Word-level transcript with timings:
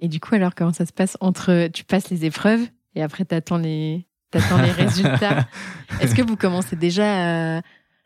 Et 0.00 0.08
du 0.08 0.20
coup, 0.20 0.34
alors, 0.34 0.54
comment 0.54 0.72
ça 0.72 0.86
se 0.86 0.92
passe 0.92 1.16
entre 1.20 1.68
tu 1.68 1.84
passes 1.84 2.10
les 2.10 2.24
épreuves 2.24 2.60
et 2.94 3.02
après 3.02 3.24
tu 3.24 3.34
attends 3.34 3.58
les, 3.58 4.06
attends 4.34 4.60
les 4.60 4.70
résultats? 4.84 5.46
Est-ce 6.00 6.14
que 6.14 6.22
vous 6.22 6.36
commencez 6.36 6.74
déjà 6.76 7.56
à, 7.58 7.62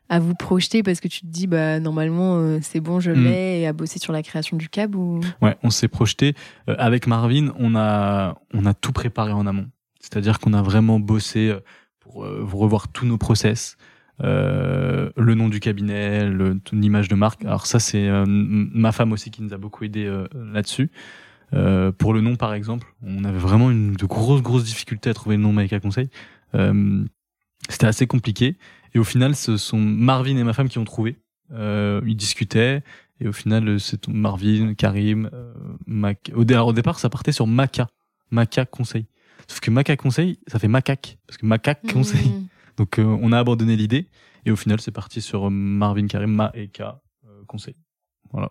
à, 0.09 0.19
vous 0.19 0.35
projeter 0.35 0.83
parce 0.83 1.01
que 1.01 1.09
tu 1.09 1.21
te 1.21 1.27
dis, 1.27 1.47
bah, 1.47 1.79
normalement, 1.81 2.37
euh, 2.39 2.59
c'est 2.63 2.81
bon, 2.81 3.01
je 3.01 3.11
Mm. 3.13 3.25
l'ai, 3.25 3.61
et 3.61 3.67
à 3.67 3.73
bosser 3.73 3.99
sur 3.99 4.13
la 4.13 4.23
création 4.23 4.57
du 4.57 4.69
cab 4.69 4.95
ou... 4.97 5.21
Ouais, 5.41 5.57
on 5.63 5.71
s'est 5.71 5.89
projeté. 5.89 6.35
Euh, 6.69 6.75
avec 6.79 7.07
Marvin, 7.07 7.53
on 7.59 7.75
a, 7.77 8.37
on 8.53 8.67
a 8.67 8.75
tout 8.75 8.93
préparé 8.93 9.33
en 9.33 9.47
amont. 9.47 9.69
C'est-à-dire 10.01 10.39
qu'on 10.41 10.53
a 10.53 10.63
vraiment 10.63 11.01
bossé 11.01 11.49
euh, 11.49 11.61
pour 12.01 12.25
euh, 12.25 12.45
revoir 12.53 12.89
tous 12.89 13.07
nos 13.07 13.17
process, 13.17 13.77
euh, 14.23 15.11
le 15.17 15.35
nom 15.35 15.49
du 15.49 15.59
cabinet, 15.61 16.29
l'image 16.73 17.09
de 17.09 17.15
marque. 17.15 17.45
Alors 17.45 17.67
ça, 17.67 17.81
c'est 17.81 18.07
euh, 18.09 18.25
ma 18.27 18.93
femme 18.93 19.13
aussi 19.13 19.31
qui 19.31 19.43
nous 19.43 19.55
a 19.55 19.59
beaucoup 19.59 19.85
aidé 19.85 20.05
euh, 20.05 20.27
là-dessus. 20.35 20.91
Euh, 21.53 21.93
pour 21.93 22.13
le 22.15 22.21
nom, 22.21 22.37
par 22.37 22.55
exemple, 22.55 22.95
on 23.03 23.25
avait 23.25 23.39
vraiment 23.39 23.71
une 23.71 23.93
de 23.95 24.07
grosses, 24.07 24.43
grosses 24.43 24.65
difficultés 24.65 25.11
à 25.11 25.15
trouver 25.15 25.37
le 25.37 25.43
nom 25.43 25.53
Maïka 25.53 25.79
Conseil. 25.81 26.09
Euh, 26.55 27.05
C'était 27.69 27.87
assez 27.87 28.07
compliqué. 28.07 28.57
Et 28.95 28.99
au 28.99 29.05
final, 29.05 29.35
ce 29.37 29.57
sont 29.57 29.79
Marvin 29.79 30.37
et 30.37 30.45
ma 30.45 30.53
femme 30.53 30.69
qui 30.69 30.79
ont 30.79 30.85
trouvé. 30.85 31.17
Euh, 31.53 32.01
ils 32.07 32.17
discutaient. 32.17 32.83
Et 33.21 33.29
au 33.29 33.33
final, 33.33 33.79
c'est 33.79 34.09
Marvin, 34.09 34.75
Karim, 34.75 35.31
euh, 35.33 35.53
Mac... 35.87 36.31
Au, 36.35 36.45
dé- 36.45 36.55
alors, 36.55 36.69
au 36.69 36.73
départ, 36.73 36.99
ça 36.99 37.09
partait 37.09 37.33
sur 37.33 37.47
Maca. 37.47 37.89
Maca 38.31 38.65
Conseil. 38.67 39.07
Sauf 39.47 39.61
que 39.61 39.71
Maca 39.71 39.97
Conseil, 39.97 40.39
ça 40.47 40.59
fait 40.59 40.69
macaque. 40.69 41.19
Parce 41.27 41.37
que 41.37 41.47
macaque 41.47 41.83
Conseil. 41.93 42.29
Mmh. 42.29 42.47
Donc, 42.77 42.99
euh, 42.99 43.05
on 43.05 43.31
a 43.33 43.39
abandonné 43.39 43.77
l'idée. 43.77 44.09
Et 44.47 44.51
au 44.51 44.57
final, 44.57 44.81
c'est 44.81 44.91
parti 44.91 45.21
sur 45.21 45.51
Marvin, 45.51 46.07
Karim, 46.07 46.33
Ma 46.35 46.51
et 46.55 46.69
K 46.69 46.81
euh, 46.81 47.45
Conseil. 47.47 47.77
Voilà. 48.33 48.51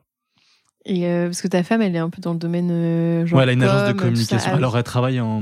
Et 0.86 1.08
euh, 1.08 1.26
parce 1.28 1.42
que 1.42 1.48
ta 1.48 1.64
femme, 1.64 1.82
elle 1.82 1.96
est 1.96 2.00
un 2.00 2.10
peu 2.10 2.22
dans 2.22 2.34
le 2.34 2.40
domaine. 2.40 2.70
euh, 2.70 3.26
genre 3.26 3.38
ouais, 3.38 3.44
elle 3.44 3.50
a 3.50 3.54
une 3.54 3.64
agence 3.64 3.84
de 3.84 3.88
ça. 3.88 3.94
communication. 3.94 4.52
Ah. 4.54 4.58
Alors, 4.58 4.78
elle 4.78 4.84
travaille 4.84 5.20
en, 5.22 5.42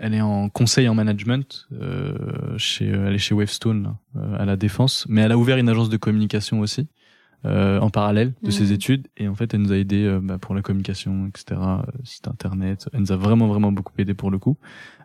elle 0.00 0.12
est 0.14 0.20
en 0.20 0.48
conseil 0.50 0.86
en 0.88 0.94
management 0.94 1.66
euh, 1.80 2.12
chez, 2.58 2.88
elle 2.88 3.14
est 3.14 3.18
chez 3.18 3.34
Wavestone 3.34 3.82
là, 3.84 3.96
euh, 4.20 4.36
à 4.38 4.44
la 4.44 4.56
défense, 4.56 5.06
mais 5.08 5.22
elle 5.22 5.32
a 5.32 5.38
ouvert 5.38 5.56
une 5.56 5.68
agence 5.70 5.88
de 5.88 5.96
communication 5.96 6.60
aussi 6.60 6.88
euh, 7.46 7.78
en 7.80 7.88
parallèle 7.90 8.34
de 8.42 8.50
ses 8.50 8.64
Mhm. 8.66 8.72
études. 8.72 9.06
Et 9.16 9.28
en 9.28 9.34
fait, 9.34 9.54
elle 9.54 9.62
nous 9.62 9.72
a 9.72 9.76
aidé 9.78 10.04
euh, 10.04 10.20
bah, 10.22 10.36
pour 10.38 10.54
la 10.54 10.60
communication, 10.62 11.26
etc. 11.28 11.58
euh, 11.58 11.82
site 12.04 12.28
internet. 12.28 12.88
Elle 12.92 13.00
nous 13.00 13.12
a 13.12 13.16
vraiment 13.16 13.46
vraiment 13.46 13.72
beaucoup 13.72 13.92
aidé 13.98 14.12
pour 14.14 14.30
le 14.30 14.38
coup. 14.38 14.58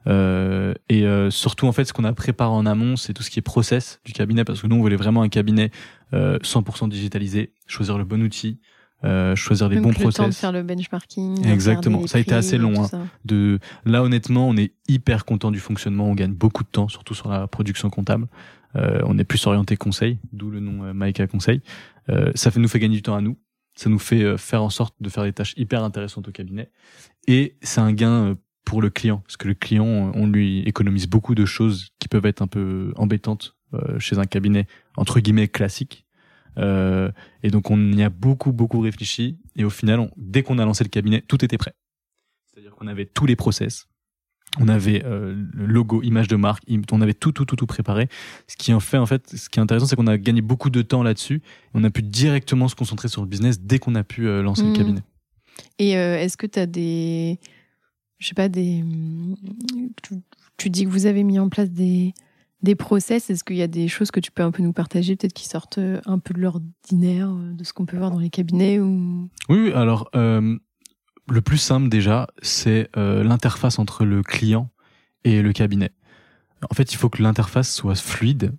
Euh, 0.07 0.73
et 0.89 1.05
euh, 1.05 1.29
surtout 1.29 1.67
en 1.67 1.71
fait, 1.71 1.85
ce 1.85 1.93
qu'on 1.93 2.03
a 2.03 2.13
préparé 2.13 2.49
en 2.51 2.65
amont, 2.65 2.95
c'est 2.95 3.13
tout 3.13 3.23
ce 3.23 3.29
qui 3.29 3.39
est 3.39 3.43
process 3.43 3.99
du 4.03 4.11
cabinet, 4.13 4.43
parce 4.43 4.61
que 4.61 4.67
nous, 4.67 4.75
on 4.75 4.79
voulait 4.81 4.95
vraiment 4.95 5.21
un 5.21 5.29
cabinet 5.29 5.71
euh, 6.13 6.39
100% 6.39 6.89
digitalisé, 6.89 7.53
choisir 7.67 7.97
le 7.97 8.03
bon 8.03 8.21
outil. 8.21 8.59
Euh, 9.03 9.35
choisir 9.35 9.67
les 9.67 9.79
bons 9.79 9.89
le 9.89 9.95
temps 9.95 9.99
de 10.09 10.11
process. 10.13 10.37
faire 10.39 10.51
le 10.51 10.61
benchmarking. 10.61 11.43
Exactement. 11.47 12.05
Ça 12.05 12.19
a 12.19 12.21
été 12.21 12.35
assez 12.35 12.57
long, 12.59 12.83
hein. 12.83 13.07
de 13.25 13.57
là 13.83 14.03
honnêtement 14.03 14.47
on 14.47 14.55
est 14.57 14.73
hyper 14.87 15.25
content 15.25 15.49
du 15.49 15.59
fonctionnement 15.59 16.05
on 16.05 16.13
gagne 16.13 16.33
beaucoup 16.33 16.63
de 16.63 16.69
temps 16.69 16.87
surtout 16.87 17.15
sur 17.15 17.29
la 17.29 17.47
production 17.47 17.89
comptable 17.89 18.27
Euh, 18.75 19.01
on 19.03 19.17
est 19.17 19.25
plus 19.25 19.45
orienté 19.47 19.75
conseil 19.75 20.17
d'où 20.31 20.49
le 20.49 20.61
nom 20.61 20.83
euh, 20.85 20.93
Maïka 20.93 21.27
conseil 21.27 21.61
Euh, 22.09 22.31
ça 22.35 22.51
fait, 22.51 22.59
nous 22.61 22.69
fait 22.69 22.79
gagner 22.79 22.95
du 22.95 23.01
temps 23.01 23.15
à 23.15 23.21
nous 23.21 23.37
ça 23.75 23.89
nous 23.89 23.99
fait 23.99 24.23
euh, 24.23 24.37
faire 24.37 24.63
en 24.63 24.69
sorte 24.69 24.95
de 25.01 25.09
faire 25.09 25.23
des 25.23 25.33
tâches 25.33 25.53
hyper 25.57 25.83
intéressantes 25.83 26.27
au 26.27 26.31
cabinet 26.31 26.69
et 27.27 27.55
c'est 27.61 27.81
un 27.81 27.91
gain 27.91 28.27
euh, 28.29 28.35
pour 28.63 28.81
le 28.81 28.89
client 28.89 29.17
parce 29.25 29.35
que 29.35 29.47
le 29.49 29.55
client 29.55 30.11
on 30.13 30.25
lui 30.27 30.59
économise 30.59 31.07
beaucoup 31.07 31.35
de 31.35 31.45
choses 31.45 31.89
qui 31.99 32.07
peuvent 32.07 32.25
être 32.25 32.41
un 32.41 32.47
peu 32.47 32.93
embêtantes 32.95 33.55
euh, 33.73 33.99
chez 33.99 34.17
un 34.19 34.25
cabinet 34.25 34.67
entre 34.95 35.19
guillemets 35.19 35.47
classique 35.49 36.05
euh, 36.57 37.11
et 37.43 37.49
donc 37.49 37.71
on 37.71 37.91
y 37.93 38.03
a 38.03 38.09
beaucoup 38.09 38.51
beaucoup 38.51 38.79
réfléchi 38.79 39.37
et 39.55 39.63
au 39.63 39.69
final 39.69 39.99
on- 39.99 40.11
dès 40.17 40.43
qu'on 40.43 40.59
a 40.59 40.65
lancé 40.65 40.83
le 40.83 40.89
cabinet 40.89 41.21
tout 41.27 41.43
était 41.45 41.57
prêt 41.57 41.73
c'est-à-dire 42.53 42.75
qu'on 42.75 42.87
avait 42.87 43.05
tous 43.05 43.25
les 43.25 43.37
process, 43.37 43.87
on 44.59 44.67
avait 44.67 45.05
euh, 45.05 45.33
le 45.53 45.65
logo, 45.65 46.01
image 46.03 46.27
de 46.27 46.35
marque, 46.35 46.63
on 46.91 46.99
avait 46.99 47.13
tout, 47.13 47.31
tout, 47.31 47.45
tout, 47.45 47.55
tout 47.55 47.65
préparé. 47.65 48.09
Ce 48.47 48.57
qui 48.57 48.73
en 48.73 48.81
fait, 48.81 48.97
en 48.97 49.05
fait, 49.05 49.37
ce 49.37 49.47
qui 49.47 49.59
est 49.59 49.61
intéressant, 49.61 49.85
c'est 49.85 49.95
qu'on 49.95 50.07
a 50.07 50.17
gagné 50.17 50.41
beaucoup 50.41 50.69
de 50.69 50.81
temps 50.81 51.01
là-dessus. 51.01 51.41
On 51.73 51.85
a 51.85 51.89
pu 51.89 52.01
directement 52.03 52.67
se 52.67 52.75
concentrer 52.75 53.07
sur 53.07 53.21
le 53.21 53.27
business 53.29 53.61
dès 53.61 53.79
qu'on 53.79 53.95
a 53.95 54.03
pu 54.03 54.27
euh, 54.27 54.43
lancer 54.43 54.63
le 54.63 54.73
cabinet. 54.73 55.01
Et 55.79 55.91
est-ce 55.91 56.35
que 56.35 56.45
tu 56.47 56.59
as 56.59 56.65
des. 56.65 57.39
Je 58.19 58.27
sais 58.27 58.33
pas, 58.35 58.49
des. 58.49 58.83
Tu, 60.03 60.15
tu 60.57 60.69
dis 60.69 60.83
que 60.83 60.89
vous 60.89 61.05
avez 61.05 61.23
mis 61.23 61.39
en 61.39 61.47
place 61.47 61.69
des, 61.71 62.13
des 62.63 62.75
process. 62.75 63.29
Est-ce 63.29 63.43
qu'il 63.43 63.55
y 63.55 63.61
a 63.61 63.67
des 63.67 63.87
choses 63.87 64.11
que 64.11 64.19
tu 64.19 64.31
peux 64.31 64.43
un 64.43 64.51
peu 64.51 64.63
nous 64.63 64.73
partager, 64.73 65.15
peut-être 65.15 65.33
qui 65.33 65.47
sortent 65.47 65.77
euh, 65.77 66.01
un 66.05 66.19
peu 66.19 66.33
de 66.33 66.39
l'ordinaire, 66.39 67.29
euh, 67.29 67.53
de 67.53 67.63
ce 67.63 67.73
qu'on 67.73 67.85
peut 67.85 67.97
voir 67.97 68.11
dans 68.11 68.19
les 68.19 68.29
cabinets 68.29 68.79
ou... 68.79 69.29
Oui, 69.49 69.71
alors 69.73 70.09
euh, 70.15 70.57
le 71.29 71.41
plus 71.41 71.57
simple 71.57 71.89
déjà, 71.89 72.27
c'est 72.41 72.89
l'interface 72.95 73.79
entre 73.79 74.05
le 74.05 74.21
client 74.21 74.69
et 75.23 75.41
le 75.41 75.53
cabinet. 75.53 75.91
En 76.69 76.73
fait, 76.73 76.93
il 76.93 76.97
faut 76.97 77.09
que 77.09 77.23
l'interface 77.23 77.73
soit 77.73 77.95
fluide, 77.95 78.53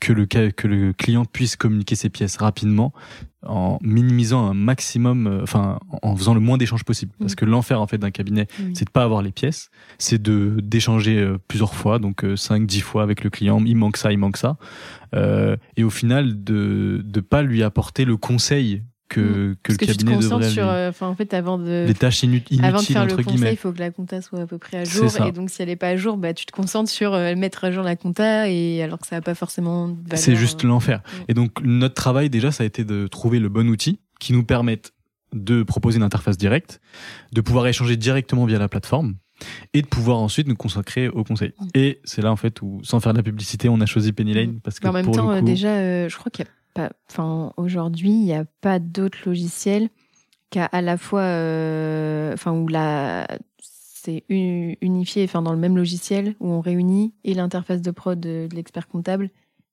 que, 0.00 0.12
le, 0.12 0.26
que 0.26 0.66
le 0.66 0.92
client 0.92 1.24
puisse 1.24 1.56
communiquer 1.56 1.94
ses 1.94 2.10
pièces 2.10 2.36
rapidement, 2.36 2.92
en 3.46 3.78
minimisant 3.82 4.48
un 4.50 4.54
maximum, 4.54 5.26
euh, 5.26 5.42
enfin, 5.42 5.78
en 6.02 6.16
faisant 6.16 6.34
le 6.34 6.40
moins 6.40 6.58
d'échanges 6.58 6.84
possible. 6.84 7.12
Parce 7.20 7.32
Mm. 7.32 7.36
que 7.36 7.44
l'enfer 7.44 7.80
en 7.80 7.86
fait 7.86 7.98
d'un 7.98 8.10
cabinet, 8.10 8.46
Oui. 8.58 8.72
c'est 8.74 8.84
de 8.86 8.90
pas 8.90 9.04
avoir 9.04 9.22
les 9.22 9.30
pièces, 9.32 9.70
c'est 9.98 10.20
de 10.20 10.58
d'échanger 10.62 11.18
euh, 11.18 11.38
plusieurs 11.48 11.74
fois, 11.74 11.98
donc 11.98 12.24
5 12.36 12.66
10 12.66 12.80
fois 12.80 13.02
avec 13.04 13.22
le 13.22 13.30
client, 13.30 13.62
il 13.64 13.76
manque 13.76 13.96
ça, 13.96 14.10
il 14.12 14.18
manque 14.18 14.36
ça. 14.36 14.56
Euh, 15.14 15.56
et 15.76 15.84
au 15.84 15.90
final 15.90 16.42
de 16.42 17.00
de 17.04 17.20
pas 17.20 17.42
lui 17.42 17.62
apporter 17.62 18.04
le 18.04 18.16
conseil 18.16 18.82
que 19.08 19.56
que 19.62 19.72
Parce 19.72 19.76
que 19.78 19.84
le 19.86 19.90
tu 19.92 19.96
te 19.96 20.04
cabinet 20.04 20.14
concentres 20.16 20.38
devrait 20.40 20.50
sur. 20.50 20.68
euh, 20.68 20.88
Enfin, 20.90 21.08
en 21.08 21.14
fait, 21.14 21.32
avant 21.34 21.58
de. 21.58 21.84
les 21.86 21.94
tâches 21.94 22.22
inu- 22.22 22.36
inutiles 22.50 22.64
Avant 22.64 22.78
de 22.80 22.84
faire 22.84 23.04
le 23.06 23.12
entre 23.12 23.22
conseil, 23.22 23.36
guillemets. 23.36 23.52
il 23.52 23.56
faut 23.56 23.72
que 23.72 23.78
la 23.78 23.90
compta 23.90 24.20
soit 24.22 24.40
à 24.40 24.46
peu 24.46 24.58
près 24.58 24.78
à 24.78 24.84
jour. 24.84 25.10
Et 25.26 25.32
donc, 25.32 25.50
si 25.50 25.62
elle 25.62 25.68
n'est 25.68 25.76
pas 25.76 25.88
à 25.88 25.96
jour, 25.96 26.16
bah, 26.16 26.34
tu 26.34 26.46
te 26.46 26.52
concentres 26.52 26.90
sur 26.90 27.14
euh, 27.14 27.34
mettre 27.34 27.64
à 27.64 27.70
jour 27.72 27.82
la 27.82 27.96
compta, 27.96 28.48
et 28.48 28.82
alors 28.82 28.98
que 28.98 29.06
ça 29.06 29.16
n'a 29.16 29.22
pas 29.22 29.34
forcément. 29.34 29.96
C'est 30.14 30.36
juste 30.36 30.64
euh, 30.64 30.68
l'enfer. 30.68 30.98
Mm. 30.98 31.22
Et 31.28 31.34
donc 31.34 31.50
notre 31.62 31.94
travail 31.94 32.30
déjà, 32.30 32.50
ça 32.52 32.62
a 32.64 32.66
été 32.66 32.84
de 32.84 33.06
trouver 33.06 33.38
le 33.40 33.48
bon 33.48 33.68
outil 33.68 33.98
qui 34.20 34.32
nous 34.32 34.44
permette 34.44 34.92
de 35.34 35.62
proposer 35.62 35.98
une 35.98 36.02
interface 36.04 36.36
directe, 36.38 36.80
de 37.32 37.40
pouvoir 37.40 37.66
échanger 37.66 37.96
directement 37.96 38.46
via 38.46 38.58
la 38.58 38.68
plateforme 38.68 39.14
et 39.74 39.82
de 39.82 39.86
pouvoir 39.86 40.18
ensuite 40.18 40.48
nous 40.48 40.56
consacrer 40.56 41.08
au 41.08 41.22
conseil. 41.22 41.52
Mm. 41.60 41.66
Et 41.74 42.00
c'est 42.04 42.22
là 42.22 42.32
en 42.32 42.36
fait 42.36 42.60
où, 42.62 42.80
sans 42.82 42.98
faire 43.00 43.12
de 43.12 43.18
la 43.18 43.22
publicité, 43.22 43.68
on 43.68 43.80
a 43.80 43.86
choisi 43.86 44.12
Penny 44.12 44.34
Lane 44.34 44.60
parce 44.60 44.80
que 44.80 44.84
Mais 44.86 44.90
en 44.90 44.92
même 44.94 45.04
pour 45.04 45.14
temps, 45.16 45.28
le 45.30 45.36
euh, 45.36 45.40
coup, 45.40 45.44
déjà, 45.46 45.68
euh, 45.68 46.08
je 46.08 46.16
crois 46.16 46.30
qu'il 46.30 46.44
y 46.44 46.48
a 46.48 46.50
pas. 46.78 46.92
Enfin, 47.10 47.52
aujourd'hui, 47.56 48.10
il 48.10 48.24
n'y 48.24 48.34
a 48.34 48.44
pas 48.60 48.78
d'autres 48.78 49.18
logiciels 49.26 49.88
qu'à 50.50 50.66
à 50.66 50.80
la 50.80 50.96
fois. 50.96 51.22
euh, 51.22 52.32
Enfin, 52.32 52.52
où 52.52 52.68
la. 52.68 53.26
c'est 53.60 54.24
unifié, 54.28 55.24
enfin 55.24 55.42
dans 55.42 55.52
le 55.52 55.58
même 55.58 55.76
logiciel 55.76 56.34
où 56.40 56.50
on 56.50 56.60
réunit 56.60 57.14
et 57.24 57.34
l'interface 57.34 57.82
de 57.82 57.90
prod 57.90 58.18
de, 58.18 58.48
l'expert 58.54 58.88
comptable 58.88 59.30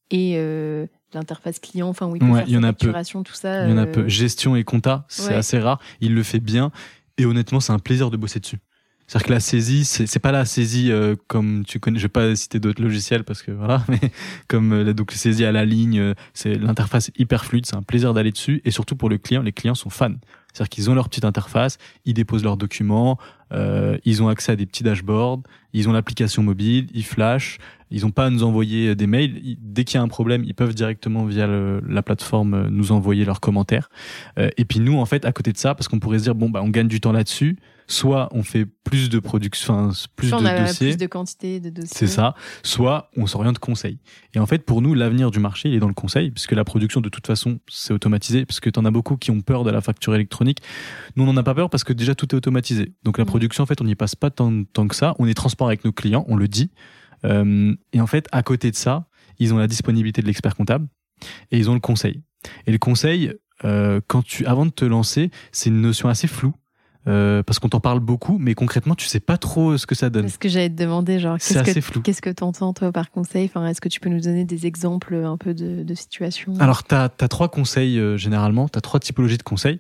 et 0.10 0.34
euh, 0.36 0.88
l'interface 1.14 1.60
client, 1.60 1.88
enfin 1.88 2.08
où 2.08 2.16
il 2.16 2.20
peut 2.20 2.34
faire 2.34 2.48
il 2.48 2.54
y 2.54 2.58
en 2.58 2.64
a 2.64 2.74
peu. 2.74 2.92
tout 3.24 3.34
ça. 3.34 3.66
Il 3.66 3.72
y 3.72 3.74
en 3.74 3.78
a 3.78 3.86
peu. 3.86 4.08
Gestion 4.08 4.56
et 4.56 4.64
compta, 4.64 5.06
c'est 5.08 5.36
assez 5.36 5.60
rare. 5.60 5.80
Il 6.02 6.16
le 6.16 6.24
fait 6.24 6.40
bien 6.40 6.72
et 7.18 7.26
honnêtement, 7.26 7.60
c'est 7.60 7.74
un 7.74 7.80
plaisir 7.80 8.10
de 8.10 8.18
bosser 8.18 8.40
dessus. 8.40 8.60
C'est-à-dire 9.08 9.28
que 9.28 9.34
la 9.34 9.40
saisie, 9.40 9.86
c'est 9.86 10.20
pas 10.20 10.32
la 10.32 10.46
saisie 10.46 10.92
euh, 10.92 11.16
comme 11.28 11.64
tu 11.66 11.80
connais. 11.80 12.00
Je 12.00 12.06
vais 12.06 12.10
pas 12.10 12.36
citer 12.36 12.60
d'autres 12.60 12.82
logiciels 12.82 13.24
parce 13.24 13.44
que 13.44 13.52
voilà, 13.52 13.84
mais 13.90 14.00
comme 14.48 14.74
euh, 14.74 14.94
donc 14.94 15.12
saisie 15.12 15.46
à 15.46 15.52
la 15.52 15.66
ligne, 15.66 16.00
euh, 16.00 16.14
c'est 16.34 16.56
l'interface 16.56 17.12
hyper 17.18 17.46
fluide. 17.46 17.66
C'est 17.66 17.76
un 17.76 17.84
plaisir 17.84 18.14
d'aller 18.14 18.32
dessus 18.32 18.62
et 18.66 18.72
surtout 18.72 18.96
pour 18.96 19.10
le 19.10 19.18
client, 19.18 19.42
les 19.42 19.52
clients 19.52 19.76
sont 19.76 19.90
fans. 19.90 20.16
C'est-à-dire 20.56 20.70
qu'ils 20.70 20.90
ont 20.90 20.96
leur 20.96 21.10
petite 21.10 21.26
interface, 21.26 21.78
ils 22.06 22.14
déposent 22.14 22.44
leurs 22.44 22.56
documents, 22.56 23.20
euh, 23.52 23.98
ils 24.06 24.24
ont 24.24 24.30
accès 24.30 24.54
à 24.54 24.56
des 24.56 24.66
petits 24.66 24.84
dashboards, 24.84 25.42
ils 25.74 25.90
ont 25.90 25.92
l'application 25.92 26.44
mobile, 26.44 26.88
ils 26.94 27.04
flashent, 27.04 27.58
ils 27.92 28.04
n'ont 28.04 28.12
pas 28.12 28.26
à 28.26 28.30
nous 28.30 28.44
envoyer 28.44 28.96
des 28.96 29.06
mails. 29.06 29.58
Dès 29.60 29.84
qu'il 29.84 29.96
y 29.96 30.00
a 30.00 30.02
un 30.02 30.08
problème, 30.08 30.46
ils 30.46 30.56
peuvent 30.56 30.74
directement 30.74 31.26
via 31.26 31.46
la 31.46 32.02
plateforme 32.02 32.70
nous 32.70 32.94
envoyer 32.94 33.26
leurs 33.26 33.42
commentaires. 33.42 33.90
Euh, 34.40 34.50
et 34.56 34.64
puis 34.64 34.80
nous, 34.80 34.98
en 34.98 35.06
fait, 35.06 35.26
à 35.26 35.34
côté 35.34 35.52
de 35.52 35.58
ça, 35.58 35.76
parce 35.76 35.90
qu'on 35.90 36.00
pourrait 36.00 36.20
se 36.20 36.24
dire 36.24 36.36
bon 36.36 36.50
bah 36.50 36.62
on 36.64 36.70
gagne 36.70 36.88
du 36.88 37.02
temps 37.02 37.12
là-dessus, 37.12 37.58
soit 37.88 38.30
on 38.32 38.44
fait 38.44 38.66
plus 38.66 39.10
de 39.10 39.20
production, 39.20 39.92
plus 40.16 40.30
soit 40.30 40.40
de 40.40 40.44
on 40.44 40.46
a 40.48 40.60
dossiers, 40.60 40.90
plus 40.92 40.98
de 40.98 41.06
quantité 41.06 41.60
de 41.60 41.70
dossiers. 41.70 41.90
C'est 41.92 42.08
ça. 42.08 42.36
Soit 42.64 43.10
on 43.18 43.28
s'oriente 43.28 43.60
conseil. 43.60 44.00
Et 44.34 44.40
en 44.40 44.46
fait, 44.46 44.66
pour 44.66 44.82
nous, 44.82 44.94
l'avenir 44.94 45.32
du 45.32 45.40
marché, 45.40 45.70
il 45.70 45.76
est 45.76 45.80
dans 45.80 45.88
le 45.88 45.94
conseil, 45.94 46.32
puisque 46.32 46.54
la 46.54 46.64
production, 46.64 47.02
de 47.02 47.10
toute 47.10 47.28
façon, 47.28 47.60
c'est 47.70 47.94
automatisé, 47.94 48.46
parce 48.46 48.60
que 48.60 48.70
tu 48.70 48.80
en 48.80 48.86
as 48.86 48.92
beaucoup 48.92 49.18
qui 49.18 49.32
ont 49.32 49.42
peur 49.42 49.64
de 49.64 49.72
la 49.72 49.82
facture 49.82 50.16
électronique. 50.16 50.60
Nous, 51.16 51.24
on 51.24 51.28
n'en 51.28 51.38
a 51.38 51.44
pas 51.44 51.56
peur 51.56 51.70
parce 51.70 51.84
que 51.84 51.94
déjà 51.94 52.16
tout 52.16 52.28
est 52.34 52.38
automatisé. 52.38 52.94
Donc 53.04 53.18
la 53.18 53.26
production, 53.26 53.64
en 53.64 53.68
fait, 53.68 53.82
on 53.82 53.86
n'y 53.86 53.96
passe 53.96 54.16
pas 54.16 54.30
tant, 54.30 54.64
tant 54.64 54.88
que 54.88 54.96
ça. 54.96 55.16
On 55.20 55.28
est 55.28 55.34
transparent 55.34 55.68
avec 55.68 55.86
nos 55.86 55.92
clients, 55.92 56.26
on 56.28 56.36
le 56.36 56.48
dit. 56.48 56.72
Euh, 57.24 57.74
et 57.94 58.02
en 58.02 58.08
fait, 58.08 58.28
à 58.32 58.44
côté 58.44 58.72
de 58.72 58.76
ça, 58.76 59.08
ils 59.40 59.54
ont 59.54 59.58
la 59.58 59.68
disponibilité 59.68 60.22
de 60.22 60.28
l'expert 60.28 60.56
comptable 60.56 60.88
et 61.52 61.58
ils 61.58 61.70
ont 61.70 61.74
le 61.74 61.80
conseil. 61.80 62.22
Et 62.68 62.72
le 62.72 62.78
conseil, 62.78 63.34
euh, 63.64 64.02
quand 64.08 64.24
tu, 64.24 64.46
avant 64.46 64.66
de 64.66 64.72
te 64.72 64.86
lancer, 64.86 65.32
c'est 65.52 65.70
une 65.70 65.82
notion 65.82 66.10
assez 66.10 66.28
floue 66.28 66.54
euh, 67.08 67.44
parce 67.44 67.60
qu'on 67.60 67.70
t'en 67.70 67.80
parle 67.80 68.00
beaucoup, 68.00 68.38
mais 68.40 68.56
concrètement, 68.56 68.96
tu 68.96 69.06
sais 69.06 69.20
pas 69.20 69.38
trop 69.38 69.78
ce 69.78 69.86
que 69.86 69.94
ça 69.94 70.10
donne. 70.10 70.28
Ce 70.28 70.40
que 70.40 70.50
j'allais 70.50 70.70
te 70.70 70.76
demander, 70.82 71.20
genre, 71.20 71.38
qu'est-ce 71.38 71.80
que 71.80 72.00
qu'est-ce 72.00 72.22
que 72.22 72.32
t'entends 72.32 72.74
toi 72.74 72.92
par 72.92 73.12
conseil? 73.12 73.46
Enfin, 73.46 73.68
est-ce 73.68 73.80
que 73.80 73.90
tu 73.90 74.00
peux 74.00 74.10
nous 74.10 74.22
donner 74.22 74.44
des 74.44 74.66
exemples 74.66 75.16
un 75.16 75.38
peu 75.38 75.54
de, 75.54 75.84
de 75.84 75.94
situations 75.94 76.56
Alors, 76.60 76.84
tu 76.84 76.96
as, 76.96 77.10
trois 77.10 77.50
conseils 77.50 78.00
euh, 78.00 78.18
généralement. 78.18 78.68
Tu 78.68 78.78
as 78.78 78.82
trois 78.82 79.00
typologies 79.00 79.38
de 79.38 79.44
conseils. 79.44 79.80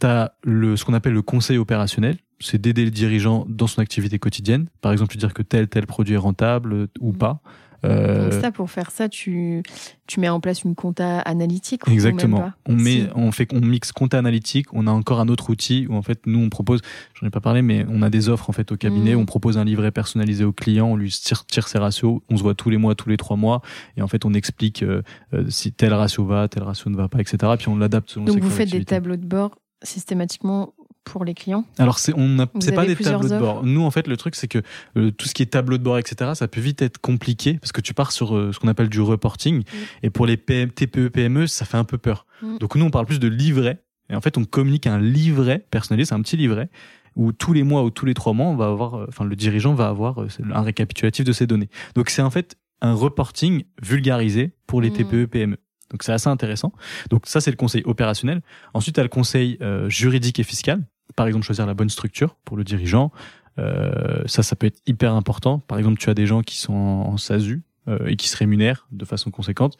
Tu 0.00 0.06
as 0.06 0.34
le, 0.44 0.76
ce 0.76 0.84
qu'on 0.84 0.94
appelle 0.94 1.12
le 1.12 1.22
conseil 1.22 1.58
opérationnel. 1.58 2.16
C'est 2.40 2.60
d'aider 2.60 2.84
le 2.84 2.90
dirigeant 2.90 3.44
dans 3.48 3.66
son 3.66 3.80
activité 3.80 4.18
quotidienne. 4.18 4.66
Par 4.80 4.92
exemple, 4.92 5.16
dire 5.16 5.34
que 5.34 5.42
tel 5.42 5.68
tel 5.68 5.86
produit 5.86 6.14
est 6.14 6.18
rentable 6.18 6.72
euh, 6.72 6.86
ou 7.00 7.12
mmh. 7.12 7.18
pas. 7.18 7.42
Euh... 7.84 8.30
Donc 8.30 8.40
ça, 8.40 8.52
pour 8.52 8.70
faire 8.70 8.90
ça, 8.90 9.08
tu, 9.08 9.62
tu 10.06 10.20
mets 10.20 10.28
en 10.28 10.40
place 10.40 10.62
une 10.62 10.74
compta 10.74 11.20
analytique 11.20 11.82
Exactement. 11.88 12.52
on 12.66 12.74
met, 12.74 13.08
on 13.14 13.32
fait, 13.32 13.48
on 13.52 13.60
mixe 13.60 13.92
compta 13.92 14.18
analytique. 14.18 14.66
On 14.72 14.86
a 14.86 14.90
encore 14.90 15.20
un 15.20 15.28
autre 15.28 15.50
outil 15.50 15.86
où 15.88 15.94
en 15.94 16.02
fait 16.02 16.20
nous 16.26 16.38
on 16.38 16.48
propose, 16.48 16.80
j'en 17.14 17.26
ai 17.26 17.30
pas 17.30 17.40
parlé, 17.40 17.62
mais 17.62 17.84
on 17.88 18.02
a 18.02 18.10
des 18.10 18.28
offres 18.28 18.50
en 18.50 18.52
fait 18.52 18.70
au 18.72 18.76
cabinet. 18.76 19.14
Mmh. 19.14 19.18
On 19.18 19.26
propose 19.26 19.58
un 19.58 19.64
livret 19.64 19.90
personnalisé 19.90 20.44
au 20.44 20.52
client. 20.52 20.88
On 20.88 20.96
lui 20.96 21.10
tire, 21.10 21.44
tire, 21.46 21.68
ses 21.68 21.78
ratios. 21.78 22.20
On 22.30 22.36
se 22.36 22.42
voit 22.42 22.54
tous 22.54 22.70
les 22.70 22.78
mois, 22.78 22.94
tous 22.94 23.08
les 23.08 23.16
trois 23.16 23.36
mois, 23.36 23.62
et 23.96 24.02
en 24.02 24.08
fait 24.08 24.24
on 24.24 24.34
explique 24.34 24.82
euh, 24.82 25.02
euh, 25.34 25.44
si 25.48 25.72
tel 25.72 25.92
ratio 25.92 26.24
va, 26.24 26.48
tel 26.48 26.62
ratio 26.62 26.90
ne 26.90 26.96
va 26.96 27.08
pas, 27.08 27.20
etc. 27.20 27.52
Puis 27.58 27.68
on 27.68 27.76
l'adapte 27.76 28.10
selon. 28.10 28.26
Donc 28.26 28.38
vous 28.38 28.50
faites 28.50 28.70
des 28.70 28.84
tableaux 28.84 29.16
de 29.16 29.26
bord 29.26 29.56
systématiquement 29.82 30.74
pour 31.04 31.24
les 31.24 31.34
clients 31.34 31.64
Alors 31.78 31.98
c'est 31.98 32.12
on 32.16 32.46
c'est 32.60 32.72
pas 32.72 32.86
des 32.86 32.96
tableaux 32.96 33.28
de 33.28 33.38
bord. 33.38 33.64
Nous 33.64 33.82
en 33.82 33.90
fait 33.90 34.06
le 34.06 34.16
truc 34.16 34.34
c'est 34.34 34.48
que 34.48 34.62
euh, 34.96 35.10
tout 35.10 35.26
ce 35.26 35.34
qui 35.34 35.42
est 35.42 35.46
tableau 35.46 35.78
de 35.78 35.82
bord 35.82 35.98
etc 35.98 36.32
ça 36.34 36.48
peut 36.48 36.60
vite 36.60 36.82
être 36.82 36.98
compliqué 36.98 37.54
parce 37.54 37.72
que 37.72 37.80
tu 37.80 37.94
pars 37.94 38.12
sur 38.12 38.36
euh, 38.36 38.52
ce 38.52 38.58
qu'on 38.58 38.68
appelle 38.68 38.88
du 38.88 39.00
reporting 39.00 39.60
mm. 39.60 39.64
et 40.04 40.10
pour 40.10 40.26
les 40.26 40.36
PM, 40.36 40.70
TPE 40.70 41.08
PME 41.08 41.46
ça 41.46 41.64
fait 41.64 41.76
un 41.76 41.84
peu 41.84 41.98
peur. 41.98 42.26
Mm. 42.42 42.58
Donc 42.58 42.74
nous 42.76 42.84
on 42.84 42.90
parle 42.90 43.06
plus 43.06 43.20
de 43.20 43.28
livret 43.28 43.82
et 44.10 44.14
en 44.14 44.20
fait 44.20 44.38
on 44.38 44.44
communique 44.44 44.86
un 44.86 44.98
livret 44.98 45.66
personnalisé, 45.70 46.08
c'est 46.08 46.14
un 46.14 46.22
petit 46.22 46.36
livret 46.36 46.70
où 47.14 47.32
tous 47.32 47.52
les 47.52 47.62
mois 47.62 47.84
ou 47.84 47.90
tous 47.90 48.06
les 48.06 48.14
trois 48.14 48.32
mois 48.32 48.46
on 48.46 48.56
va 48.56 48.66
avoir 48.66 48.94
euh, 48.94 49.06
enfin 49.08 49.24
le 49.24 49.36
dirigeant 49.36 49.74
va 49.74 49.88
avoir 49.88 50.24
un 50.52 50.62
récapitulatif 50.62 51.24
de 51.24 51.32
ces 51.32 51.46
données. 51.46 51.68
Donc 51.94 52.10
c'est 52.10 52.22
en 52.22 52.30
fait 52.30 52.56
un 52.80 52.94
reporting 52.94 53.64
vulgarisé 53.80 54.52
pour 54.66 54.80
les 54.80 54.90
mm. 54.90 54.94
TPE 54.94 55.26
PME. 55.26 55.56
Donc 55.92 56.02
c'est 56.02 56.12
assez 56.12 56.28
intéressant. 56.28 56.72
Donc 57.10 57.26
ça 57.26 57.40
c'est 57.40 57.52
le 57.52 57.56
conseil 57.56 57.82
opérationnel. 57.84 58.40
Ensuite 58.74 58.96
tu 58.96 59.00
as 59.00 59.04
le 59.04 59.08
conseil 59.08 59.58
juridique 59.88 60.40
et 60.40 60.42
fiscal 60.42 60.82
par 61.16 61.26
exemple 61.26 61.44
choisir 61.44 61.66
la 61.66 61.74
bonne 61.74 61.90
structure 61.90 62.36
pour 62.44 62.56
le 62.56 62.64
dirigeant. 62.64 63.12
Euh, 63.58 64.22
ça, 64.26 64.42
ça 64.42 64.56
peut 64.56 64.66
être 64.66 64.80
hyper 64.86 65.14
important. 65.14 65.58
Par 65.58 65.78
exemple, 65.78 65.98
tu 65.98 66.10
as 66.10 66.14
des 66.14 66.26
gens 66.26 66.42
qui 66.42 66.58
sont 66.58 66.72
en, 66.72 67.16
SASU 67.16 67.62
euh, 67.88 68.06
et 68.06 68.16
qui 68.16 68.28
se 68.28 68.36
rémunèrent 68.36 68.86
de 68.90 69.04
façon 69.04 69.30
conséquente. 69.30 69.76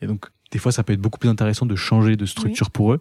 Et 0.00 0.06
donc, 0.06 0.26
des 0.52 0.58
fois, 0.58 0.72
ça 0.72 0.84
peut 0.84 0.92
être 0.92 1.00
beaucoup 1.00 1.18
plus 1.18 1.28
intéressant 1.28 1.66
de 1.66 1.76
changer 1.76 2.16
de 2.16 2.26
structure 2.26 2.70
pour 2.70 2.92
eux. 2.92 3.00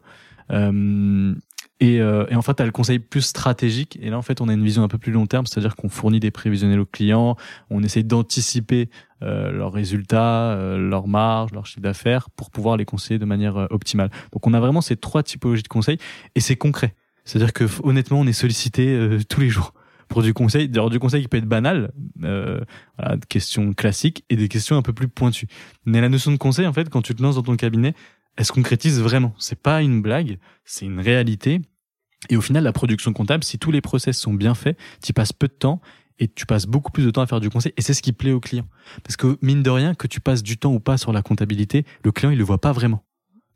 Euh, 0.52 1.34
et, 1.80 2.02
euh, 2.02 2.26
et 2.30 2.36
enfin, 2.36 2.54
tu 2.56 2.64
as 2.64 2.66
le 2.66 2.72
conseil 2.72 2.98
plus 2.98 3.22
stratégique. 3.22 4.00
Et 4.02 4.10
là, 4.10 4.18
en 4.18 4.22
fait, 4.24 4.42
on 4.42 4.50
a 4.50 4.54
une 4.54 4.64
vision 4.64 4.84
un 4.84 4.88
peu 4.88 4.98
plus 4.98 5.12
long 5.12 5.28
terme, 5.28 5.46
c'est-à-dire 5.46 5.76
qu'on 5.76 5.90
fournit 5.90 6.20
des 6.20 6.32
prévisionnels 6.32 6.80
aux 6.80 6.86
clients, 6.86 7.36
on 7.70 7.84
essaye 7.84 8.04
d'anticiper 8.04 8.90
euh, 9.22 9.52
leurs 9.52 9.74
résultats, 9.74 10.52
euh, 10.54 10.78
leurs 10.78 11.08
marges, 11.08 11.52
leur 11.52 11.66
chiffre 11.66 11.82
d'affaires, 11.82 12.30
pour 12.32 12.50
pouvoir 12.50 12.78
les 12.78 12.86
conseiller 12.86 13.20
de 13.20 13.26
manière 13.26 13.58
euh, 13.58 13.68
optimale. 13.70 14.10
Donc, 14.34 14.48
on 14.48 14.54
a 14.54 14.60
vraiment 14.60 14.82
ces 14.82 14.96
trois 14.96 15.22
typologies 15.22 15.64
de 15.64 15.68
conseils, 15.68 16.00
et 16.34 16.40
c'est 16.40 16.56
concret. 16.56 16.96
C'est-à-dire 17.26 17.54
que 17.54 17.66
honnêtement, 17.84 18.22
on 18.22 18.26
est 18.28 18.34
sollicité 18.34 18.88
euh, 18.88 19.20
tous 19.28 19.42
les 19.42 19.50
jours 19.50 19.74
pour 20.08 20.24
du 20.24 20.34
conseil. 20.34 20.70
D'ailleurs, 20.70 20.90
du 20.90 21.00
conseil 21.00 21.22
qui 21.22 21.28
peut 21.28 21.38
être 21.38 21.46
banal, 21.46 21.92
euh, 22.24 22.62
voilà, 22.98 23.18
questions 23.30 23.74
classiques 23.74 24.24
et 24.30 24.36
des 24.36 24.48
questions 24.48 24.78
un 24.78 24.82
peu 24.82 24.94
plus 24.94 25.10
pointues. 25.10 25.48
Mais 25.86 26.02
la 26.02 26.10
notion 26.10 26.32
de 26.32 26.38
conseil, 26.38 26.66
en 26.66 26.74
fait, 26.74 26.90
quand 26.90 27.02
tu 27.02 27.14
te 27.14 27.22
lances 27.22 27.36
dans 27.36 27.44
ton 27.44 27.58
cabinet, 27.58 27.94
elle 28.38 28.46
se 28.46 28.52
concrétise 28.52 29.02
vraiment. 29.02 29.34
C'est 29.38 29.60
pas 29.60 29.82
une 29.82 30.02
blague, 30.02 30.38
c'est 30.64 30.86
une 30.86 31.00
réalité. 31.00 31.62
Et 32.30 32.38
au 32.38 32.42
final, 32.42 32.64
la 32.64 32.74
production 32.74 33.14
comptable, 33.14 33.44
si 33.44 33.60
tous 33.60 33.72
les 33.72 33.82
process 33.82 34.18
sont 34.18 34.34
bien 34.34 34.56
faits, 34.56 34.78
tu 35.04 35.14
passes 35.14 35.34
peu 35.34 35.48
de 35.48 35.54
temps 35.54 35.82
et 36.20 36.28
tu 36.28 36.46
passes 36.46 36.66
beaucoup 36.66 36.92
plus 36.92 37.06
de 37.06 37.12
temps 37.12 37.22
à 37.22 37.28
faire 37.28 37.40
du 37.40 37.50
conseil. 37.50 37.74
Et 37.78 37.82
c'est 37.82 37.94
ce 37.94 38.02
qui 38.02 38.14
plaît 38.14 38.32
au 38.32 38.40
client. 38.40 38.68
Parce 39.04 39.18
que 39.18 39.38
mine 39.42 39.62
de 39.62 39.70
rien, 39.70 39.94
que 39.94 40.08
tu 40.08 40.20
passes 40.20 40.42
du 40.42 40.58
temps 40.58 40.74
ou 40.74 40.80
pas 40.80 40.98
sur 40.98 41.14
la 41.14 41.22
comptabilité, 41.22 41.86
le 42.04 42.12
client, 42.12 42.32
il 42.32 42.38
le 42.38 42.44
voit 42.44 42.60
pas 42.60 42.72
vraiment. 42.72 43.04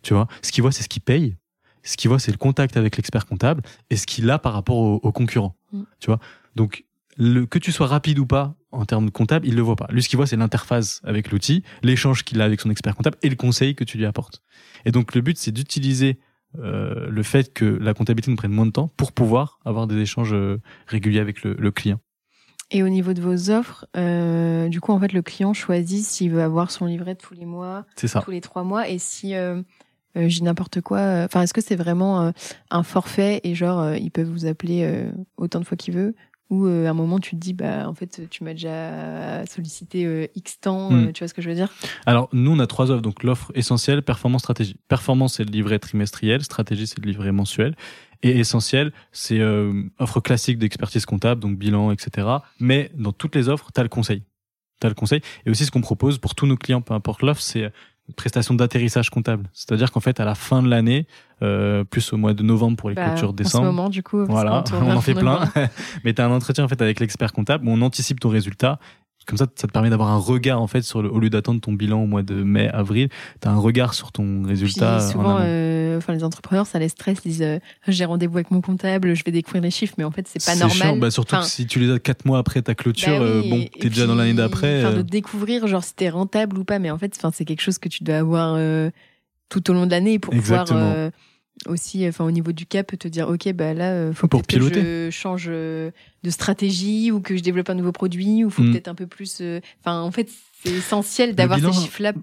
Tu 0.03 0.13
vois, 0.13 0.27
ce 0.41 0.51
qu'il 0.51 0.61
voit, 0.61 0.71
c'est 0.71 0.83
ce 0.83 0.89
qu'il 0.89 1.01
paye 1.01 1.35
ce 1.83 1.97
qu'il 1.97 2.09
voit, 2.09 2.19
c'est 2.19 2.31
le 2.31 2.37
contact 2.37 2.77
avec 2.77 2.97
l'expert 2.97 3.25
comptable 3.25 3.63
et 3.89 3.95
ce 3.95 4.05
qu'il 4.05 4.29
a 4.29 4.39
par 4.39 4.53
rapport 4.53 4.77
aux 4.77 5.11
concurrents. 5.11 5.55
Mm. 5.71 5.81
Tu 5.99 6.07
vois? 6.07 6.19
Donc, 6.55 6.85
le, 7.17 7.45
que 7.45 7.59
tu 7.59 7.71
sois 7.71 7.87
rapide 7.87 8.19
ou 8.19 8.25
pas 8.25 8.55
en 8.71 8.85
termes 8.85 9.05
de 9.05 9.11
comptable, 9.11 9.47
il 9.47 9.55
le 9.55 9.61
voit 9.61 9.75
pas. 9.75 9.87
Lui, 9.91 10.01
ce 10.01 10.09
qu'il 10.09 10.17
voit, 10.17 10.27
c'est 10.27 10.37
l'interface 10.37 11.01
avec 11.03 11.31
l'outil, 11.31 11.63
l'échange 11.83 12.23
qu'il 12.23 12.41
a 12.41 12.45
avec 12.45 12.61
son 12.61 12.69
expert 12.69 12.95
comptable 12.95 13.17
et 13.21 13.29
le 13.29 13.35
conseil 13.35 13.75
que 13.75 13.83
tu 13.83 13.97
lui 13.97 14.05
apportes. 14.05 14.41
Et 14.85 14.91
donc, 14.91 15.13
le 15.13 15.21
but, 15.21 15.37
c'est 15.37 15.51
d'utiliser 15.51 16.19
euh, 16.59 17.09
le 17.09 17.23
fait 17.23 17.53
que 17.53 17.65
la 17.65 17.93
comptabilité 17.93 18.31
nous 18.31 18.37
prenne 18.37 18.51
moins 18.51 18.65
de 18.65 18.71
temps 18.71 18.89
pour 18.97 19.11
pouvoir 19.11 19.59
avoir 19.65 19.87
des 19.87 19.97
échanges 19.97 20.33
euh, 20.33 20.61
réguliers 20.87 21.19
avec 21.19 21.43
le, 21.43 21.53
le, 21.53 21.71
client. 21.71 21.99
Et 22.71 22.83
au 22.83 22.89
niveau 22.89 23.13
de 23.13 23.21
vos 23.21 23.49
offres, 23.49 23.85
euh, 23.97 24.69
du 24.69 24.79
coup, 24.79 24.93
en 24.93 24.99
fait, 24.99 25.11
le 25.11 25.21
client 25.21 25.53
choisit 25.53 26.03
s'il 26.05 26.31
veut 26.31 26.41
avoir 26.41 26.71
son 26.71 26.85
livret 26.85 27.15
tous 27.15 27.33
les 27.33 27.45
mois, 27.45 27.85
tous 27.95 28.31
les 28.31 28.41
trois 28.41 28.63
mois, 28.63 28.87
et 28.87 28.97
si 28.97 29.35
euh, 29.35 29.61
euh, 30.15 30.29
j'ai 30.29 30.41
n'importe 30.41 30.79
quoi. 30.79 30.99
Enfin, 31.25 31.41
est-ce 31.41 31.53
que 31.53 31.61
c'est 31.61 31.75
vraiment 31.75 32.31
un 32.69 32.83
forfait 32.83 33.41
et 33.43 33.55
genre 33.55 33.93
ils 33.95 34.11
peuvent 34.11 34.29
vous 34.29 34.45
appeler 34.45 35.05
autant 35.37 35.59
de 35.59 35.65
fois 35.65 35.77
qu'ils 35.77 35.93
veulent 36.51 36.83
ou 36.83 36.87
à 36.87 36.89
un 36.89 36.93
moment 36.93 37.19
tu 37.19 37.31
te 37.31 37.35
dis 37.35 37.53
bah 37.53 37.87
en 37.87 37.93
fait 37.93 38.29
tu 38.29 38.43
m'as 38.43 38.53
déjà 38.53 39.45
sollicité 39.45 40.29
X 40.35 40.59
temps, 40.59 40.91
hmm. 40.91 41.13
tu 41.13 41.23
vois 41.23 41.27
ce 41.27 41.33
que 41.33 41.41
je 41.41 41.49
veux 41.49 41.55
dire? 41.55 41.69
Alors 42.05 42.29
nous 42.33 42.51
on 42.51 42.59
a 42.59 42.67
trois 42.67 42.91
offres 42.91 43.01
donc 43.01 43.23
l'offre 43.23 43.51
essentielle, 43.55 44.01
performance, 44.01 44.41
stratégie. 44.41 44.75
Performance 44.87 45.35
c'est 45.35 45.43
le 45.43 45.51
livret 45.51 45.79
trimestriel, 45.79 46.43
stratégie 46.43 46.87
c'est 46.87 46.99
le 46.99 47.07
livret 47.09 47.31
mensuel 47.31 47.75
et 48.23 48.39
essentiel 48.39 48.91
c'est 49.11 49.41
offre 49.99 50.19
classique 50.19 50.57
d'expertise 50.57 51.05
comptable 51.05 51.41
donc 51.41 51.57
bilan 51.57 51.91
etc. 51.91 52.27
Mais 52.59 52.91
dans 52.95 53.13
toutes 53.13 53.35
les 53.35 53.49
offres 53.49 53.71
tu 53.73 53.79
as 53.79 53.83
le 53.83 53.89
conseil. 53.89 54.23
T'as 54.79 54.89
le 54.89 54.95
conseil 54.95 55.21
et 55.45 55.51
aussi 55.51 55.65
ce 55.65 55.71
qu'on 55.71 55.81
propose 55.81 56.17
pour 56.17 56.33
tous 56.33 56.47
nos 56.47 56.57
clients 56.57 56.81
peu 56.81 56.93
importe 56.93 57.21
l'offre 57.21 57.41
c'est 57.41 57.71
prestation 58.15 58.53
d'atterrissage 58.53 59.09
comptable. 59.09 59.49
C'est-à-dire 59.53 59.91
qu'en 59.91 59.99
fait, 59.99 60.19
à 60.19 60.25
la 60.25 60.35
fin 60.35 60.61
de 60.61 60.69
l'année, 60.69 61.07
euh, 61.41 61.83
plus 61.83 62.13
au 62.13 62.17
mois 62.17 62.33
de 62.33 62.43
novembre 62.43 62.77
pour 62.77 62.89
les 62.89 62.95
bah, 62.95 63.09
clôtures 63.09 63.33
décembre. 63.33 63.65
En 63.65 63.71
ce 63.71 63.75
moment, 63.75 63.89
du 63.89 64.03
coup, 64.03 64.25
voilà, 64.25 64.63
on 64.73 64.91
en 64.91 65.01
fait 65.01 65.13
plein. 65.13 65.41
Mais 66.03 66.13
tu 66.13 66.21
as 66.21 66.25
un 66.25 66.31
entretien 66.31 66.63
en 66.63 66.67
fait 66.67 66.81
avec 66.81 66.99
l'expert 66.99 67.33
comptable 67.33 67.67
où 67.67 67.71
on 67.71 67.81
anticipe 67.81 68.19
ton 68.19 68.29
résultat 68.29 68.79
comme 69.25 69.37
ça, 69.37 69.45
ça 69.55 69.67
te 69.67 69.71
permet 69.71 69.89
d'avoir 69.89 70.09
un 70.09 70.17
regard 70.17 70.61
en 70.61 70.67
fait 70.67 70.81
sur 70.81 71.01
le, 71.01 71.11
au 71.11 71.19
lieu 71.19 71.29
d'attendre 71.29 71.61
ton 71.61 71.73
bilan 71.73 72.01
au 72.01 72.07
mois 72.07 72.23
de 72.23 72.35
mai, 72.35 72.69
avril, 72.69 73.09
tu 73.41 73.47
as 73.47 73.51
un 73.51 73.57
regard 73.57 73.93
sur 73.93 74.11
ton 74.11 74.43
résultat. 74.43 74.97
Puis 74.97 75.11
souvent, 75.11 75.37
euh, 75.41 75.97
enfin 75.97 76.13
les 76.13 76.23
entrepreneurs, 76.23 76.65
ça 76.65 76.79
les 76.79 76.89
stresse, 76.89 77.19
ils 77.25 77.29
disent 77.29 77.41
euh, 77.41 77.59
j'ai 77.87 78.05
rendez-vous 78.05 78.37
avec 78.37 78.51
mon 78.51 78.61
comptable, 78.61 79.13
je 79.13 79.23
vais 79.23 79.31
découvrir 79.31 79.61
les 79.61 79.71
chiffres, 79.71 79.93
mais 79.97 80.03
en 80.03 80.11
fait 80.11 80.27
c'est 80.27 80.43
pas 80.43 80.55
normal. 80.55 80.99
Bah, 80.99 81.11
surtout 81.11 81.37
que 81.37 81.45
si 81.45 81.67
tu 81.67 81.79
les 81.79 81.91
as 81.91 81.99
quatre 81.99 82.25
mois 82.25 82.39
après 82.39 82.61
ta 82.61 82.73
clôture, 82.73 83.19
bah 83.19 83.25
euh, 83.25 83.41
bon, 83.47 83.65
t'es 83.79 83.89
déjà 83.89 84.07
dans 84.07 84.15
l'année 84.15 84.33
d'après. 84.33 84.83
Enfin, 84.85 84.97
de 84.97 85.01
découvrir 85.01 85.67
genre 85.67 85.83
si 85.83 85.93
t'es 85.93 86.09
rentable 86.09 86.57
ou 86.57 86.63
pas, 86.63 86.79
mais 86.79 86.89
en 86.89 86.97
fait, 86.97 87.13
enfin 87.15 87.31
c'est 87.33 87.45
quelque 87.45 87.61
chose 87.61 87.77
que 87.77 87.89
tu 87.89 88.03
dois 88.03 88.15
avoir 88.15 88.57
tout 89.49 89.69
au 89.69 89.73
long 89.73 89.85
de 89.85 89.91
l'année 89.91 90.17
pour 90.17 90.33
pouvoir 90.33 90.65
aussi, 91.67 92.07
enfin 92.07 92.25
au 92.25 92.31
niveau 92.31 92.51
du 92.51 92.65
cap, 92.65 92.87
te 92.97 93.07
dire 93.07 93.27
ok 93.29 93.51
bah 93.53 93.73
là, 93.73 93.91
euh, 93.91 94.13
faut 94.13 94.27
Pour 94.27 94.41
que 94.45 94.59
je 94.59 95.09
change 95.11 95.45
euh, 95.47 95.91
de 96.23 96.29
stratégie 96.29 97.11
ou 97.11 97.19
que 97.21 97.35
je 97.37 97.41
développe 97.43 97.69
un 97.69 97.75
nouveau 97.75 97.91
produit 97.91 98.43
ou 98.43 98.49
faut 98.49 98.63
Mm. 98.63 98.71
peut-être 98.71 98.87
un 98.87 98.95
peu 98.95 99.07
plus. 99.07 99.37
euh, 99.41 99.59
Enfin 99.83 99.99
en 100.01 100.11
fait, 100.11 100.29
c'est 100.63 100.71
essentiel 100.71 101.35
d'avoir 101.35 101.59
ces 101.59 101.71
chiffres-là. 101.81 102.13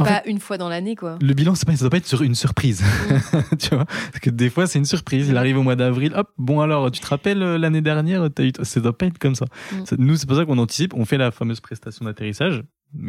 En 0.00 0.04
Pas 0.04 0.22
une 0.26 0.38
fois 0.38 0.58
dans 0.58 0.68
l'année, 0.68 0.94
quoi. 0.94 1.18
Le 1.20 1.34
bilan, 1.34 1.54
pas, 1.66 1.74
ça 1.74 1.80
doit 1.80 1.90
pas 1.90 1.96
être 1.96 2.06
sur 2.06 2.22
une 2.22 2.36
surprise. 2.36 2.84
tu 3.58 3.70
vois 3.74 3.84
Parce 3.84 4.20
que 4.22 4.30
des 4.30 4.48
fois, 4.48 4.68
c'est 4.68 4.78
une 4.78 4.84
surprise. 4.84 5.26
Il 5.28 5.36
arrive 5.36 5.58
au 5.58 5.64
mois 5.64 5.74
d'avril. 5.74 6.12
Hop, 6.14 6.28
bon 6.38 6.60
alors, 6.60 6.88
tu 6.92 7.00
te 7.00 7.06
rappelles 7.08 7.40
l'année 7.40 7.80
dernière, 7.80 8.28
t'as 8.32 8.44
eu, 8.44 8.52
ça 8.62 8.78
doit 8.80 8.96
pas 8.96 9.06
être 9.06 9.18
comme 9.18 9.34
ça. 9.34 9.46
Mm. 9.72 9.86
Ça- 9.86 9.96
Nous, 9.98 10.14
c'est 10.14 10.28
pour 10.28 10.36
ça 10.36 10.44
qu'on 10.44 10.58
anticipe. 10.58 10.94
On 10.94 11.04
fait 11.04 11.18
la 11.18 11.32
fameuse 11.32 11.58
prestation 11.58 12.04
d'atterrissage. 12.04 12.62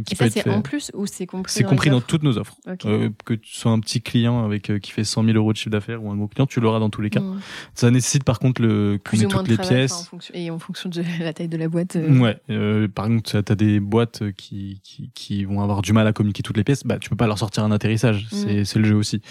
Qui 0.05 0.13
Et 0.13 0.17
peut 0.17 0.25
ça, 0.25 0.29
c'est 0.29 0.49
en 0.49 0.61
plus 0.61 0.91
ou 0.93 1.05
c'est 1.05 1.25
compris 1.25 1.53
C'est 1.53 1.63
dans 1.63 1.69
compris 1.69 1.89
dans 1.89 2.01
toutes 2.01 2.23
nos 2.23 2.37
offres. 2.37 2.55
Ok. 2.69 2.85
Euh, 2.85 3.09
que 3.25 3.33
tu 3.33 3.53
sois 3.55 3.71
un 3.71 3.79
petit 3.79 4.01
client 4.01 4.43
avec 4.43 4.69
euh, 4.69 4.77
qui 4.77 4.91
fait 4.91 5.05
100 5.05 5.23
000 5.23 5.37
euros 5.37 5.53
de 5.53 5.57
chiffre 5.57 5.69
d'affaires 5.69 6.03
ou 6.03 6.11
un 6.11 6.17
gros 6.17 6.27
client, 6.27 6.45
tu 6.47 6.59
l'auras 6.59 6.79
dans 6.79 6.89
tous 6.89 6.99
les 7.01 7.09
cas. 7.09 7.21
Mm. 7.21 7.39
Ça 7.75 7.89
nécessite 7.89 8.25
par 8.25 8.39
contre 8.39 8.61
le 8.61 8.99
Plus 9.01 9.23
ou 9.23 9.29
moins 9.29 9.37
toutes 9.37 9.45
de 9.45 9.51
les 9.51 9.57
travail, 9.57 9.75
pièces. 9.77 9.93
enfin, 9.93 10.01
en 10.01 10.05
fonction- 10.05 10.35
et 10.35 10.51
en 10.51 10.59
fonction 10.59 10.89
de 10.89 11.01
la 11.21 11.31
taille 11.31 11.47
de 11.47 11.55
la 11.57 11.69
boîte. 11.69 11.95
euh, 11.95 12.19
Ouais. 12.19 12.37
Euh, 12.49 12.89
par 12.89 13.07
contre, 13.07 13.41
tu 13.41 13.51
as 13.51 13.55
des 13.55 13.79
boîtes 13.79 14.31
qui, 14.33 14.81
qui, 14.83 15.11
qui 15.13 15.45
vont 15.45 15.61
avoir 15.61 15.81
du 15.81 15.93
mal 15.93 16.05
à 16.07 16.11
communiquer 16.11 16.43
toutes 16.43 16.57
les 16.57 16.65
pièces. 16.65 16.83
Bah, 16.85 16.99
tu 16.99 17.09
peux 17.09 17.15
pas 17.15 17.27
leur 17.27 17.37
sortir 17.39 17.63
un 17.63 17.71
atterrissage. 17.71 18.25
Mm. 18.25 18.35
C'est, 18.35 18.65
c'est 18.65 18.79
le 18.79 18.85
jeu 18.85 18.95
aussi. 18.95 19.21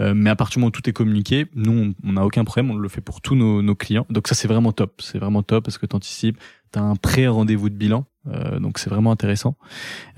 Euh, 0.00 0.14
mais 0.14 0.30
à 0.30 0.36
partir 0.36 0.54
du 0.54 0.58
moment 0.60 0.68
où 0.68 0.70
tout 0.70 0.88
est 0.88 0.92
communiqué, 0.92 1.46
nous, 1.56 1.72
on- 1.72 1.94
on 2.08 2.12
n'a 2.12 2.24
aucun 2.24 2.44
problème. 2.44 2.70
On 2.70 2.76
le 2.76 2.88
fait 2.88 3.00
pour 3.00 3.20
tous 3.20 3.34
nos, 3.34 3.60
nos 3.60 3.74
clients. 3.74 4.06
Donc 4.08 4.28
ça, 4.28 4.36
c'est 4.36 4.46
vraiment 4.46 4.70
top. 4.70 5.00
C'est 5.02 5.18
vraiment 5.18 5.42
top 5.42 5.64
parce 5.64 5.78
que 5.78 5.86
tu 5.86 5.96
anticipes. 5.96 6.38
Tu 6.72 6.78
as 6.78 6.82
un 6.82 6.94
pré-rendez-vous 6.96 7.70
de 7.70 7.74
bilan. 7.74 8.06
Euh, 8.28 8.58
donc 8.58 8.78
c'est 8.78 8.90
vraiment 8.90 9.12
intéressant. 9.12 9.56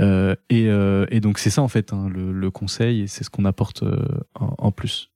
Euh, 0.00 0.34
et, 0.50 0.68
euh, 0.68 1.06
et 1.10 1.20
donc 1.20 1.38
c'est 1.38 1.50
ça 1.50 1.62
en 1.62 1.68
fait 1.68 1.92
hein, 1.92 2.08
le, 2.12 2.32
le 2.32 2.50
conseil 2.50 3.02
et 3.02 3.06
c'est 3.06 3.24
ce 3.24 3.30
qu'on 3.30 3.44
apporte 3.44 3.82
euh, 3.82 3.98
en, 4.34 4.54
en 4.58 4.72
plus. 4.72 5.10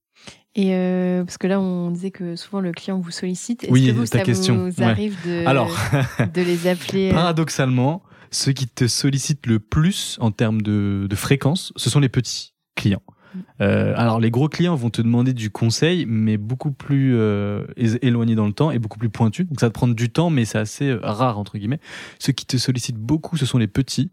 Et 0.55 0.75
euh, 0.75 1.25
parce 1.25 1.39
que 1.39 1.47
là, 1.47 1.59
on 1.61 1.91
disait 1.91 2.11
que 2.11 2.37
souvent 2.37 2.61
le 2.61 2.73
client 2.73 2.99
vous 3.01 3.11
sollicite. 3.11 3.65
Est-ce 3.65 3.73
Oui, 3.73 3.87
que 3.87 3.93
vous, 3.93 4.05
ta 4.05 4.19
ça 4.19 4.25
question, 4.25 4.69
vous 4.69 4.81
ouais. 4.81 4.85
arrive 4.85 5.17
de, 5.27 5.47
Alors, 5.47 5.75
de 6.35 6.43
les 6.43 6.67
appeler 6.67 7.11
paradoxalement, 7.15 8.03
ceux 8.31 8.53
qui 8.53 8.67
te 8.69 8.87
sollicitent 8.87 9.47
le 9.47 9.61
plus 9.61 10.19
en 10.21 10.31
termes 10.31 10.61
de, 10.61 11.07
de 11.09 11.17
fréquence, 11.17 11.73
ce 11.77 11.89
sont 11.89 12.01
les 12.01 12.11
petits 12.11 12.53
clients. 12.77 13.03
Euh, 13.61 13.95
alors 13.97 14.21
les 14.21 14.31
gros 14.31 14.49
clients 14.49 14.75
vont 14.75 14.91
te 14.91 15.03
demander 15.03 15.33
du 15.33 15.51
conseil, 15.51 16.07
mais 16.07 16.37
beaucoup 16.37 16.73
plus 16.73 17.17
euh, 17.17 17.65
éloigné 17.77 18.35
dans 18.35 18.47
le 18.47 18.53
temps 18.53 18.71
et 18.71 18.79
beaucoup 18.79 18.99
plus 18.99 19.09
pointu. 19.09 19.45
Donc 19.45 19.61
ça 19.61 19.67
va 19.67 19.71
te 19.71 19.75
prendre 19.75 19.95
du 19.95 20.11
temps, 20.11 20.31
mais 20.31 20.45
c'est 20.45 20.59
assez 20.59 20.89
euh, 20.89 21.01
rare 21.03 21.39
entre 21.39 21.59
guillemets. 21.59 21.81
Ceux 22.19 22.33
qui 22.33 22.47
te 22.47 22.57
sollicitent 22.57 22.99
beaucoup, 22.99 23.37
ce 23.37 23.47
sont 23.47 23.59
les 23.59 23.69
petits. 23.69 24.11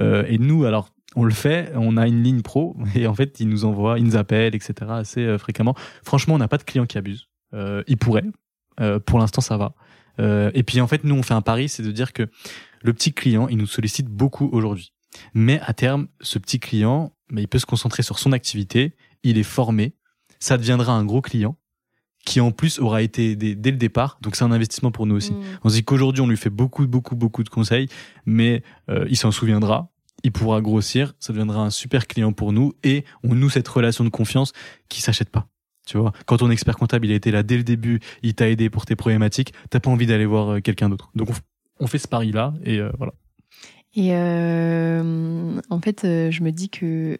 Euh, 0.00 0.24
et 0.28 0.38
nous, 0.38 0.64
alors 0.64 0.88
on 1.14 1.24
le 1.24 1.32
fait, 1.32 1.72
on 1.74 1.96
a 1.96 2.06
une 2.06 2.22
ligne 2.22 2.42
pro 2.42 2.76
et 2.94 3.06
en 3.06 3.14
fait 3.14 3.40
ils 3.40 3.48
nous 3.48 3.64
envoient, 3.64 3.98
ils 3.98 4.04
nous 4.04 4.16
appellent, 4.16 4.54
etc. 4.54 4.74
assez 4.88 5.20
euh, 5.20 5.38
fréquemment. 5.38 5.74
Franchement, 6.02 6.34
on 6.34 6.38
n'a 6.38 6.48
pas 6.48 6.58
de 6.58 6.64
clients 6.64 6.86
qui 6.86 6.98
abusent. 6.98 7.28
Euh, 7.54 7.82
ils 7.86 7.98
pourraient. 7.98 8.24
Pour 9.06 9.20
l'instant, 9.20 9.42
ça 9.42 9.56
va. 9.58 9.74
Et 10.54 10.62
puis 10.64 10.80
en 10.80 10.88
fait, 10.88 11.04
nous 11.04 11.14
on 11.14 11.22
fait 11.22 11.34
un 11.34 11.42
pari, 11.42 11.68
c'est 11.68 11.84
de 11.84 11.92
dire 11.92 12.12
que 12.12 12.28
le 12.82 12.92
petit 12.92 13.12
client, 13.12 13.46
il 13.48 13.58
nous 13.58 13.66
sollicite 13.66 14.08
beaucoup 14.08 14.48
aujourd'hui. 14.50 14.92
Mais 15.34 15.60
à 15.60 15.72
terme, 15.72 16.08
ce 16.20 16.38
petit 16.38 16.58
client, 16.58 17.12
mais 17.32 17.42
il 17.42 17.48
peut 17.48 17.58
se 17.58 17.66
concentrer 17.66 18.04
sur 18.04 18.20
son 18.20 18.30
activité, 18.30 18.94
il 19.24 19.38
est 19.38 19.42
formé, 19.42 19.94
ça 20.38 20.56
deviendra 20.58 20.92
un 20.92 21.04
gros 21.04 21.22
client 21.22 21.56
qui 22.24 22.40
en 22.40 22.52
plus 22.52 22.78
aura 22.78 23.02
été 23.02 23.32
aidé 23.32 23.56
dès 23.56 23.72
le 23.72 23.76
départ. 23.76 24.18
Donc 24.20 24.36
c'est 24.36 24.44
un 24.44 24.52
investissement 24.52 24.92
pour 24.92 25.06
nous 25.06 25.16
aussi. 25.16 25.32
mm. 25.32 25.42
On 25.64 25.68
se 25.68 25.74
dit 25.74 25.84
qu'aujourd'hui 25.84 26.22
on 26.22 26.28
lui 26.28 26.36
fait 26.36 26.50
beaucoup, 26.50 26.86
beaucoup, 26.86 27.16
beaucoup 27.16 27.42
de 27.42 27.48
conseils, 27.48 27.88
mais 28.26 28.62
euh, 28.90 29.06
il 29.08 29.16
s'en 29.16 29.32
souviendra, 29.32 29.90
il 30.22 30.30
pourra 30.30 30.60
grossir, 30.60 31.14
ça 31.18 31.32
deviendra 31.32 31.62
un 31.62 31.70
super 31.70 32.06
client 32.06 32.32
pour 32.32 32.52
nous 32.52 32.74
et 32.84 33.04
on 33.24 33.34
noue 33.34 33.50
cette 33.50 33.66
relation 33.66 34.04
de 34.04 34.08
confiance 34.10 34.52
qui 34.88 35.00
s'achète 35.00 35.30
pas. 35.30 35.48
Tu 35.84 35.98
vois, 35.98 36.12
quand 36.26 36.36
ton 36.36 36.50
expert 36.50 36.76
comptable 36.76 37.06
il 37.06 37.12
a 37.12 37.16
été 37.16 37.32
là 37.32 37.42
dès 37.42 37.56
le 37.56 37.64
début, 37.64 37.98
il 38.22 38.34
t'a 38.34 38.48
aidé 38.48 38.70
pour 38.70 38.86
tes 38.86 38.94
problématiques, 38.94 39.52
t'as 39.68 39.80
pas 39.80 39.90
envie 39.90 40.06
d'aller 40.06 40.26
voir 40.26 40.50
euh, 40.50 40.60
quelqu'un 40.60 40.88
d'autre. 40.88 41.10
Donc 41.16 41.30
on, 41.30 41.34
on 41.80 41.86
fait 41.88 41.98
ce 41.98 42.06
pari 42.06 42.30
là 42.30 42.54
et 42.62 42.78
euh, 42.78 42.92
voilà. 42.98 43.14
Et 43.94 44.10
euh, 44.12 45.60
en 45.70 45.80
fait, 45.80 46.04
euh, 46.04 46.30
je 46.30 46.42
me 46.42 46.50
dis 46.50 46.70
que 46.70 47.18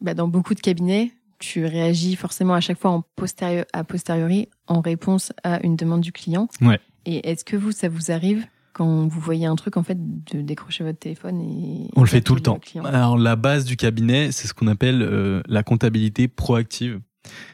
bah, 0.00 0.14
dans 0.14 0.28
beaucoup 0.28 0.54
de 0.54 0.60
cabinets, 0.60 1.12
tu 1.38 1.64
réagis 1.64 2.16
forcément 2.16 2.54
à 2.54 2.60
chaque 2.60 2.78
fois 2.78 2.90
en 2.90 3.04
a 3.72 3.84
posteriori 3.84 4.48
en 4.66 4.80
réponse 4.80 5.32
à 5.44 5.64
une 5.64 5.76
demande 5.76 6.00
du 6.00 6.12
client. 6.12 6.48
Ouais. 6.60 6.80
Et 7.06 7.28
est-ce 7.28 7.44
que 7.44 7.56
vous, 7.56 7.72
ça 7.72 7.88
vous 7.88 8.10
arrive 8.10 8.46
quand 8.72 9.08
vous 9.08 9.20
voyez 9.20 9.46
un 9.46 9.56
truc, 9.56 9.76
en 9.76 9.82
fait, 9.82 9.98
de 9.98 10.40
décrocher 10.40 10.84
votre 10.84 10.98
téléphone 10.98 11.40
et 11.40 11.90
On 11.96 12.02
le 12.02 12.06
fait 12.06 12.20
tout 12.20 12.34
le 12.34 12.40
temps. 12.40 12.58
client? 12.58 12.84
Alors 12.84 13.18
la 13.18 13.34
base 13.34 13.64
du 13.64 13.76
cabinet, 13.76 14.30
c'est 14.30 14.46
ce 14.46 14.54
qu'on 14.54 14.68
appelle 14.68 15.02
euh, 15.02 15.42
la 15.48 15.64
comptabilité 15.64 16.28
proactive. 16.28 17.00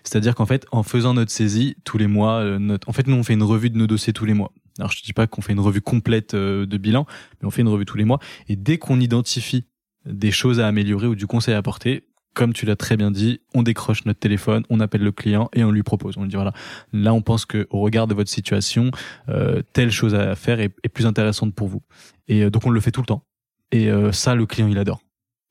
C'est-à-dire 0.02 0.34
qu'en 0.34 0.46
fait, 0.46 0.66
en 0.70 0.82
faisant 0.82 1.14
notre 1.14 1.30
saisie 1.30 1.76
tous 1.84 1.98
les 1.98 2.06
mois, 2.06 2.40
euh, 2.40 2.58
notre... 2.58 2.88
en 2.88 2.92
fait, 2.92 3.06
nous 3.06 3.16
on 3.16 3.22
fait 3.22 3.32
une 3.32 3.42
revue 3.42 3.70
de 3.70 3.78
nos 3.78 3.86
dossiers 3.86 4.12
tous 4.12 4.26
les 4.26 4.34
mois. 4.34 4.52
Alors 4.78 4.90
je 4.90 5.00
te 5.00 5.04
dis 5.04 5.12
pas 5.12 5.26
qu'on 5.26 5.42
fait 5.42 5.52
une 5.52 5.60
revue 5.60 5.80
complète 5.80 6.34
euh, 6.34 6.66
de 6.66 6.76
bilan, 6.78 7.06
mais 7.40 7.46
on 7.46 7.50
fait 7.50 7.62
une 7.62 7.68
revue 7.68 7.84
tous 7.84 7.96
les 7.96 8.04
mois. 8.04 8.18
Et 8.48 8.56
dès 8.56 8.78
qu'on 8.78 9.00
identifie 9.00 9.64
des 10.06 10.30
choses 10.30 10.60
à 10.60 10.66
améliorer 10.66 11.06
ou 11.06 11.14
du 11.14 11.26
conseil 11.26 11.54
à 11.54 11.58
apporter, 11.58 12.04
comme 12.34 12.52
tu 12.52 12.66
l'as 12.66 12.76
très 12.76 12.96
bien 12.96 13.10
dit, 13.10 13.40
on 13.54 13.62
décroche 13.62 14.04
notre 14.04 14.18
téléphone, 14.18 14.64
on 14.68 14.80
appelle 14.80 15.02
le 15.02 15.12
client 15.12 15.48
et 15.54 15.64
on 15.64 15.70
lui 15.70 15.84
propose. 15.84 16.18
On 16.18 16.22
lui 16.22 16.28
dit 16.28 16.34
voilà, 16.34 16.52
là 16.92 17.14
on 17.14 17.22
pense 17.22 17.46
que 17.46 17.66
au 17.70 17.80
regard 17.80 18.06
de 18.06 18.14
votre 18.14 18.30
situation, 18.30 18.90
euh, 19.28 19.62
telle 19.72 19.90
chose 19.90 20.14
à 20.14 20.34
faire 20.34 20.60
est, 20.60 20.74
est 20.82 20.88
plus 20.88 21.06
intéressante 21.06 21.54
pour 21.54 21.68
vous. 21.68 21.82
Et 22.28 22.42
euh, 22.42 22.50
donc 22.50 22.66
on 22.66 22.70
le 22.70 22.80
fait 22.80 22.90
tout 22.90 23.00
le 23.00 23.06
temps. 23.06 23.24
Et 23.70 23.90
euh, 23.90 24.12
ça, 24.12 24.34
le 24.34 24.46
client, 24.46 24.68
il 24.68 24.78
adore. 24.78 25.00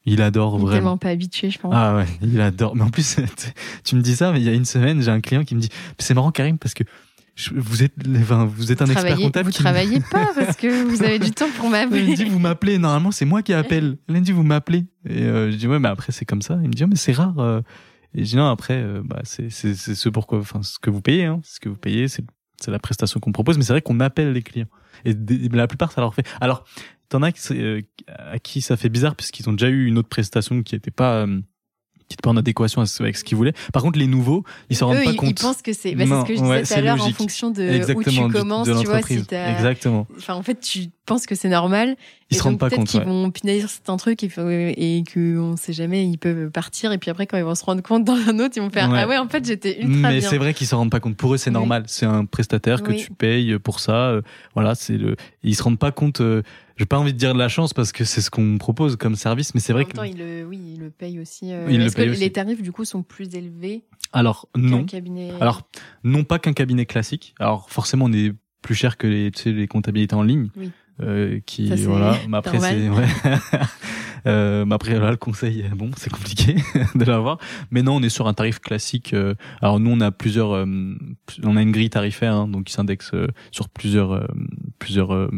Il 0.05 0.21
adore 0.21 0.55
Il 0.55 0.61
vraiment. 0.61 0.73
tellement 0.73 0.97
pas 0.97 1.09
habitué, 1.09 1.49
je 1.49 1.59
pense. 1.59 1.73
Ah 1.75 1.95
ouais, 1.95 2.05
il 2.21 2.39
adore. 2.41 2.75
Mais 2.75 2.83
en 2.83 2.89
plus, 2.89 3.17
tu 3.83 3.95
me 3.95 4.01
dis 4.01 4.15
ça, 4.15 4.31
mais 4.31 4.39
il 4.39 4.45
y 4.45 4.49
a 4.49 4.53
une 4.53 4.65
semaine, 4.65 5.01
j'ai 5.01 5.11
un 5.11 5.21
client 5.21 5.43
qui 5.43 5.55
me 5.55 5.61
dit, 5.61 5.69
c'est 5.97 6.13
marrant 6.13 6.31
Karim 6.31 6.57
parce 6.57 6.73
que 6.73 6.83
vous 7.55 7.83
êtes, 7.83 7.93
enfin, 8.17 8.45
vous 8.45 8.71
êtes 8.71 8.81
un 8.81 8.85
expert 8.85 9.17
comptable. 9.17 9.45
vous 9.47 9.51
qui 9.51 9.59
travaillez 9.59 9.99
pas 9.99 10.31
parce 10.35 10.55
que 10.55 10.83
vous 10.83 11.03
avez 11.03 11.19
du 11.19 11.31
temps 11.31 11.49
pour 11.57 11.65
il 11.65 11.71
me 11.71 11.77
m'appeler. 11.77 12.13
dit 12.13 12.25
vous 12.25 12.39
m'appelez. 12.39 12.77
Normalement, 12.77 13.11
c'est 13.11 13.25
moi 13.25 13.41
qui 13.41 13.53
appelle. 13.53 13.97
Il 14.07 14.15
me 14.15 14.19
dit 14.19 14.31
vous 14.31 14.43
m'appelez. 14.43 14.85
Et 15.09 15.23
euh, 15.23 15.51
je 15.51 15.55
dis 15.55 15.67
ouais, 15.67 15.79
mais 15.79 15.89
après 15.89 16.11
c'est 16.11 16.25
comme 16.25 16.41
ça. 16.41 16.59
Il 16.61 16.67
me 16.67 16.73
dit 16.73 16.83
oh, 16.83 16.87
mais 16.87 16.95
c'est 16.95 17.13
rare. 17.13 17.37
euh. 17.39 17.61
Et 18.15 18.23
je 18.25 18.29
dis 18.31 18.35
non 18.35 18.47
après, 18.47 18.75
euh, 18.75 19.01
bah 19.03 19.21
c'est 19.23 19.49
c'est 19.49 19.73
c'est 19.73 19.95
ce 19.95 20.09
pourquoi, 20.09 20.39
enfin 20.39 20.61
ce 20.61 20.77
que 20.79 20.91
vous 20.91 21.01
payez, 21.01 21.25
hein, 21.25 21.41
ce 21.43 21.59
que 21.59 21.69
vous 21.69 21.75
payez, 21.77 22.07
c'est 22.07 22.23
c'est 22.61 22.69
la 22.71 22.79
prestation 22.79 23.19
qu'on 23.19 23.31
propose. 23.31 23.57
Mais 23.57 23.63
c'est 23.63 23.73
vrai 23.73 23.81
qu'on 23.81 23.99
appelle 23.99 24.31
les 24.31 24.43
clients. 24.43 24.67
Et 25.05 25.15
la 25.51 25.67
plupart 25.67 25.91
ça 25.91 26.01
leur 26.01 26.13
fait. 26.13 26.27
Alors 26.39 26.63
t'en 27.09 27.23
as 27.23 27.31
qui, 27.31 27.41
euh, 27.53 27.81
à 28.07 28.37
qui 28.39 28.61
ça 28.61 28.77
fait 28.77 28.89
bizarre 28.89 29.15
puisqu'ils 29.15 29.49
ont 29.49 29.53
déjà 29.53 29.69
eu 29.69 29.85
une 29.87 29.97
autre 29.97 30.09
prestation 30.09 30.61
qui 30.63 30.75
était 30.75 30.91
pas 30.91 31.23
euh, 31.25 31.41
qui 32.15 32.21
pas 32.21 32.29
en 32.29 32.37
adéquation 32.37 32.81
avec 32.99 33.17
ce 33.17 33.23
qu'ils 33.23 33.37
voulaient. 33.37 33.53
Par 33.73 33.81
contre 33.83 33.99
les 33.99 34.07
nouveaux, 34.07 34.43
ils 34.69 34.75
s'en 34.75 34.87
Eux, 34.91 34.95
rendent 34.95 35.03
pas 35.05 35.11
ils, 35.11 35.15
compte. 35.17 35.29
ils 35.29 35.43
pensent 35.43 35.61
que 35.61 35.73
c'est 35.73 35.95
bah, 35.95 36.05
c'est 36.07 36.21
ce 36.21 36.25
que 36.25 36.35
je 36.35 36.41
disais 36.41 36.49
ouais, 36.49 36.63
tout 36.63 36.73
à 36.73 36.81
l'heure 36.81 37.03
en 37.03 37.11
fonction 37.11 37.49
de 37.51 37.61
où 37.63 37.73
Exactement 37.73 38.27
tu 38.27 38.27
du- 38.27 38.39
commences, 38.39 38.67
de 38.67 38.79
tu 38.79 38.85
vois, 38.85 39.01
si 39.01 39.23
t'as- 39.25 39.51
Exactement. 39.51 40.07
Enfin, 40.17 40.35
en 40.35 40.43
fait, 40.43 40.59
tu 40.59 40.85
penses 41.05 41.25
que 41.25 41.35
c'est 41.35 41.49
normal. 41.49 41.95
Ils 42.31 42.35
et 42.35 42.37
se 42.37 42.43
rendent 42.43 42.53
donc, 42.53 42.59
pas 42.61 42.67
peut-être 42.69 42.79
compte. 42.79 42.87
qu'ils 42.87 42.99
ouais. 43.01 43.05
vont 43.05 43.29
punir 43.29 43.69
certains 43.69 43.97
trucs 43.97 44.23
et, 44.23 44.29
et 44.97 45.03
que 45.03 45.37
on 45.37 45.57
sait 45.57 45.73
jamais, 45.73 46.05
ils 46.07 46.17
peuvent 46.17 46.49
partir. 46.49 46.91
Et 46.93 46.97
puis 46.97 47.11
après, 47.11 47.27
quand 47.27 47.37
ils 47.37 47.43
vont 47.43 47.53
se 47.55 47.65
rendre 47.65 47.83
compte 47.83 48.05
dans 48.05 48.13
un 48.15 48.39
autre, 48.39 48.53
ils 48.55 48.61
vont 48.61 48.69
faire 48.69 48.89
Ouais. 48.89 48.99
Ah 49.01 49.07
ouais, 49.07 49.17
en 49.17 49.27
fait, 49.27 49.45
j'étais 49.45 49.81
ultra 49.81 50.09
Mais 50.09 50.19
bien. 50.19 50.29
c'est 50.29 50.37
vrai 50.37 50.53
qu'ils 50.53 50.67
s'en 50.67 50.77
rendent 50.77 50.91
pas 50.91 50.99
compte. 51.01 51.15
Pour 51.17 51.33
eux, 51.33 51.37
c'est 51.37 51.49
Oui. 51.49 51.53
normal. 51.55 51.83
C'est 51.87 52.05
un 52.05 52.25
prestataire 52.25 52.81
que 52.83 52.91
Oui. 52.91 52.97
tu 52.97 53.11
payes 53.11 53.57
pour 53.59 53.79
ça. 53.79 53.93
euh, 54.09 54.21
Voilà, 54.55 54.75
c'est 54.75 54.97
le. 54.97 55.15
Ils 55.43 55.55
se 55.55 55.63
rendent 55.63 55.77
pas 55.79 55.91
compte. 55.91 56.21
Euh, 56.73 56.77
J'ai 56.77 56.85
pas 56.85 56.97
envie 56.99 57.13
de 57.13 57.17
dire 57.17 57.33
de 57.33 57.39
la 57.39 57.47
chance 57.49 57.73
parce 57.73 57.91
que 57.91 58.03
c'est 58.03 58.21
ce 58.21 58.29
qu'on 58.29 58.57
propose 58.57 58.95
comme 58.95 59.15
service, 59.15 59.53
mais 59.53 59.59
c'est 59.61 59.73
En 59.73 59.75
vrai 59.75 59.83
même 59.85 59.91
que. 59.91 59.97
temps, 59.97 60.03
ils 60.03 60.17
le, 60.17 60.45
oui, 60.45 60.59
ils 60.75 60.79
le 60.79 60.89
payent 60.89 61.19
aussi. 61.19 61.51
euh, 61.53 61.67
Est-ce 61.67 61.95
que 61.95 62.09
aussi. 62.09 62.19
les 62.19 62.31
tarifs, 62.31 62.61
du 62.61 62.71
coup, 62.71 62.85
sont 62.85 63.03
plus 63.03 63.33
élevés 63.35 63.83
Alors 64.11 64.47
qu'un 64.55 64.61
non. 64.61 64.83
cabinet 64.85 65.31
Alors 65.39 65.61
non 66.03 66.23
pas 66.23 66.39
qu'un 66.39 66.53
cabinet 66.53 66.85
classique. 66.85 67.35
Alors 67.39 67.69
forcément, 67.69 68.05
on 68.05 68.13
est 68.13 68.33
plus 68.61 68.75
cher 68.75 68.97
que 68.97 69.07
les, 69.07 69.31
tu 69.31 69.41
sais, 69.43 69.51
les 69.51 69.67
comptabilités 69.67 70.15
en 70.15 70.23
ligne. 70.23 70.49
Oui. 70.55 70.71
Euh, 71.01 71.39
qui 71.47 71.69
Ça, 71.69 71.75
voilà 71.89 72.15
mais 72.29 72.37
après 72.37 72.59
c'est 72.59 72.87
ouais. 72.87 73.07
euh, 74.27 74.63
mais 74.63 74.75
après 74.75 74.99
là 74.99 75.09
le 75.09 75.17
conseil 75.17 75.65
bon 75.75 75.89
c'est 75.97 76.11
compliqué 76.11 76.55
de 76.95 77.03
l'avoir 77.03 77.39
mais 77.71 77.81
non 77.81 77.95
on 77.95 78.03
est 78.03 78.09
sur 78.09 78.27
un 78.27 78.35
tarif 78.35 78.59
classique 78.59 79.13
euh, 79.15 79.33
alors 79.61 79.79
nous 79.79 79.89
on 79.89 79.99
a 80.01 80.11
plusieurs 80.11 80.51
euh, 80.53 80.65
on 81.43 81.57
a 81.57 81.61
une 81.63 81.71
grille 81.71 81.89
tarifaire 81.89 82.35
hein, 82.35 82.47
donc 82.47 82.65
qui 82.65 82.73
s'indexe 82.73 83.09
euh, 83.15 83.25
sur 83.51 83.69
plusieurs 83.69 84.11
euh, 84.11 84.27
plusieurs 84.77 85.29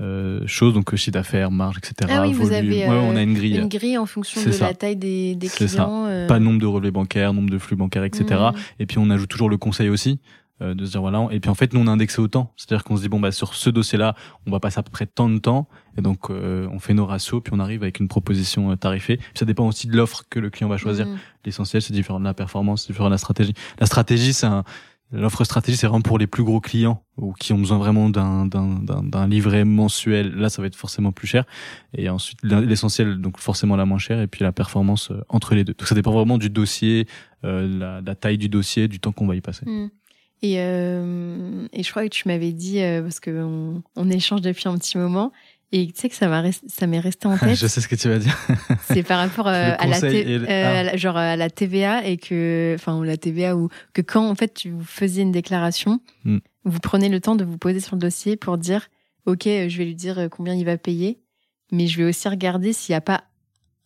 euh, 0.00 0.40
choses 0.46 0.72
donc 0.74 0.94
chiffre 0.96 1.12
d'affaires 1.12 1.50
marge 1.50 1.76
etc 1.78 2.10
Ah 2.14 2.22
oui, 2.22 2.32
vous 2.32 2.52
avez, 2.52 2.86
ouais, 2.86 2.88
euh, 2.88 3.00
on 3.00 3.16
a 3.16 3.22
une 3.22 3.34
grille 3.34 3.56
une 3.58 3.68
grille 3.68 3.98
en 3.98 4.06
fonction 4.06 4.42
de 4.42 4.50
ça. 4.50 4.68
la 4.68 4.74
taille 4.74 4.96
des, 4.96 5.34
des 5.34 5.48
C'est 5.48 5.68
ça. 5.68 5.84
clients. 5.84 6.06
euh, 6.06 6.26
pas 6.26 6.38
nombre 6.38 6.58
de 6.60 6.66
relevés 6.66 6.90
bancaires 6.90 7.32
nombre 7.34 7.50
de 7.50 7.58
flux 7.58 7.76
bancaires 7.76 8.04
etc 8.04 8.24
mm. 8.30 8.58
et 8.78 8.86
puis 8.86 8.98
on 8.98 9.10
ajoute 9.10 9.28
toujours 9.28 9.50
le 9.50 9.56
conseil 9.58 9.88
aussi 9.88 10.18
euh, 10.62 10.74
de 10.74 10.84
se 10.84 10.90
dire 10.92 11.00
voilà 11.00 11.26
et 11.30 11.40
puis 11.40 11.50
en 11.50 11.54
fait 11.54 11.72
nous 11.74 11.80
on 11.80 11.86
a 11.86 11.90
indexé 11.90 12.20
au 12.20 12.28
temps 12.28 12.52
c'est 12.56 12.70
à 12.72 12.76
dire 12.76 12.84
qu'on 12.84 12.96
se 12.96 13.02
dit 13.02 13.08
bon 13.08 13.20
bah 13.20 13.32
sur 13.32 13.54
ce 13.54 13.68
dossier 13.70 13.98
là 13.98 14.14
on 14.46 14.50
va 14.50 14.60
passer 14.60 14.78
à 14.78 14.82
peu 14.82 14.90
près 14.90 15.06
tant 15.06 15.28
de 15.28 15.38
temps 15.38 15.68
et 15.98 16.02
donc 16.02 16.30
euh, 16.30 16.66
on 16.72 16.78
fait 16.78 16.94
nos 16.94 17.04
ratios 17.06 17.42
puis 17.42 17.52
on 17.54 17.58
arrive 17.60 17.82
avec 17.82 17.98
une 18.00 18.08
proposition 18.08 18.74
tarifée 18.76 19.16
puis 19.18 19.26
ça 19.34 19.44
dépend 19.44 19.66
aussi 19.66 19.86
de 19.86 19.96
l'offre 19.96 20.24
que 20.30 20.38
le 20.38 20.50
client 20.50 20.68
va 20.68 20.76
choisir 20.76 21.06
Mm. 21.06 21.16
l'essentiel 21.46 21.82
c'est 21.82 21.92
différent 21.92 22.20
de 22.20 22.24
la 22.24 22.34
performance 22.34 22.82
c'est 22.82 22.92
différent 22.92 23.08
de 23.08 23.14
la 23.14 23.18
stratégie 23.18 23.54
la 23.78 23.86
stratégie 23.86 24.32
c'est 24.32 24.46
un 24.46 24.64
L'offre 25.12 25.42
stratégie, 25.42 25.76
c'est 25.76 25.88
vraiment 25.88 26.02
pour 26.02 26.18
les 26.18 26.28
plus 26.28 26.44
gros 26.44 26.60
clients 26.60 27.02
ou 27.16 27.32
qui 27.32 27.52
ont 27.52 27.58
besoin 27.58 27.78
vraiment 27.78 28.08
d'un 28.08 28.46
d'un 28.46 29.28
livret 29.28 29.64
mensuel. 29.64 30.32
Là, 30.36 30.48
ça 30.48 30.62
va 30.62 30.68
être 30.68 30.76
forcément 30.76 31.10
plus 31.10 31.26
cher. 31.26 31.44
Et 31.96 32.08
ensuite, 32.08 32.38
l'essentiel, 32.42 33.20
donc 33.20 33.38
forcément 33.38 33.74
la 33.74 33.84
moins 33.86 33.98
chère, 33.98 34.20
et 34.20 34.28
puis 34.28 34.44
la 34.44 34.52
performance 34.52 35.10
euh, 35.10 35.20
entre 35.28 35.56
les 35.56 35.64
deux. 35.64 35.74
Donc 35.74 35.88
ça 35.88 35.96
dépend 35.96 36.12
vraiment 36.12 36.38
du 36.38 36.48
dossier, 36.48 37.08
euh, 37.44 38.00
la, 38.04 38.14
taille 38.14 38.38
du 38.38 38.48
dossier, 38.48 38.86
du 38.86 39.00
temps 39.00 39.10
qu'on 39.10 39.26
va 39.26 39.34
y 39.34 39.40
passer. 39.40 39.66
Hmm. 39.66 39.88
Et, 40.42 40.56
euh, 40.58 41.66
et 41.72 41.82
je 41.82 41.90
crois 41.90 42.04
que 42.04 42.14
tu 42.14 42.28
m'avais 42.28 42.52
dit, 42.52 42.80
parce 43.02 43.18
qu'on 43.18 43.82
on 43.96 44.10
échange 44.10 44.42
depuis 44.42 44.68
un 44.68 44.78
petit 44.78 44.96
moment, 44.96 45.32
et 45.72 45.86
tu 45.86 45.92
sais 45.94 46.08
que 46.08 46.16
ça 46.16 46.86
m'est 46.86 47.00
resté 47.00 47.26
en 47.28 47.38
tête. 47.38 47.56
je 47.56 47.66
sais 47.66 47.80
ce 47.80 47.88
que 47.88 47.94
tu 47.94 48.08
vas 48.08 48.18
dire. 48.18 48.36
c'est 48.88 49.02
par 49.02 49.18
rapport 49.18 49.46
euh, 49.46 49.74
à, 49.78 49.86
la 49.86 50.02
euh, 50.02 50.90
ah. 50.92 50.96
genre 50.96 51.16
à 51.16 51.36
la 51.36 51.48
TVA 51.48 52.04
et 52.06 52.16
que 52.16 52.74
enfin 52.74 53.04
la 53.04 53.16
TVA 53.16 53.56
ou 53.56 53.68
que 53.92 54.02
quand 54.02 54.28
en 54.28 54.34
fait 54.34 54.52
tu 54.54 54.74
faisiez 54.84 55.22
une 55.22 55.32
déclaration, 55.32 56.00
hmm. 56.24 56.38
vous 56.64 56.80
prenez 56.80 57.08
le 57.08 57.20
temps 57.20 57.36
de 57.36 57.44
vous 57.44 57.58
poser 57.58 57.80
sur 57.80 57.94
le 57.94 58.00
dossier 58.00 58.36
pour 58.36 58.58
dire 58.58 58.88
OK, 59.26 59.44
je 59.44 59.76
vais 59.78 59.84
lui 59.84 59.94
dire 59.94 60.28
combien 60.30 60.54
il 60.54 60.64
va 60.64 60.76
payer, 60.76 61.20
mais 61.70 61.86
je 61.86 61.98
vais 61.98 62.04
aussi 62.04 62.28
regarder 62.28 62.72
s'il 62.72 62.92
n'y 62.92 62.98
a 62.98 63.02
pas 63.02 63.24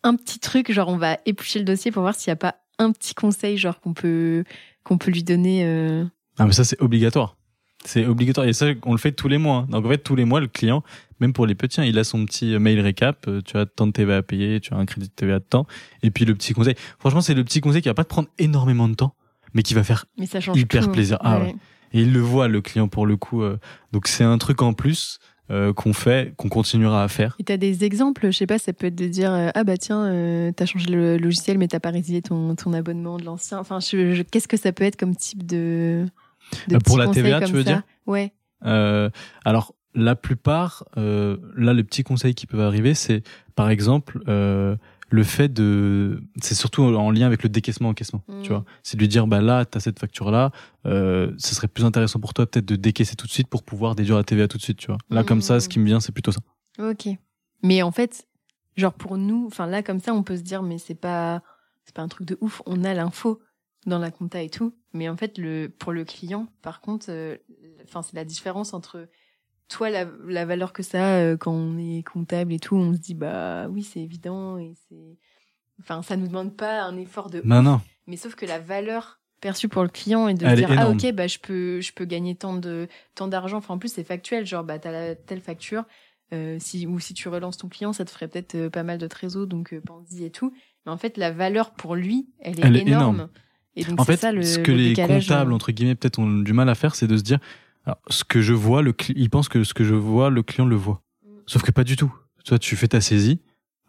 un 0.03 0.17
petit 0.17 0.39
truc 0.39 0.73
genre 0.73 0.89
on 0.89 0.97
va 0.97 1.19
éplucher 1.27 1.59
le 1.59 1.65
dossier 1.65 1.91
pour 1.91 2.03
voir 2.03 2.15
s'il 2.15 2.31
n'y 2.31 2.35
a 2.35 2.37
pas 2.37 2.57
un 2.79 2.93
petit 2.93 3.15
conseil 3.15 3.59
genre 3.59 3.81
qu'on 3.81 3.95
peut 3.95 4.45
qu'on 4.85 4.99
peut 4.99 5.11
lui 5.11 5.23
donner 5.23 5.65
euh... 5.65 6.05
Ah 6.39 6.47
mais 6.47 6.53
ça 6.53 6.65
c'est 6.65 6.81
obligatoire. 6.81 7.37
C'est 7.85 8.07
obligatoire. 8.07 8.47
Et 8.47 8.53
ça, 8.53 8.67
on 8.85 8.93
le 8.93 8.99
fait 8.99 9.13
tous 9.13 9.29
les 9.29 9.39
mois. 9.39 9.59
Hein. 9.59 9.67
Donc 9.69 9.85
en 9.85 9.89
fait, 9.89 9.99
tous 9.99 10.17
les 10.17 10.25
mois, 10.25 10.41
le 10.41 10.49
client, 10.49 10.83
même 11.21 11.33
pour 11.33 11.47
les 11.47 11.55
petits, 11.55 11.81
hein, 11.81 11.85
il 11.85 11.99
a 11.99 12.05
son 12.05 12.25
petit 12.25 12.59
mail 12.59 12.81
récap. 12.81 13.27
Euh, 13.29 13.41
tu 13.45 13.57
as 13.57 13.67
tant 13.67 13.87
de 13.87 13.93
TVA 13.93 14.19
à 14.19 14.23
payer, 14.23 14.61
tu 14.61 14.75
as 14.75 14.77
un 14.77 14.87
crédit 14.87 15.09
de 15.09 15.13
TVA 15.13 15.39
de 15.39 15.45
temps. 15.45 15.67
Et 16.03 16.11
puis 16.11 16.25
le 16.25 16.35
petit 16.35 16.53
conseil. 16.53 16.75
Franchement, 16.99 17.21
c'est 17.21 17.35
le 17.35 17.45
petit 17.45 17.61
conseil 17.61 17.83
qui 17.83 17.89
va 17.89 17.95
pas 17.95 18.05
te 18.05 18.09
prendre 18.09 18.29
énormément 18.39 18.89
de 18.89 18.95
temps, 18.95 19.15
mais 19.53 19.63
qui 19.63 19.75
va 19.75 19.85
faire 19.85 20.07
hyper 20.55 20.91
plaisir. 20.91 21.19
Ah 21.21 21.41
ouais. 21.41 21.55
Et 21.93 22.03
il 22.03 22.13
le 22.13 22.21
voit, 22.21 22.49
le 22.49 22.61
client, 22.61 22.89
pour 22.89 23.07
le 23.07 23.17
coup. 23.17 23.43
Euh. 23.43 23.59
donc 23.93 24.09
c'est 24.09 24.25
un 24.25 24.39
truc 24.39 24.63
en 24.63 24.73
plus. 24.73 25.19
Euh, 25.51 25.75
qu'on 25.75 25.93
fait, 25.93 26.33
qu'on 26.39 26.49
continuera 26.49 27.05
à 27.05 27.09
faire. 27.09 27.37
Et 27.39 27.45
t'as 27.45 27.59
des 27.59 27.85
exemples, 27.85 28.29
je 28.31 28.39
sais 28.39 28.47
pas, 28.47 28.59
ça 28.59 28.73
peut 28.73 28.87
être 28.87 28.95
de 28.95 29.07
dire 29.07 29.31
ah 29.55 29.63
bah 29.63 29.77
tiens, 29.77 30.07
euh, 30.07 30.53
t'as 30.57 30.65
changé 30.65 30.87
le 30.91 31.19
logiciel 31.19 31.59
mais 31.59 31.69
t'as 31.69 31.81
pas 31.81 31.91
résilié 31.91 32.23
ton, 32.23 32.55
ton 32.55 32.73
abonnement 32.73 33.19
de 33.19 33.27
l'ancien. 33.27 33.59
Enfin, 33.59 33.81
qu'est-ce 33.81 34.49
que 34.49 34.57
ça 34.57 34.73
peut 34.73 34.85
être 34.85 34.97
comme 34.97 35.15
type 35.15 35.45
de 35.45 36.07
euh, 36.73 36.79
pour 36.83 36.97
la 36.97 37.09
TVA, 37.09 37.43
tu 37.43 37.53
veux 37.53 37.63
dire? 37.63 37.83
Ouais. 38.07 38.33
Alors, 38.63 39.75
la 39.95 40.17
plupart, 40.17 40.85
euh, 40.97 41.37
là, 41.57 41.73
les 41.73 41.85
petits 41.85 42.03
conseils 42.03 42.35
qui 42.35 42.47
peuvent 42.47 42.61
arriver, 42.61 42.95
c'est 42.95 43.23
par 43.55 43.71
exemple 43.71 44.21
euh, 44.29 44.77
le 45.11 45.23
fait 45.23 45.53
de, 45.53 46.23
c'est 46.41 46.55
surtout 46.55 46.83
en 46.83 47.11
lien 47.11 47.27
avec 47.27 47.43
le 47.43 47.49
décaissement-encaissement. 47.49 48.23
Tu 48.43 48.49
vois, 48.49 48.61
mm. 48.61 48.65
c'est 48.83 48.97
de 48.97 49.01
lui 49.01 49.09
dire, 49.09 49.27
bah 49.27 49.41
là, 49.41 49.65
t'as 49.65 49.81
cette 49.81 49.99
facture-là, 49.99 50.51
euh, 50.87 51.33
ce 51.39 51.55
serait 51.55 51.69
plus 51.69 51.85
intéressant 51.85 52.19
pour 52.19 52.35
toi 52.35 52.47
peut-être 52.47 52.67
de 52.67 52.77
décaisser 52.77 53.15
tout 53.15 53.27
de 53.27 53.33
suite 53.33 53.49
pour 53.49 53.63
pouvoir 53.63 53.95
déduire 53.95 54.17
la 54.17 54.25
TVA 54.25 54.49
tout 54.49 54.59
de 54.59 54.63
suite. 54.63 54.79
Tu 54.79 54.89
vois, 54.89 54.99
là 55.11 55.23
comme 55.23 55.43
ça, 55.43 55.61
ce 55.61 55.69
qui 55.69 55.79
me 55.79 55.87
vient, 55.87 56.01
c'est 56.01 56.13
plutôt 56.13 56.33
ça. 56.33 56.41
Ok. 56.79 57.09
Mais 57.63 57.83
en 57.83 57.93
fait, 57.93 58.27
genre 58.77 58.95
pour 58.95 59.17
nous, 59.17 59.47
enfin 59.47 59.67
là 59.67 59.83
comme 59.83 60.01
ça, 60.01 60.13
on 60.13 60.23
peut 60.23 60.37
se 60.37 60.43
dire, 60.43 60.63
mais 60.63 60.79
c'est 60.79 60.95
pas, 60.95 61.43
c'est 61.85 61.95
pas 61.95 62.03
un 62.03 62.09
truc 62.09 62.27
de 62.27 62.37
ouf. 62.41 62.63
On 62.67 62.83
a 62.85 62.93
l'info 62.95 63.41
dans 63.87 63.99
la 63.99 64.11
compta 64.11 64.43
et 64.43 64.51
tout. 64.51 64.75
Mais 64.93 65.09
en 65.09 65.17
fait, 65.17 65.39
le, 65.39 65.69
pour 65.69 65.93
le 65.93 66.05
client, 66.05 66.47
par 66.63 66.81
contre, 66.81 67.07
euh, 67.11 67.37
enfin, 67.85 68.03
c'est 68.03 68.17
la 68.17 68.25
différence 68.25 68.75
entre 68.75 69.09
toi, 69.69 69.91
la, 69.91 70.07
la 70.27 70.45
valeur 70.45 70.73
que 70.73 70.83
ça 70.83 71.17
a 71.17 71.19
euh, 71.21 71.37
quand 71.37 71.53
on 71.53 71.79
est 71.79 72.03
comptable 72.03 72.53
et 72.53 72.59
tout, 72.59 72.77
on 72.77 72.93
se 72.93 72.99
dit, 72.99 73.15
bah 73.15 73.69
oui, 73.69 73.83
c'est 73.83 74.01
évident 74.01 74.59
et 74.59 74.75
c'est. 74.89 75.19
Enfin, 75.81 76.03
ça 76.03 76.17
nous 76.17 76.29
demande 76.29 76.57
pas 76.57 76.83
un 76.83 76.97
effort 76.97 77.31
de. 77.31 77.43
Non, 77.45 77.63
non. 77.63 77.81
Mais 78.07 78.17
sauf 78.17 78.35
que 78.35 78.47
la 78.47 78.59
valeur 78.59 79.21
perçue 79.41 79.69
pour 79.69 79.83
le 79.83 79.89
client 79.89 80.29
est 80.29 80.35
de 80.35 80.55
dire, 80.55 80.71
ah 80.79 80.89
ok, 80.89 81.13
bah 81.13 81.27
je 81.27 81.39
peux, 81.39 81.81
je 81.81 81.93
peux 81.93 82.05
gagner 82.05 82.35
tant 82.35 82.55
de 82.55 82.89
tant 83.15 83.29
d'argent. 83.29 83.59
Enfin, 83.59 83.75
en 83.75 83.79
plus, 83.79 83.93
c'est 83.93 84.05
factuel, 84.05 84.47
genre, 84.47 84.65
bah 84.65 84.79
t'as 84.79 85.15
telle 85.15 85.41
facture. 85.41 85.85
Euh, 86.33 86.57
si, 86.59 86.87
ou 86.87 86.99
si 87.01 87.13
tu 87.13 87.29
relances 87.29 87.59
ton 87.59 87.69
client, 87.69 87.93
ça 87.93 88.05
te 88.05 88.11
ferait 88.11 88.29
peut-être 88.29 88.69
pas 88.69 88.83
mal 88.83 88.99
de 88.99 89.07
trésors, 89.07 89.47
donc 89.47 89.75
pense-y 89.81 90.25
et 90.25 90.31
tout. 90.31 90.55
Mais 90.87 90.93
en 90.93 90.97
fait, 90.97 91.17
la 91.17 91.31
valeur 91.31 91.73
pour 91.73 91.95
lui, 91.95 92.29
elle 92.41 92.61
est 92.61 92.81
énorme 92.81 93.29
en 93.99 94.05
fait, 94.05 94.21
ce 94.21 94.59
que 94.59 94.73
les 94.73 94.95
comptables, 94.95 95.53
euh. 95.53 95.55
entre 95.55 95.73
guillemets, 95.73 95.95
peut-être 95.95 96.19
ont 96.19 96.31
du 96.31 96.53
mal 96.53 96.69
à 96.69 96.75
faire, 96.75 96.95
c'est 96.95 97.07
de 97.07 97.17
se 97.17 97.23
dire, 97.23 97.39
ce 98.09 98.25
que 98.25 98.41
je 98.41 98.53
vois, 98.53 98.83
le 98.83 98.95
il 99.15 99.31
pense 99.31 99.49
que 99.49 99.65
ce 99.65 99.75
que 99.75 99.85
je 99.85 99.95
vois, 99.95 100.31
le 100.31 100.43
client 100.43 100.67
le 100.67 100.77
voit. 100.77 101.03
Sauf 101.47 101.63
que 101.63 101.71
pas 101.71 101.85
du 101.85 101.97
tout. 101.97 102.13
Toi, 102.45 102.59
tu 102.59 102.77
fais 102.77 102.89
ta 102.89 103.01
saisie, 103.01 103.41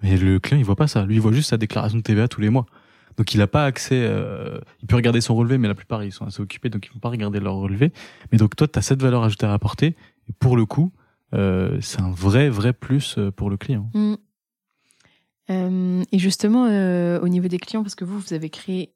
mais 0.02 0.18
le 0.18 0.40
client, 0.40 0.58
il 0.60 0.66
voit 0.66 0.76
pas 0.76 0.88
ça. 0.88 1.06
Lui, 1.06 1.16
il 1.16 1.22
voit 1.22 1.32
juste 1.32 1.50
sa 1.50 1.58
déclaration 1.58 1.98
de 1.98 2.04
TVA 2.04 2.28
tous 2.28 2.42
les 2.42 2.50
mois. 2.50 2.66
Donc, 3.18 3.34
il 3.34 3.38
n'a 3.38 3.48
pas 3.48 3.66
accès. 3.66 4.02
Euh, 4.02 4.60
il 4.82 4.88
peut 4.88 4.96
regarder 4.96 5.22
son 5.22 5.36
relevé, 5.36 5.58
mais 5.58 5.68
la 5.68 5.76
plupart, 5.76 6.04
ils 6.04 6.12
sont 6.12 6.26
assez 6.26 6.42
occupés, 6.42 6.70
donc 6.70 6.86
ils 6.86 6.94
vont 6.94 7.00
pas 7.00 7.10
regarder 7.10 7.40
leur 7.40 7.56
relevé. 7.56 7.94
Mais 8.32 8.38
donc, 8.38 8.56
toi, 8.56 8.68
tu 8.68 8.78
as 8.78 8.82
cette 8.82 9.02
valeur 9.02 9.24
ajoutée 9.24 9.46
à 9.46 9.50
rapporter. 9.50 9.96
Et 10.28 10.34
pour 10.38 10.58
le 10.58 10.66
coup, 10.66 10.92
euh, 11.34 11.78
c'est 11.82 12.02
un 12.02 12.12
vrai, 12.12 12.50
vrai 12.50 12.74
plus 12.74 13.18
euh, 13.18 13.32
pour 13.32 13.50
le 13.50 13.58
client. 13.58 13.90
Mm. 13.94 14.16
Euh, 15.52 16.04
et 16.12 16.20
justement, 16.20 16.66
euh, 16.66 17.20
au 17.20 17.28
niveau 17.28 17.48
des 17.48 17.60
clients, 17.60 17.84
parce 17.84 17.96
que 17.96 18.06
vous, 18.06 18.20
vous 18.20 18.34
avez 18.34 18.50
créé 18.50 18.94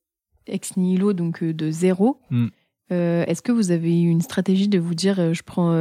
ex 0.47 0.77
nihilo, 0.77 1.13
donc 1.13 1.43
de 1.43 1.71
zéro. 1.71 2.21
Mm. 2.29 2.47
Euh, 2.91 3.23
est-ce 3.28 3.41
que 3.41 3.52
vous 3.52 3.71
avez 3.71 4.02
eu 4.02 4.10
une 4.10 4.21
stratégie 4.21 4.67
de 4.67 4.80
vous 4.80 4.95
dire 4.95 5.19
euh, 5.19 5.34
je 5.34 5.43
prends 5.43 5.71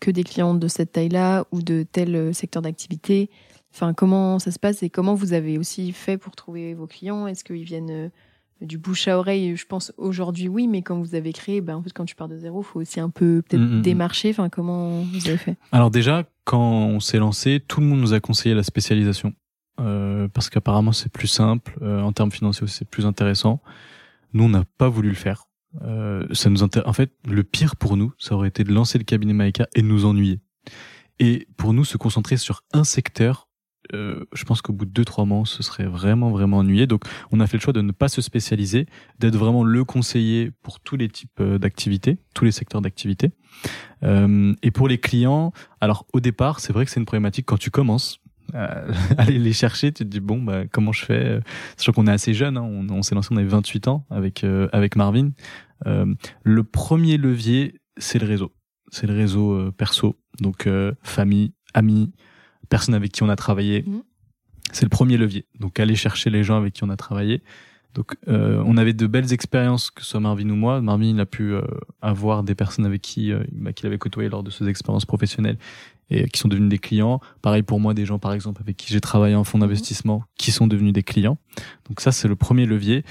que 0.00 0.10
des 0.10 0.24
clients 0.24 0.54
de 0.54 0.68
cette 0.68 0.92
taille-là 0.92 1.46
ou 1.52 1.62
de 1.62 1.84
tel 1.90 2.34
secteur 2.34 2.62
d'activité? 2.62 3.30
Enfin, 3.74 3.94
comment 3.94 4.38
ça 4.38 4.50
se 4.50 4.58
passe 4.58 4.82
et 4.82 4.90
comment 4.90 5.14
vous 5.14 5.32
avez 5.32 5.58
aussi 5.58 5.92
fait 5.92 6.16
pour 6.16 6.36
trouver 6.36 6.74
vos 6.74 6.86
clients? 6.86 7.26
Est-ce 7.26 7.44
qu'ils 7.44 7.64
viennent 7.64 8.10
du 8.60 8.78
bouche 8.78 9.08
à 9.08 9.18
oreille? 9.18 9.56
Je 9.56 9.66
pense 9.66 9.92
aujourd'hui 9.98 10.48
oui, 10.48 10.66
mais 10.66 10.82
quand 10.82 10.98
vous 10.98 11.14
avez 11.14 11.32
créé, 11.32 11.60
ben, 11.60 11.76
en 11.76 11.82
fait, 11.82 11.92
quand 11.92 12.04
tu 12.04 12.14
pars 12.14 12.28
de 12.28 12.38
zéro, 12.38 12.62
il 12.62 12.64
faut 12.64 12.80
aussi 12.80 13.00
un 13.00 13.10
peu 13.10 13.42
peut-être 13.42 13.62
mm, 13.62 13.78
mm, 13.78 13.82
démarcher. 13.82 14.30
Enfin, 14.30 14.48
comment 14.48 15.02
vous 15.02 15.28
avez 15.28 15.36
fait? 15.36 15.56
Alors 15.72 15.90
déjà, 15.90 16.24
quand 16.44 16.58
on 16.60 17.00
s'est 17.00 17.18
lancé, 17.18 17.60
tout 17.66 17.80
le 17.80 17.86
monde 17.86 18.00
nous 18.00 18.14
a 18.14 18.20
conseillé 18.20 18.54
la 18.54 18.62
spécialisation. 18.62 19.34
parce 19.76 20.48
qu'apparemment 20.48 20.92
c'est 20.92 21.12
plus 21.12 21.28
simple, 21.28 21.78
en 21.82 22.12
termes 22.12 22.32
financiers 22.32 22.64
aussi 22.64 22.76
c'est 22.76 22.88
plus 22.88 23.04
intéressant. 23.04 23.60
Nous, 24.32 24.44
on 24.44 24.48
n'a 24.48 24.64
pas 24.78 24.88
voulu 24.88 25.08
le 25.08 25.14
faire. 25.14 25.46
Euh, 25.82 26.26
ça 26.32 26.50
nous 26.50 26.62
En 26.62 26.92
fait, 26.92 27.12
le 27.26 27.44
pire 27.44 27.76
pour 27.76 27.96
nous, 27.96 28.12
ça 28.18 28.34
aurait 28.34 28.48
été 28.48 28.64
de 28.64 28.72
lancer 28.72 28.98
le 28.98 29.04
cabinet 29.04 29.32
Maïka 29.32 29.66
et 29.74 29.82
de 29.82 29.86
nous 29.86 30.04
ennuyer. 30.04 30.40
Et 31.18 31.46
pour 31.56 31.72
nous, 31.72 31.84
se 31.84 31.96
concentrer 31.96 32.36
sur 32.36 32.62
un 32.72 32.84
secteur, 32.84 33.48
euh, 33.94 34.24
je 34.32 34.44
pense 34.44 34.62
qu'au 34.62 34.72
bout 34.72 34.84
de 34.84 34.90
deux 34.90 35.04
trois 35.04 35.24
mois, 35.24 35.44
ce 35.46 35.62
serait 35.62 35.86
vraiment 35.86 36.30
vraiment 36.30 36.58
ennuyé. 36.58 36.86
Donc, 36.86 37.04
on 37.30 37.40
a 37.40 37.46
fait 37.46 37.56
le 37.56 37.62
choix 37.62 37.72
de 37.72 37.80
ne 37.80 37.92
pas 37.92 38.08
se 38.08 38.20
spécialiser, 38.20 38.86
d'être 39.18 39.36
vraiment 39.36 39.64
le 39.64 39.84
conseiller 39.84 40.50
pour 40.62 40.80
tous 40.80 40.96
les 40.96 41.08
types 41.08 41.40
euh, 41.40 41.58
d'activités, 41.58 42.18
tous 42.34 42.44
les 42.44 42.52
secteurs 42.52 42.80
d'activité. 42.80 43.30
Euh, 44.02 44.54
et 44.62 44.70
pour 44.70 44.88
les 44.88 44.98
clients, 44.98 45.52
alors 45.80 46.06
au 46.12 46.20
départ, 46.20 46.60
c'est 46.60 46.72
vrai 46.72 46.84
que 46.84 46.90
c'est 46.90 47.00
une 47.00 47.06
problématique 47.06 47.46
quand 47.46 47.58
tu 47.58 47.70
commences 47.70 48.20
euh, 48.54 48.92
aller 49.18 49.38
les 49.38 49.52
chercher, 49.52 49.92
tu 49.92 50.04
te 50.04 50.08
dis 50.08 50.20
bon 50.20 50.42
bah 50.42 50.66
comment 50.70 50.92
je 50.92 51.04
fais? 51.04 51.40
Sachant 51.76 51.92
qu'on 51.92 52.06
est 52.06 52.12
assez 52.12 52.34
jeune, 52.34 52.56
hein, 52.56 52.62
on, 52.62 52.88
on 52.90 53.02
s'est 53.02 53.14
lancé, 53.14 53.28
on 53.32 53.36
avait 53.36 53.46
28 53.46 53.88
ans 53.88 54.06
avec 54.10 54.44
euh, 54.44 54.68
avec 54.72 54.96
Marvin. 54.96 55.30
Euh, 55.86 56.14
le 56.42 56.64
premier 56.64 57.16
levier, 57.16 57.80
c'est 57.96 58.18
le 58.18 58.26
réseau, 58.26 58.52
c'est 58.90 59.06
le 59.06 59.14
réseau 59.14 59.52
euh, 59.52 59.72
perso, 59.76 60.16
donc 60.40 60.68
famille, 61.02 61.52
amis, 61.74 62.12
personnes 62.68 62.94
avec 62.94 63.12
qui 63.12 63.22
on 63.22 63.28
a 63.28 63.36
travaillé. 63.36 63.82
Mmh. 63.86 64.00
C'est 64.72 64.84
le 64.84 64.90
premier 64.90 65.16
levier. 65.16 65.46
Donc 65.60 65.78
aller 65.78 65.94
chercher 65.94 66.30
les 66.30 66.42
gens 66.42 66.56
avec 66.56 66.74
qui 66.74 66.84
on 66.84 66.90
a 66.90 66.96
travaillé. 66.96 67.42
Donc 67.94 68.14
euh, 68.28 68.62
on 68.66 68.76
avait 68.76 68.92
de 68.92 69.06
belles 69.06 69.32
expériences, 69.32 69.90
que 69.90 70.02
ce 70.02 70.10
soit 70.10 70.20
Marvin 70.20 70.50
ou 70.50 70.56
moi. 70.56 70.82
Marvin 70.82 71.06
il 71.06 71.20
a 71.20 71.24
pu 71.24 71.54
avoir 72.02 72.42
des 72.42 72.54
personnes 72.54 72.84
avec 72.84 73.00
qui 73.00 73.32
bah, 73.52 73.72
qu'il 73.72 73.86
avait 73.86 73.96
côtoyé 73.96 74.28
lors 74.28 74.42
de 74.42 74.50
ses 74.50 74.68
expériences 74.68 75.06
professionnelles 75.06 75.56
et 76.10 76.28
qui 76.28 76.38
sont 76.38 76.48
devenus 76.48 76.68
des 76.68 76.78
clients. 76.78 77.20
Pareil 77.42 77.62
pour 77.62 77.80
moi, 77.80 77.94
des 77.94 78.04
gens 78.04 78.18
par 78.18 78.32
exemple 78.32 78.60
avec 78.60 78.76
qui 78.76 78.92
j'ai 78.92 79.00
travaillé 79.00 79.34
en 79.34 79.44
fonds 79.44 79.58
d'investissement 79.58 80.24
qui 80.36 80.52
sont 80.52 80.66
devenus 80.66 80.92
des 80.92 81.02
clients. 81.02 81.38
Donc 81.88 82.00
ça 82.00 82.12
c'est 82.12 82.28
le 82.28 82.36
premier 82.36 82.66
levier. 82.66 83.04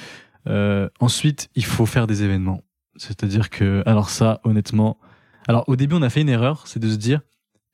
Euh, 0.48 0.90
ensuite, 1.00 1.50
il 1.56 1.66
faut 1.66 1.86
faire 1.86 2.08
des 2.08 2.24
événements. 2.24 2.62
C'est-à-dire 2.98 3.50
que, 3.50 3.84
alors 3.86 4.10
ça, 4.10 4.40
honnêtement, 4.44 4.98
alors 5.48 5.68
au 5.68 5.76
début 5.76 5.96
on 5.96 6.02
a 6.02 6.10
fait 6.10 6.22
une 6.22 6.30
erreur, 6.30 6.68
c'est 6.68 6.80
de 6.80 6.90
se 6.90 6.96
dire 6.96 7.22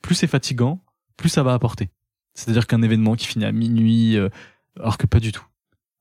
plus 0.02 0.16
c'est 0.16 0.28
fatigant, 0.28 0.84
plus 1.16 1.30
ça 1.30 1.44
va 1.44 1.54
apporter. 1.54 1.90
C'est-à-dire 2.34 2.68
qu'un 2.68 2.82
événement 2.82 3.16
qui 3.16 3.28
finit 3.28 3.46
à 3.46 3.52
minuit, 3.52 4.18
euh, 4.18 4.30
alors 4.78 4.98
que 4.98 5.06
pas 5.06 5.20
du 5.20 5.32
tout. 5.32 5.46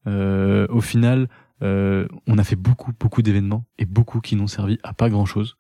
Euh, 0.06 0.66
au 0.70 0.80
final, 0.80 1.28
euh, 1.62 2.06
on 2.26 2.38
a 2.38 2.44
fait 2.44 2.56
beaucoup, 2.56 2.92
beaucoup 2.98 3.22
d'événements 3.22 3.66
et 3.78 3.85
beaucoup 3.85 4.20
qui 4.20 4.37
n'ont 4.37 4.46
servi 4.46 4.78
à 4.83 4.94
pas 4.94 5.11
grand-chose 5.11 5.56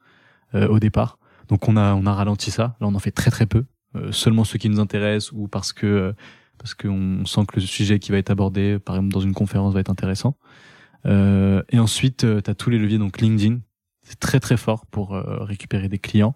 euh, 0.54 0.68
au 0.68 0.78
départ. 0.78 1.18
Donc 1.48 1.68
on 1.68 1.76
a 1.76 1.94
on 1.94 2.06
a 2.06 2.14
ralenti 2.14 2.50
ça. 2.50 2.76
Là 2.80 2.86
on 2.86 2.94
en 2.94 2.98
fait 2.98 3.10
très 3.10 3.30
très 3.30 3.46
peu. 3.46 3.64
Euh, 3.96 4.12
seulement 4.12 4.44
ceux 4.44 4.58
qui 4.58 4.68
nous 4.68 4.80
intéressent 4.80 5.32
ou 5.32 5.48
parce 5.48 5.72
que 5.72 6.14
parce 6.58 6.74
qu'on 6.74 7.24
sent 7.26 7.46
que 7.46 7.56
le 7.56 7.66
sujet 7.66 7.98
qui 7.98 8.12
va 8.12 8.18
être 8.18 8.30
abordé, 8.30 8.78
par 8.78 8.96
exemple 8.96 9.12
dans 9.12 9.20
une 9.20 9.34
conférence, 9.34 9.74
va 9.74 9.80
être 9.80 9.90
intéressant. 9.90 10.36
Euh, 11.06 11.62
et 11.70 11.78
ensuite, 11.78 12.24
euh, 12.24 12.40
tu 12.40 12.50
as 12.50 12.54
tous 12.54 12.70
les 12.70 12.78
leviers, 12.78 12.98
donc 12.98 13.20
LinkedIn, 13.20 13.58
c'est 14.02 14.18
très 14.18 14.40
très 14.40 14.56
fort 14.56 14.86
pour 14.86 15.10
récupérer 15.12 15.88
des 15.88 15.98
clients. 15.98 16.34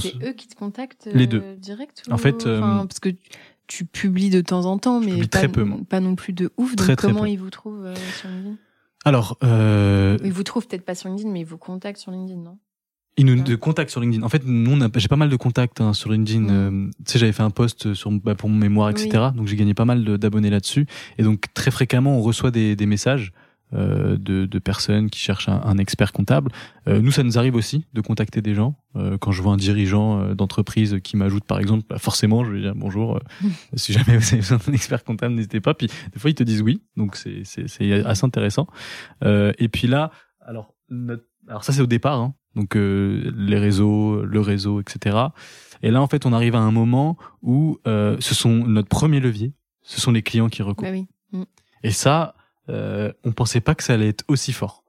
C'est 0.00 0.14
eux 0.24 0.32
qui 0.32 0.48
te 0.48 0.54
contactent 0.54 1.08
les 1.12 1.26
deux. 1.26 1.56
direct 1.58 2.02
En 2.10 2.16
fait, 2.16 2.44
parce 2.44 3.00
que 3.00 3.10
tu 3.66 3.84
publies 3.84 4.30
de 4.30 4.40
temps 4.40 4.64
en 4.64 4.78
temps, 4.78 5.00
mais 5.00 5.20
pas, 5.20 5.26
très 5.26 5.48
peu, 5.48 5.66
pas 5.88 6.00
non 6.00 6.14
plus 6.14 6.32
de 6.32 6.50
ouf. 6.56 6.74
Donc 6.76 6.96
comment 6.96 7.26
ils 7.26 7.38
vous 7.38 7.50
trouvent 7.50 7.92
sur 8.18 8.28
LinkedIn? 8.28 8.56
Alors, 9.04 9.36
euh, 9.42 10.16
Ils 10.24 10.32
vous 10.32 10.42
trouvent 10.44 10.66
peut-être 10.66 10.84
pas 10.84 10.94
sur 10.94 11.08
LinkedIn, 11.08 11.30
mais 11.30 11.40
ils 11.40 11.46
vous 11.46 11.58
contactent 11.58 11.98
sur 11.98 12.12
LinkedIn, 12.12 12.40
non? 12.40 12.58
Ils 13.18 13.26
nous 13.26 13.42
Ouais. 13.42 13.56
contactent 13.58 13.90
sur 13.90 14.00
LinkedIn. 14.00 14.22
En 14.22 14.28
fait, 14.30 14.42
nous, 14.46 14.78
j'ai 14.96 15.08
pas 15.08 15.16
mal 15.16 15.28
de 15.28 15.36
contacts 15.36 15.80
hein, 15.82 15.92
sur 15.92 16.10
LinkedIn. 16.10 16.48
Euh, 16.48 16.88
tu 17.04 17.12
sais, 17.12 17.18
j'avais 17.18 17.32
fait 17.32 17.42
un 17.42 17.50
post 17.50 17.92
sur 17.92 18.10
bah, 18.10 18.34
pour 18.34 18.48
mon 18.48 18.56
mémoire, 18.56 18.88
etc. 18.88 19.28
Donc 19.34 19.48
j'ai 19.48 19.56
gagné 19.56 19.74
pas 19.74 19.84
mal 19.84 20.02
d'abonnés 20.18 20.48
là-dessus. 20.48 20.86
Et 21.18 21.22
donc 21.22 21.52
très 21.52 21.70
fréquemment, 21.70 22.16
on 22.16 22.22
reçoit 22.22 22.50
des, 22.50 22.74
des 22.74 22.86
messages 22.86 23.32
euh, 23.74 24.16
de, 24.18 24.44
de 24.46 24.58
personnes 24.58 25.08
qui 25.10 25.18
cherchent 25.20 25.48
un, 25.48 25.60
un 25.64 25.78
expert 25.78 26.12
comptable. 26.12 26.50
Euh, 26.88 27.00
nous, 27.00 27.10
ça 27.10 27.22
nous 27.22 27.38
arrive 27.38 27.54
aussi 27.54 27.86
de 27.94 28.00
contacter 28.00 28.42
des 28.42 28.54
gens. 28.54 28.76
Euh, 28.96 29.16
quand 29.18 29.32
je 29.32 29.40
vois 29.42 29.52
un 29.52 29.56
dirigeant 29.56 30.20
euh, 30.20 30.34
d'entreprise 30.34 30.98
qui 31.02 31.16
m'ajoute, 31.16 31.44
par 31.44 31.58
exemple, 31.58 31.84
bah, 31.88 31.98
forcément, 31.98 32.44
je 32.44 32.52
vais 32.52 32.60
dire 32.60 32.74
bonjour. 32.74 33.16
euh, 33.16 33.20
Mm. 33.42 33.48
si 33.76 33.92
jamais 33.92 34.16
vous 34.18 34.26
avez 34.28 34.36
besoin 34.38 34.58
d'un 34.66 34.72
expert 34.72 35.02
comptable, 35.04 35.34
n'hésitez 35.34 35.60
pas. 35.60 35.74
Puis 35.74 35.88
des 36.12 36.18
fois, 36.18 36.30
ils 36.30 36.34
te 36.34 36.42
disent 36.42 36.62
oui. 36.62 36.82
Donc 36.96 37.16
c'est 37.16 37.42
c'est 37.44 37.68
c'est 37.68 37.92
assez 38.04 38.24
intéressant. 38.26 38.66
Euh, 39.24 39.52
et 39.58 39.68
puis 39.68 39.86
là, 39.88 40.10
alors 40.40 40.74
notre- 40.90 41.24
alors 41.48 41.64
ça 41.64 41.72
c'est 41.72 41.80
au 41.80 41.86
départ. 41.86 42.20
Hein, 42.20 42.34
donc 42.54 42.76
euh, 42.76 43.32
les 43.36 43.58
réseaux, 43.58 44.22
le 44.24 44.40
réseau, 44.40 44.80
etc. 44.80 45.16
Et 45.82 45.90
là, 45.90 46.00
en 46.02 46.06
fait, 46.06 46.26
on 46.26 46.32
arrive 46.32 46.54
à 46.54 46.60
un 46.60 46.70
moment 46.70 47.16
où 47.40 47.78
euh, 47.86 48.16
ce 48.20 48.34
sont 48.34 48.66
notre 48.66 48.88
premier 48.88 49.18
levier. 49.20 49.52
Ce 49.82 50.00
sont 50.00 50.12
les 50.12 50.22
clients 50.22 50.48
qui 50.48 50.62
recourent. 50.62 50.86
Bah 50.88 50.92
oui. 50.92 51.06
Et 51.82 51.90
ça, 51.90 52.34
euh, 52.68 53.12
on 53.24 53.32
pensait 53.32 53.60
pas 53.60 53.74
que 53.74 53.82
ça 53.82 53.94
allait 53.94 54.08
être 54.08 54.24
aussi 54.28 54.52
fort. 54.52 54.84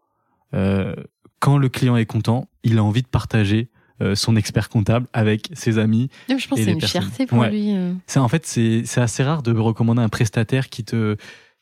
Euh, 0.53 0.95
quand 1.39 1.57
le 1.57 1.69
client 1.69 1.95
est 1.97 2.05
content, 2.05 2.49
il 2.63 2.77
a 2.77 2.83
envie 2.83 3.01
de 3.01 3.07
partager 3.07 3.69
euh, 4.01 4.15
son 4.15 4.35
expert 4.35 4.69
comptable 4.69 5.07
avec 5.13 5.49
ses 5.53 5.77
amis. 5.77 6.09
Non, 6.29 6.37
je 6.37 6.47
pense 6.47 6.59
que 6.59 6.65
c'est 6.65 6.71
une 6.71 6.79
personnes. 6.79 7.01
fierté 7.03 7.25
pour 7.25 7.39
Ouais. 7.39 7.49
lui. 7.51 7.75
euh. 7.75 7.93
C'est 8.07 8.19
en 8.19 8.27
fait 8.27 8.45
c'est 8.45 8.83
c'est 8.85 9.01
assez 9.01 9.23
rare 9.23 9.43
de 9.43 9.51
recommander 9.57 10.01
un 10.01 10.09
prestataire 10.09 10.69
qui 10.69 10.83
te 10.83 11.15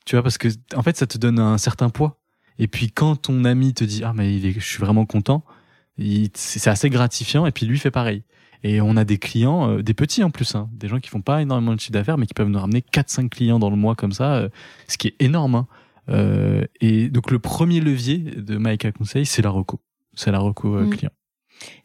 tu 0.06 0.16
vois 0.16 0.24
parce 0.24 0.38
que 0.38 0.48
en 0.76 0.82
fait 0.84 0.98
ça 0.98 1.08
te 1.08 1.18
donne 1.18 1.40
un 1.40 1.58
certain 1.58 1.90
poids. 1.90 2.20
Et 2.60 2.68
puis 2.68 2.92
quand 2.92 3.16
ton 3.16 3.44
ami 3.46 3.74
te 3.74 3.84
dit 3.84 4.04
ah 4.04 4.14
mais 4.16 4.36
il 4.36 4.46
est, 4.46 4.54
je 4.54 4.60
suis 4.66 4.80
vraiment 4.80 5.06
content, 5.06 5.44
c'est 6.34 6.70
assez 6.70 6.90
gratifiant 6.90 7.46
et 7.46 7.52
puis 7.52 7.66
lui 7.66 7.78
fait 7.80 7.92
pareil. 7.92 8.24
Et 8.64 8.80
on 8.80 8.96
a 8.96 9.04
des 9.06 9.18
clients, 9.18 9.70
euh, 9.72 9.82
des 9.82 9.96
petits 9.96 10.24
en 10.24 10.30
plus, 10.30 10.54
hein, 10.54 10.70
des 10.74 10.88
gens 10.88 11.00
qui 11.00 11.10
font 11.10 11.22
pas 11.22 11.42
énormément 11.42 11.74
de 11.74 11.80
chiffre 11.80 11.94
d'affaires, 11.94 12.20
mais 12.20 12.28
qui 12.28 12.36
peuvent 12.36 12.48
nous 12.48 12.60
ramener 12.60 12.82
4-5 12.82 13.28
clients 13.30 13.58
dans 13.58 13.72
le 13.72 13.76
mois 13.76 13.96
comme 13.96 14.12
ça, 14.12 14.36
euh, 14.36 14.50
ce 14.88 14.98
qui 15.00 15.08
est 15.08 15.16
énorme. 15.20 15.56
hein. 15.56 15.68
Euh, 16.10 16.66
et 16.80 17.10
donc 17.10 17.32
le 17.32 17.40
premier 17.40 17.80
levier 17.80 18.18
de 18.18 18.58
Maïka 18.58 18.92
Conseil, 18.92 19.26
c'est 19.26 19.42
la 19.42 19.50
reco. 19.50 19.80
C'est 20.14 20.32
la 20.32 20.40
reco 20.40 20.76
euh, 20.76 20.86
Mm. 20.86 20.90
client. 20.90 21.12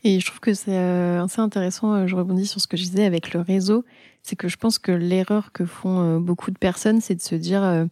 Et 0.05 0.21
je 0.21 0.27
trouve 0.27 0.41
que 0.41 0.55
c'est 0.55 0.77
euh, 0.79 1.23
assez 1.23 1.41
intéressant, 1.41 2.07
je 2.07 2.17
rebondis 2.17 2.47
sur 2.47 2.61
ce 2.61 2.67
que 2.67 2.79
je 2.79 2.85
disais 2.85 3.05
avec 3.05 3.35
le 3.35 3.41
réseau, 3.41 3.85
c'est 4.23 4.35
que 4.35 4.49
je 4.49 4.57
pense 4.57 4.79
que 4.79 4.91
l'erreur 4.91 5.53
que 5.53 5.67
font 5.67 6.19
beaucoup 6.19 6.51
de 6.51 6.59
personnes, 6.59 7.03
c'est 7.03 7.15
de 7.15 7.21
se 7.21 7.35
dire, 7.35 7.87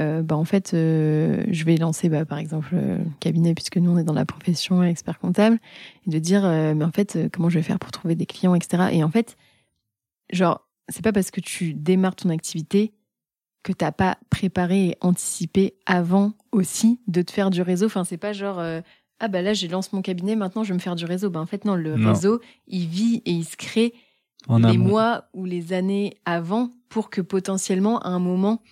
euh, 0.00 0.22
bah, 0.22 0.36
en 0.36 0.44
fait, 0.44 0.74
euh, 0.74 1.44
je 1.50 1.64
vais 1.64 1.76
lancer 1.76 2.08
bah, 2.08 2.24
par 2.24 2.38
exemple 2.38 2.70
euh, 2.74 2.98
le 2.98 3.10
cabinet, 3.20 3.54
puisque 3.54 3.78
nous 3.78 3.90
on 3.90 3.98
est 3.98 4.04
dans 4.04 4.12
la 4.12 4.24
profession 4.24 4.82
expert 4.82 5.18
comptable, 5.18 5.58
et 6.06 6.10
de 6.10 6.18
dire, 6.18 6.42
mais 6.42 6.84
en 6.84 6.92
fait, 6.92 7.18
comment 7.32 7.48
je 7.48 7.58
vais 7.58 7.62
faire 7.62 7.78
pour 7.78 7.90
trouver 7.90 8.14
des 8.14 8.26
clients, 8.26 8.54
etc. 8.54 8.88
Et 8.92 9.02
en 9.02 9.10
fait, 9.10 9.36
genre, 10.32 10.66
c'est 10.88 11.02
pas 11.02 11.12
parce 11.12 11.30
que 11.30 11.40
tu 11.40 11.74
démarres 11.74 12.16
ton 12.16 12.30
activité 12.30 12.92
que 13.62 13.72
t'as 13.72 13.92
pas 13.92 14.18
préparé 14.30 14.88
et 14.88 14.96
anticipé 15.00 15.74
avant 15.86 16.32
aussi 16.52 17.00
de 17.06 17.22
te 17.22 17.30
faire 17.32 17.50
du 17.50 17.60
réseau. 17.62 17.86
Enfin, 17.86 18.04
c'est 18.04 18.16
pas 18.16 18.32
genre... 18.32 18.58
euh, 18.58 18.80
ah 19.20 19.26
bah 19.28 19.42
là 19.42 19.52
j'ai 19.52 19.66
lancé 19.68 19.90
mon 19.92 20.00
cabinet, 20.02 20.36
maintenant 20.36 20.62
je 20.62 20.68
vais 20.68 20.74
me 20.74 20.78
faire 20.80 20.94
du 20.96 21.04
réseau. 21.04 21.28
Bah 21.28 21.40
en 21.40 21.46
fait 21.46 21.64
non, 21.64 21.74
le 21.74 21.96
Non. 21.96 22.12
réseau, 22.12 22.40
il 22.68 22.86
vit 22.86 23.20
et 23.26 23.32
il 23.32 23.44
se 23.44 23.56
crée 23.56 23.92
En 24.46 24.58
les 24.58 24.68
amont. 24.68 24.88
mois 24.88 25.24
ou 25.34 25.44
les 25.44 25.72
années 25.72 26.14
avant 26.24 26.70
pour 26.88 27.10
que 27.10 27.20
potentiellement 27.20 27.98
à 28.00 28.08
un 28.10 28.20
moment, 28.20 28.62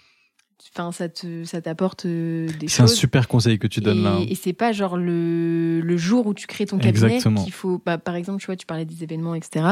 enfin 0.72 0.92
ça 0.92 1.08
te 1.08 1.42
ça 1.42 1.60
t'apporte 1.60 2.06
euh, 2.06 2.46
des 2.60 2.68
C'est 2.68 2.82
un 2.82 2.86
choses. 2.86 2.94
super 2.96 3.26
conseil 3.26 3.58
que 3.58 3.66
tu 3.66 3.80
donnes 3.80 3.98
et, 3.98 4.02
là. 4.02 4.14
hein. 4.18 4.24
et 4.28 4.36
c'est 4.36 4.52
pas 4.52 4.70
genre 4.72 4.96
le, 4.96 5.80
le 5.80 5.96
jour 5.96 6.28
où 6.28 6.32
tu 6.32 6.46
crées 6.46 6.66
ton 6.66 6.78
cabinet 6.78 7.18
qu'il 7.18 7.52
faut. 7.52 7.82
Bah, 7.84 7.98
par 7.98 8.14
exemple, 8.14 8.38
tu 8.40 8.46
vois, 8.46 8.56
tu 8.56 8.66
parlais 8.66 8.84
des 8.84 9.02
événements, 9.02 9.34
etc. 9.34 9.66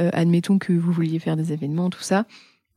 Euh, 0.00 0.08
admettons 0.14 0.58
que 0.58 0.72
vous 0.72 0.92
vouliez 0.92 1.18
faire 1.18 1.36
des 1.36 1.52
événements, 1.52 1.90
tout 1.90 2.02
ça. 2.02 2.24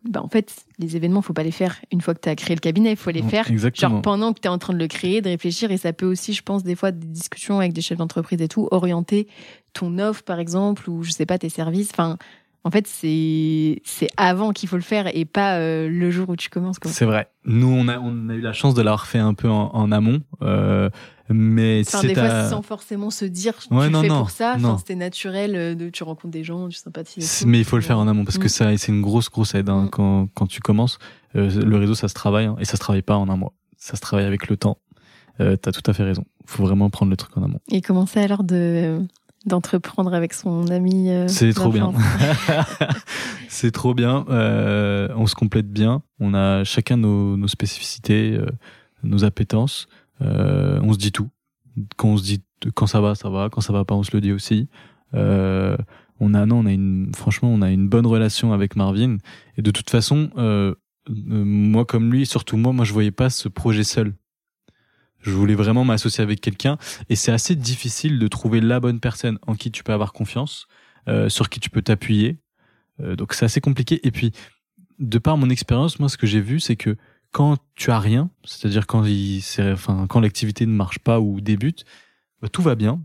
Bah, 0.08 0.22
en 0.24 0.30
fait, 0.30 0.66
les 0.78 0.96
événements, 0.96 1.22
faut 1.22 1.34
pas 1.34 1.44
les 1.44 1.52
faire 1.52 1.76
une 1.92 2.00
fois 2.00 2.14
que 2.14 2.22
tu 2.22 2.30
as 2.30 2.36
créé 2.36 2.56
le 2.56 2.62
cabinet. 2.62 2.92
Il 2.92 2.98
faut 2.98 3.12
les 3.12 3.22
faire 3.22 3.50
Exactement. 3.52 3.96
genre 3.96 4.02
pendant 4.02 4.34
que 4.34 4.40
tu 4.40 4.48
es 4.48 4.50
en 4.50 4.58
train 4.58 4.74
de 4.74 4.80
le 4.80 4.88
créer, 4.88 5.22
de 5.22 5.30
réfléchir. 5.30 5.72
Et 5.72 5.78
ça 5.78 5.92
peut 5.92 6.06
aussi, 6.06 6.34
je 6.34 6.42
pense, 6.42 6.64
des 6.64 6.76
fois, 6.76 6.92
des 6.92 7.08
discussions 7.08 7.60
avec 7.60 7.74
des 7.74 7.82
chefs 7.82 7.98
d'entreprise 7.98 8.42
et 8.42 8.48
tout, 8.48 8.70
orienter 8.72 9.28
ton 9.74 10.00
offre, 10.00 10.24
par 10.24 10.40
exemple, 10.40 10.90
ou 10.90 11.04
je 11.04 11.12
sais 11.12 11.26
pas, 11.26 11.38
tes 11.38 11.50
services. 11.50 11.90
Enfin, 11.92 12.18
en 12.64 12.72
fait, 12.72 12.88
c'est 12.88 13.82
c'est 13.84 14.10
avant 14.16 14.52
qu'il 14.52 14.70
faut 14.70 14.76
le 14.78 14.82
faire 14.82 15.14
et 15.16 15.26
pas 15.26 15.58
euh, 15.58 15.90
le 15.90 16.12
jour 16.12 16.30
où 16.30 16.36
tu 16.36 16.50
commences. 16.50 16.80
Quoi. 16.80 16.92
C'est 16.92 17.06
vrai. 17.06 17.28
Nous, 17.46 17.68
on 17.68 17.88
a, 17.88 18.00
on 18.00 18.30
a 18.30 18.36
eu 18.36 18.42
la 18.42 18.54
chance 18.54 18.74
de 18.76 18.82
l'avoir 18.82 19.06
fait 19.06 19.20
un 19.20 19.34
peu 19.34 19.50
en, 19.50 19.70
en 19.74 19.92
amont. 19.92 20.22
Euh, 20.42 20.90
mais 21.30 21.84
Enfin, 21.86 22.02
des 22.02 22.14
fois, 22.16 22.24
à- 22.24 22.50
sans 22.50 22.62
forcément 22.62 23.10
se 23.12 23.26
dire, 23.26 23.54
Ouais, 23.72 23.88
tu 23.88 23.92
non, 23.94 24.00
le 24.02 24.08
fais 24.08 24.14
non, 24.14 24.20
pour 24.20 24.30
ça. 24.32 24.56
Enfin, 24.58 24.78
c'était 24.78 24.96
naturel 24.96 25.56
euh, 25.56 25.76
de 25.76 25.90
tu 25.90 26.04
rencontres 26.04 26.32
des 26.32 26.44
gens, 26.44 26.68
tu 26.70 26.78
sympathises. 26.78 27.44
mais 27.46 27.60
il 27.60 27.66
faut 27.66 27.76
le 27.76 27.82
faire 27.84 28.00
en 28.00 28.08
amont 28.08 28.26
parce 28.26 28.38
que 28.38 28.46
Mm. 28.46 28.50
ça, 28.50 28.78
c'est 28.78 28.92
une 28.92 29.02
grosse, 29.02 29.30
grosse 29.30 29.54
aide 29.56 29.70
hein, 29.70 29.84
Mm. 29.86 29.90
quand, 29.90 30.28
quand 30.34 30.48
tu 30.48 30.60
commences. 30.62 30.98
Euh, 31.36 31.50
le 31.64 31.78
réseau, 31.78 31.94
ça 31.94 32.08
se 32.08 32.14
travaille 32.14 32.46
hein, 32.46 32.56
et 32.60 32.66
ça 32.66 32.74
se 32.74 32.80
travaille 32.82 33.04
pas 33.04 33.16
en 33.18 33.30
un 33.30 33.38
mois. 33.38 33.54
Ça 33.78 33.96
se 33.96 34.02
travaille 34.02 34.26
avec 34.26 34.50
le 34.50 34.58
temps. 34.58 34.78
Euh, 35.40 35.56
T'as 35.56 35.72
tout 35.72 35.84
à 35.90 35.94
fait 35.94 36.04
raison. 36.04 36.26
Faut 36.46 36.64
vraiment 36.64 36.90
prendre 36.90 37.10
le 37.12 37.16
truc 37.18 37.38
en 37.38 37.44
amont. 37.44 37.60
Et 37.72 37.82
commencer 37.82 38.20
alors 38.20 38.44
de 38.44 39.00
d'entreprendre 39.46 40.14
avec 40.14 40.34
son 40.34 40.68
ami. 40.70 41.10
euh, 41.10 41.28
C'est 41.30 41.54
trop 41.54 41.72
bien. 41.72 41.94
c'est 43.48 43.72
trop 43.72 43.94
bien. 43.94 44.26
Euh, 44.30 45.08
on 45.16 45.28
se 45.28 45.36
complète 45.36 45.72
bien. 45.72 46.02
On 46.20 46.34
a 46.34 46.64
chacun 46.64 46.98
nos, 46.98 47.38
nos 47.38 47.48
spécificités, 47.48 48.34
euh, 48.36 48.48
nos 49.04 49.24
appétences. 49.24 49.88
Euh, 50.22 50.80
on 50.84 50.94
se 50.94 50.98
dit 50.98 51.12
tout. 51.12 51.30
Quand 51.98 52.10
on 52.10 52.18
se 52.18 52.24
dit 52.24 52.44
quand 52.76 52.88
ça 52.88 53.02
va, 53.02 53.16
ça 53.16 53.30
va. 53.30 53.50
Quand 53.50 53.62
ça 53.62 53.74
va 53.74 53.86
pas, 53.86 53.96
on 53.96 54.04
se 54.04 54.12
le 54.14 54.22
dit 54.22 54.32
aussi. 54.32 54.68
Euh, 55.14 55.78
on 56.20 56.34
a 56.34 56.46
non, 56.46 56.60
on 56.60 56.66
a 56.66 56.72
une 56.72 57.12
franchement, 57.16 57.50
on 57.50 57.62
a 57.62 57.72
une 57.72 57.88
bonne 57.88 58.06
relation 58.06 58.54
avec 58.54 58.76
Marvin. 58.76 59.18
Et 59.58 59.62
de 59.62 59.72
toute 59.72 59.90
façon, 59.90 60.30
euh, 60.38 60.76
euh, 61.10 61.14
moi 61.46 61.86
comme 61.86 62.12
lui, 62.12 62.26
surtout 62.26 62.58
moi, 62.58 62.74
moi 62.74 62.86
je 62.86 62.94
voyais 62.94 63.12
pas 63.12 63.30
ce 63.30 63.48
projet 63.48 63.84
seul. 63.84 64.14
Je 65.22 65.32
voulais 65.32 65.56
vraiment 65.56 65.84
m'associer 65.84 66.24
avec 66.24 66.42
quelqu'un. 66.42 66.78
Et 67.10 67.16
c'est 67.16 67.32
assez 67.32 67.56
difficile 67.56 68.20
de 68.20 68.28
trouver 68.28 68.62
la 68.62 68.80
bonne 68.80 69.00
personne 69.00 69.38
en 69.48 69.56
qui 69.56 69.72
tu 69.72 69.84
peux 69.84 69.94
avoir 69.94 70.14
confiance, 70.14 70.68
euh, 71.08 71.30
sur 71.30 71.50
qui 71.50 71.60
tu 71.60 71.70
peux 71.70 71.82
t'appuyer. 71.82 72.40
Euh, 73.02 73.16
donc 73.16 73.34
c'est 73.34 73.46
assez 73.46 73.62
compliqué. 73.62 74.06
Et 74.08 74.12
puis, 74.12 74.32
de 75.00 75.18
par 75.18 75.38
mon 75.38 75.50
expérience, 75.50 76.00
moi, 76.00 76.10
ce 76.10 76.18
que 76.18 76.28
j'ai 76.28 76.42
vu, 76.42 76.60
c'est 76.60 76.76
que 76.76 76.96
quand 77.32 77.58
tu 77.76 77.92
as 77.92 78.00
rien, 78.00 78.30
c'est-à-dire 78.44 78.88
quand 78.88 79.04
il, 79.06 79.42
c'est- 79.42 79.72
enfin, 79.72 80.06
quand 80.08 80.20
l'activité 80.20 80.66
ne 80.66 80.72
marche 80.74 81.00
pas 81.00 81.20
ou 81.20 81.42
débute, 81.42 81.86
bah, 82.42 82.50
tout 82.50 82.62
va 82.62 82.76
bien. 82.76 83.02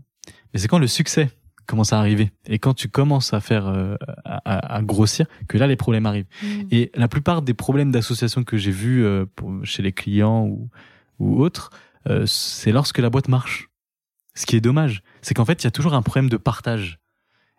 Mais 0.53 0.59
c'est 0.59 0.67
quand 0.67 0.79
le 0.79 0.87
succès 0.87 1.29
commence 1.67 1.93
à 1.93 1.99
arriver 1.99 2.31
et 2.47 2.59
quand 2.59 2.73
tu 2.73 2.89
commences 2.89 3.33
à 3.33 3.39
faire, 3.39 3.67
euh, 3.67 3.95
à, 4.23 4.75
à- 4.75 4.81
grossir, 4.81 5.25
que 5.47 5.57
là 5.57 5.67
les 5.67 5.75
problèmes 5.75 6.05
arrivent. 6.05 6.27
Mm. 6.43 6.61
Et 6.71 6.91
la 6.95 7.07
plupart 7.07 7.41
des 7.41 7.53
problèmes 7.53 7.91
d'association 7.91 8.43
que 8.43 8.57
j'ai 8.57 8.71
vus 8.71 9.03
euh, 9.03 9.25
pour- 9.35 9.51
chez 9.63 9.81
les 9.83 9.91
clients 9.91 10.45
ou, 10.45 10.69
ou 11.19 11.41
autres, 11.41 11.69
euh, 12.07 12.25
c'est 12.27 12.71
lorsque 12.71 12.99
la 12.99 13.09
boîte 13.09 13.27
marche. 13.29 13.69
Ce 14.35 14.45
qui 14.45 14.55
est 14.55 14.61
dommage, 14.61 15.01
c'est 15.21 15.33
qu'en 15.33 15.45
fait, 15.45 15.63
il 15.63 15.65
y 15.65 15.67
a 15.67 15.71
toujours 15.71 15.93
un 15.93 16.01
problème 16.01 16.29
de 16.29 16.37
partage. 16.37 16.99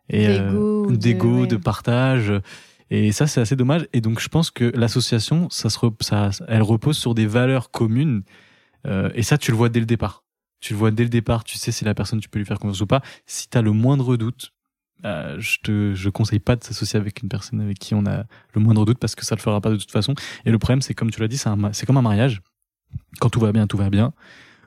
Et, 0.08 0.26
euh, 0.28 0.86
D'ego 0.90 1.28
ou 1.28 1.32
de- 1.36 1.40
ouais. 1.42 1.46
de 1.48 1.56
partage. 1.56 2.32
Et 2.90 3.12
ça, 3.12 3.26
c'est 3.26 3.40
assez 3.40 3.56
dommage. 3.56 3.86
Et 3.92 4.00
donc, 4.00 4.20
je 4.20 4.28
pense 4.28 4.50
que 4.50 4.64
l'association, 4.76 5.48
ça 5.50 5.70
se, 5.70 5.78
rep- 5.78 6.02
ça, 6.02 6.30
elle 6.48 6.62
repose 6.62 6.96
sur 6.96 7.14
des 7.14 7.26
valeurs 7.26 7.70
communes. 7.70 8.22
Euh, 8.86 9.10
et 9.14 9.22
ça, 9.22 9.38
tu 9.38 9.50
le 9.50 9.56
vois 9.56 9.68
dès 9.68 9.80
le 9.80 9.86
départ. 9.86 10.24
Tu 10.60 10.72
le 10.72 10.78
vois 10.78 10.90
dès 10.90 11.02
le 11.02 11.08
départ. 11.08 11.44
Tu 11.44 11.58
sais 11.58 11.72
si 11.72 11.84
la 11.84 11.94
personne, 11.94 12.20
tu 12.20 12.28
peux 12.28 12.38
lui 12.38 12.46
faire 12.46 12.58
confiance 12.58 12.80
ou 12.80 12.86
pas. 12.86 13.02
Si 13.26 13.48
tu 13.48 13.58
as 13.58 13.62
le 13.62 13.72
moindre 13.72 14.16
doute, 14.16 14.52
euh, 15.04 15.36
je 15.38 15.58
te, 15.62 15.94
je 15.94 16.08
conseille 16.08 16.38
pas 16.38 16.56
de 16.56 16.64
s'associer 16.64 16.98
avec 16.98 17.22
une 17.22 17.28
personne 17.28 17.60
avec 17.60 17.78
qui 17.78 17.94
on 17.94 18.06
a 18.06 18.24
le 18.54 18.60
moindre 18.60 18.84
doute 18.84 18.98
parce 18.98 19.14
que 19.14 19.24
ça 19.24 19.34
le 19.34 19.40
fera 19.40 19.60
pas 19.60 19.70
de 19.70 19.76
toute 19.76 19.90
façon. 19.90 20.14
Et 20.44 20.50
le 20.50 20.58
problème, 20.58 20.80
c'est 20.80 20.94
comme 20.94 21.10
tu 21.10 21.20
l'as 21.20 21.28
dit, 21.28 21.36
c'est 21.36 21.50
c'est 21.72 21.86
comme 21.86 21.98
un 21.98 22.02
mariage. 22.02 22.40
Quand 23.20 23.28
tout 23.28 23.40
va 23.40 23.52
bien, 23.52 23.66
tout 23.66 23.76
va 23.76 23.90
bien. 23.90 24.12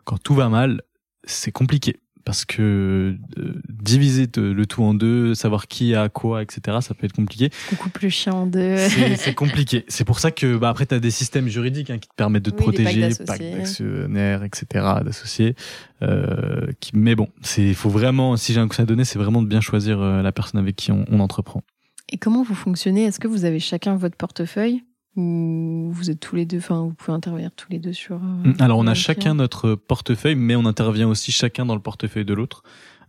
Quand 0.04 0.18
tout 0.22 0.36
va 0.36 0.50
mal, 0.50 0.82
c'est 1.24 1.52
compliqué 1.52 1.98
parce 2.30 2.46
que 2.46 3.16
euh, 3.40 3.54
diviser 3.70 4.28
te- 4.28 4.40
le 4.40 4.68
tout 4.68 4.84
en 4.84 4.94
deux, 4.94 5.34
savoir 5.34 5.68
qui 5.68 5.96
a 5.96 6.10
quoi, 6.10 6.44
etc., 6.44 6.78
ça 6.80 6.94
peut 6.94 7.08
être 7.08 7.14
compliqué. 7.14 7.50
Le 8.04 8.10
chien 8.10 8.34
en 8.34 8.46
deux. 8.46 8.76
C'est 9.18 9.34
compliqué. 9.34 9.84
C'est 9.88 10.04
pour 10.04 10.20
ça 10.20 10.30
que 10.30 10.56
bah, 10.56 10.70
après, 10.70 10.86
tu 10.86 10.94
as 10.94 11.00
des 11.00 11.10
systèmes 11.10 11.48
juridiques 11.48 11.90
hein, 11.90 11.98
qui 11.98 12.08
te 12.08 12.14
permettent 12.16 12.46
de 12.46 12.52
te 12.52 12.58
Oui, 12.58 12.62
protéger, 12.62 13.10
packs 13.26 13.42
d'actionnaires, 13.42 14.44
etc., 14.44 14.68
d'associés. 15.04 15.56
Euh, 16.04 16.68
qui... 16.80 16.92
Mais 16.94 17.16
bon, 17.16 17.30
il 17.58 17.74
faut 17.74 17.90
vraiment, 17.90 18.38
si 18.38 18.54
j'ai 18.54 18.60
un 18.60 18.68
conseil 18.68 18.84
à 18.84 18.86
donner, 18.86 19.06
c'est 19.06 19.18
vraiment 19.18 19.42
de 19.42 19.48
bien 19.48 19.60
choisir 19.62 20.00
euh, 20.00 20.22
la 20.22 20.32
personne 20.32 20.60
avec 20.60 20.76
qui 20.76 20.92
on, 20.92 21.06
on 21.10 21.20
entreprend. 21.22 21.64
Et 22.10 22.18
comment 22.20 22.44
vous 22.44 22.54
fonctionnez? 22.54 23.06
Est-ce 23.06 23.20
que 23.20 23.28
vous 23.28 23.44
avez 23.44 23.60
chacun 23.60 23.96
votre 23.96 24.18
portefeuille? 24.18 24.84
Ou 25.16 25.90
vous 25.92 26.10
êtes 26.10 26.20
tous 26.20 26.36
les 26.36 26.46
deux, 26.46 26.58
enfin 26.60 26.82
vous 26.82 26.94
pouvez 26.94 27.14
intervenir 27.14 27.52
tous 27.56 27.68
les 27.72 27.80
deux 27.80 27.94
sur. 27.94 28.16
euh, 28.16 28.54
Alors, 28.60 28.78
on 28.78 28.88
a 28.88 28.92
un 28.92 28.94
chacun 28.94 29.34
notre 29.34 29.76
portefeuille, 29.76 30.36
mais 30.36 30.56
on 30.56 30.66
intervient 30.66 31.08
aussi 31.08 31.32
chacun 31.32 31.66
dans 31.66 31.76
le 31.76 31.82
portefeuille 31.82 32.26
de 32.26 32.34
l'autre. 32.34 32.64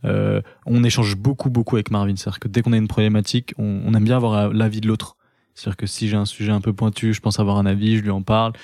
Euh, 0.05 0.41
on 0.65 0.83
échange 0.83 1.17
beaucoup, 1.17 1.51
beaucoup 1.51 1.77
avec 1.77 1.91
Marvin. 1.91 2.17
C'est-à-dire 2.17 2.41
que 2.41 2.49
dès 2.49 2.63
qu'on 2.63 2.73
a 2.73 2.77
une 2.79 2.89
problématique, 2.89 3.53
on, 3.59 3.83
on 3.85 3.93
aime 3.95 4.05
bien 4.05 4.17
avoir 4.17 4.33
euh, 4.33 4.53
l'avis 4.53 4.81
de 4.81 4.89
l'autre. 4.89 5.17
C'est-à-dire 5.55 5.77
que 5.77 5.87
si 5.87 6.09
j'ai 6.09 6.17
un 6.17 6.25
sujet 6.25 6.53
un 6.53 6.61
peu 6.63 6.73
pointu, 6.73 7.13
je 7.13 7.21
pense 7.21 7.39
avoir 7.39 7.59
un 7.59 7.67
avis, 7.67 7.97
je 7.99 8.03
lui 8.03 8.11
en 8.11 8.23
parle. 8.23 8.55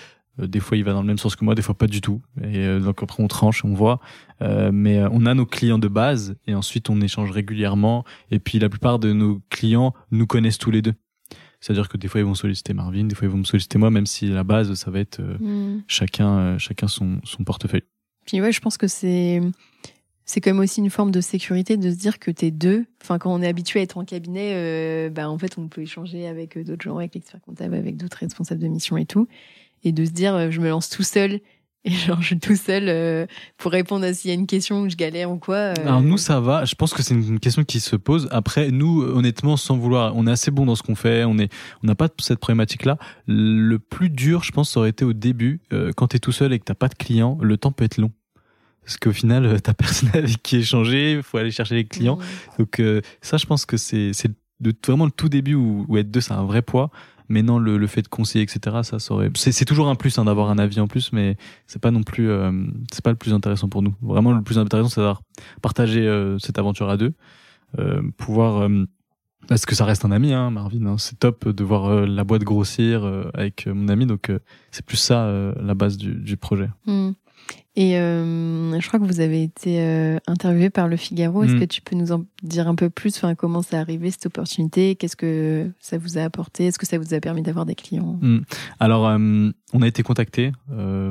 Euh, 0.41 0.47
des 0.47 0.61
fois, 0.61 0.79
il 0.79 0.85
va 0.85 0.93
dans 0.95 1.03
le 1.03 1.07
même 1.07 1.19
sens 1.19 1.37
que 1.37 1.45
moi, 1.45 1.55
des 1.55 1.61
fois 1.63 1.75
pas 1.77 1.89
du 1.89 2.01
tout. 2.01 2.23
Et 2.43 2.65
euh, 2.65 2.81
donc 2.81 3.03
après, 3.03 3.23
on 3.23 3.29
tranche, 3.29 3.65
on 3.67 3.75
voit. 3.75 4.01
Euh, 4.41 4.71
mais 4.73 5.03
on 5.13 5.27
a 5.27 5.35
nos 5.35 5.45
clients 5.47 5.79
de 5.79 5.89
base 5.89 6.37
et 6.47 6.55
ensuite 6.55 6.89
on 6.89 7.01
échange 7.03 7.31
régulièrement. 7.31 8.05
Et 8.31 8.39
puis 8.39 8.59
la 8.59 8.71
plupart 8.71 8.99
de 8.99 9.13
nos 9.13 9.43
clients 9.51 9.93
nous 10.11 10.27
connaissent 10.27 10.59
tous 10.59 10.71
les 10.71 10.81
deux. 10.81 10.95
C'est-à-dire 11.67 11.89
que 11.89 11.97
des 11.97 12.07
fois 12.07 12.21
ils 12.21 12.27
vont 12.27 12.37
solliciter 12.37 12.75
Marvin, 12.75 13.05
des 13.05 13.17
fois 13.17 13.27
ils 13.27 13.31
vont 13.31 13.39
me 13.39 13.45
solliciter 13.45 13.77
moi, 13.77 13.91
même 13.91 14.07
si 14.07 14.29
la 14.29 14.45
base 14.45 14.73
ça 14.75 14.91
va 14.91 15.01
être 15.01 15.21
mm. 15.21 15.83
chacun 15.89 16.59
chacun 16.59 16.87
son, 16.87 17.19
son 17.25 17.43
portefeuille. 17.43 17.83
Puis 18.25 18.41
ouais, 18.41 18.53
je 18.53 18.61
pense 18.61 18.77
que 18.77 18.87
c'est 18.87 19.41
c'est 20.27 20.41
quand 20.41 20.51
même 20.51 20.61
aussi 20.61 20.81
une 20.81 20.91
forme 20.91 21.13
de 21.13 21.21
sécurité 21.21 21.77
de 21.77 21.91
se 21.91 21.97
dire 21.97 22.19
que 22.19 22.33
t'es 22.33 22.51
deux. 22.51 22.85
Enfin, 23.03 23.19
quand 23.19 23.33
on 23.33 23.41
est 23.41 23.47
habitué 23.47 23.79
à 23.79 23.83
être 23.85 23.97
en 23.97 24.05
cabinet, 24.05 24.55
euh, 24.55 25.09
bah, 25.09 25.31
en 25.31 25.39
fait, 25.39 25.57
on 25.57 25.69
peut 25.69 25.83
échanger 25.83 26.27
avec 26.27 26.59
d'autres 26.59 26.83
gens, 26.83 26.99
avec 26.99 27.15
l'expert 27.15 27.41
comptable, 27.41 27.77
avec 27.77 27.97
d'autres 27.97 28.19
responsables 28.19 28.61
de 28.61 28.67
mission 28.67 28.97
et 28.97 29.07
tout. 29.07 29.29
Et 29.85 29.93
de 29.93 30.05
se 30.05 30.11
dire, 30.11 30.35
euh, 30.35 30.51
je 30.51 30.61
me 30.61 30.69
lance 30.69 30.91
tout 30.91 31.05
seul 31.05 31.41
et 31.85 31.91
genre, 31.91 32.21
je 32.21 32.27
suis 32.27 32.39
tout 32.39 32.57
seul 32.57 32.89
euh, 32.89 33.27
pour 33.59 33.71
répondre 33.71 34.05
à 34.05 34.13
s'il 34.13 34.31
y 34.31 34.33
a 34.33 34.35
une 34.35 34.47
question 34.47 34.85
que 34.85 34.89
je 34.89 34.97
galère 34.97 35.31
ou 35.31 35.39
quoi. 35.39 35.75
Alors, 35.85 36.03
nous, 36.03 36.19
ça 36.19 36.41
va. 36.41 36.65
Je 36.65 36.75
pense 36.75 36.93
que 36.93 37.03
c'est 37.03 37.15
une 37.15 37.39
question 37.39 37.63
qui 37.63 37.79
se 37.79 37.95
pose. 37.95 38.29
Après, 38.33 38.71
nous, 38.71 39.03
honnêtement, 39.03 39.57
sans 39.57 39.77
vouloir, 39.77 40.17
on 40.17 40.27
est 40.27 40.31
assez 40.33 40.51
bon 40.51 40.67
dans 40.67 40.75
ce 40.75 40.83
qu'on 40.83 40.97
fait. 40.97 41.25
On 41.25 41.39
est, 41.39 41.53
on 41.85 41.87
n'a 41.87 41.95
pas 41.95 42.09
cette 42.19 42.41
problématique-là. 42.41 42.99
Le 43.27 43.79
plus 43.79 44.11
dur, 44.11 44.43
je 44.43 44.51
pense, 44.51 44.73
ça 44.73 44.81
aurait 44.81 44.91
été 44.91 45.05
au 45.05 45.13
début, 45.13 45.61
quand 45.97 46.09
t'es 46.09 46.19
tout 46.19 46.33
seul 46.33 46.53
et 46.53 46.59
que 46.59 46.65
t'as 46.65 46.75
pas 46.75 46.89
de 46.89 46.95
clients, 46.95 47.39
le 47.41 47.57
temps 47.57 47.71
peut 47.73 47.85
être 47.85 47.99
long 47.99 48.11
parce 48.87 48.99
qu'au 48.99 49.13
final, 49.13 49.45
euh, 49.45 49.59
t'as 49.59 49.75
personne 49.75 50.11
avec 50.15 50.43
qui 50.43 50.57
échanger, 50.57 51.13
il 51.15 51.23
faut 51.23 51.37
aller 51.37 51.51
chercher 51.51 51.75
les 51.75 51.85
clients. 51.85 52.19
Donc 52.59 52.81
euh, 52.81 53.03
ça, 53.21 53.37
je 53.37 53.45
pense 53.45 53.67
que 53.67 53.77
c'est 53.77 54.13
c'est 54.15 54.31
vraiment 54.87 55.05
le 55.05 55.11
tout 55.11 55.29
début 55.29 55.55
où, 55.55 55.85
où 55.89 55.99
être 55.99 56.11
deux, 56.11 56.23
c'est 56.23 56.33
un 56.33 56.45
vrai 56.45 56.63
poids. 56.63 56.91
Mais 57.29 57.43
non, 57.43 57.59
le, 57.59 57.79
le 57.79 57.87
fait 57.87 58.03
de 58.03 58.09
conseiller, 58.09 58.43
etc., 58.43 58.79
ça 58.83 58.99
serait. 58.99 59.31
C'est 59.35 59.65
toujours 59.65 59.89
un 59.89 59.95
plus 59.95 60.19
hein, 60.19 60.25
d'avoir 60.25 60.51
un 60.51 60.59
avis 60.59 60.81
en 60.81 60.87
plus, 60.87 61.13
mais 61.13 61.37
c'est 61.67 61.81
pas 61.81 61.91
non 61.91 62.03
plus, 62.03 62.31
euh, 62.31 62.53
c'est 62.93 63.03
pas 63.03 63.11
le 63.11 63.17
plus 63.17 63.33
intéressant 63.33 63.69
pour 63.69 63.83
nous. 63.83 63.95
Vraiment, 64.03 64.33
le 64.33 64.43
plus 64.43 64.59
intéressant, 64.59 64.89
c'est 64.89 65.01
d'avoir 65.01 65.23
partagé 65.63 66.07
cette 66.39 66.59
aventure 66.59 66.89
à 66.89 66.97
deux, 66.97 67.15
pouvoir. 68.17 68.69
parce 69.49 69.67
que 69.67 69.75
ça 69.75 69.85
reste 69.85 70.05
un 70.05 70.13
ami, 70.13 70.33
hein, 70.33 70.51
Marvin. 70.51 70.87
Hein, 70.87 70.99
c'est 70.99 71.19
top 71.19 71.49
de 71.49 71.65
voir 71.65 72.07
la 72.07 72.25
boîte 72.25 72.43
grossir 72.43 73.05
avec 73.35 73.67
mon 73.67 73.89
ami, 73.89 74.07
donc 74.07 74.31
c'est 74.71 74.85
plus 74.85 74.97
ça 74.97 75.53
la 75.61 75.75
base 75.75 75.97
du, 75.97 76.15
du 76.15 76.37
projet. 76.37 76.71
Mmh. 76.87 77.11
Et 77.79 77.99
euh, 77.99 78.81
je 78.81 78.89
crois 78.89 78.99
que 78.99 79.05
vous 79.05 79.21
avez 79.21 79.43
été 79.43 79.83
euh, 79.83 80.19
interviewé 80.27 80.71
par 80.71 80.89
Le 80.89 80.97
Figaro. 80.97 81.43
Est-ce 81.43 81.53
mm. 81.53 81.61
que 81.61 81.65
tu 81.67 81.83
peux 81.83 81.95
nous 81.95 82.11
en 82.11 82.25
dire 82.43 82.69
un 82.69 82.75
peu 82.75 82.89
plus? 82.89 83.15
Enfin, 83.17 83.35
Comment 83.35 83.61
c'est 83.61 83.77
arrivé 83.77 84.11
cette 84.11 84.27
opportunité? 84.27 84.95
Qu'est-ce 84.95 85.17
que 85.17 85.71
ça 85.79 85.99
vous 85.99 86.17
a 86.17 86.23
apporté? 86.23 86.67
Est-ce 86.67 86.79
que 86.79 86.87
ça 86.87 86.97
vous 86.99 87.13
a 87.13 87.21
permis 87.21 87.43
d'avoir 87.43 87.67
des 87.67 87.75
clients? 87.75 88.19
Mm. 88.23 88.41
Alors, 88.81 89.07
euh, 89.07 89.51
on 89.75 89.83
a 89.83 89.87
été 89.87 90.03
contacté 90.03 90.53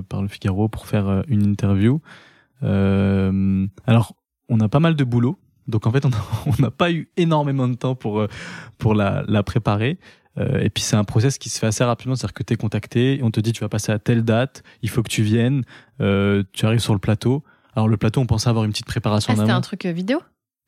par 0.10 0.24
Le 0.24 0.28
Figaro 0.28 0.68
pour 0.68 0.88
faire 0.88 1.24
une 1.28 1.44
interview. 1.44 2.02
alors, 2.62 4.16
on 4.50 4.60
a 4.60 4.68
pas 4.68 4.80
mal 4.80 4.96
de 4.96 5.04
boulot. 5.04 5.38
Donc 5.68 5.86
en 5.86 5.92
fait, 5.92 6.04
on 6.06 6.12
n'a 6.60 6.72
pas 6.72 6.92
eu 6.92 7.10
énormément 7.16 7.68
de 7.68 7.76
temps 7.76 7.96
pour 7.96 8.26
pour 8.80 8.96
la, 8.96 9.24
la 9.28 9.44
préparer. 9.44 10.00
Euh, 10.38 10.60
et 10.62 10.70
puis 10.70 10.84
c'est 10.84 10.96
un 10.96 11.04
process 11.04 11.38
qui 11.38 11.50
se 11.50 11.60
fait 11.60 11.68
assez 11.68 11.84
rapidement, 11.84 12.16
c'est-à-dire 12.16 12.34
que 12.34 12.44
tu 12.44 12.54
es 12.54 12.58
contacté, 12.58 13.20
on 13.24 13.32
te 13.32 13.40
dit 13.40 13.54
tu 13.54 13.62
vas 13.62 13.70
passer 13.70 13.92
à 13.92 14.00
telle 14.00 14.24
date, 14.24 14.64
il 14.82 14.90
faut 14.90 15.02
que 15.02 15.10
tu 15.10 15.24
viennes, 15.24 15.64
euh, 16.02 16.44
tu 16.52 16.66
arrives 16.66 16.80
sur 16.80 16.94
le 16.94 17.00
plateau. 17.00 17.44
Alors 17.76 17.88
le 17.88 17.98
plateau, 17.98 18.22
on 18.22 18.26
pensait 18.26 18.50
avoir 18.50 18.66
une 18.66 18.72
petite 18.72 18.86
préparation 18.86 19.34
ah, 19.34 19.40
C'était 19.40 19.52
un 19.52 19.62
truc 19.62 19.86
euh, 19.86 19.92
vidéo? 19.92 20.22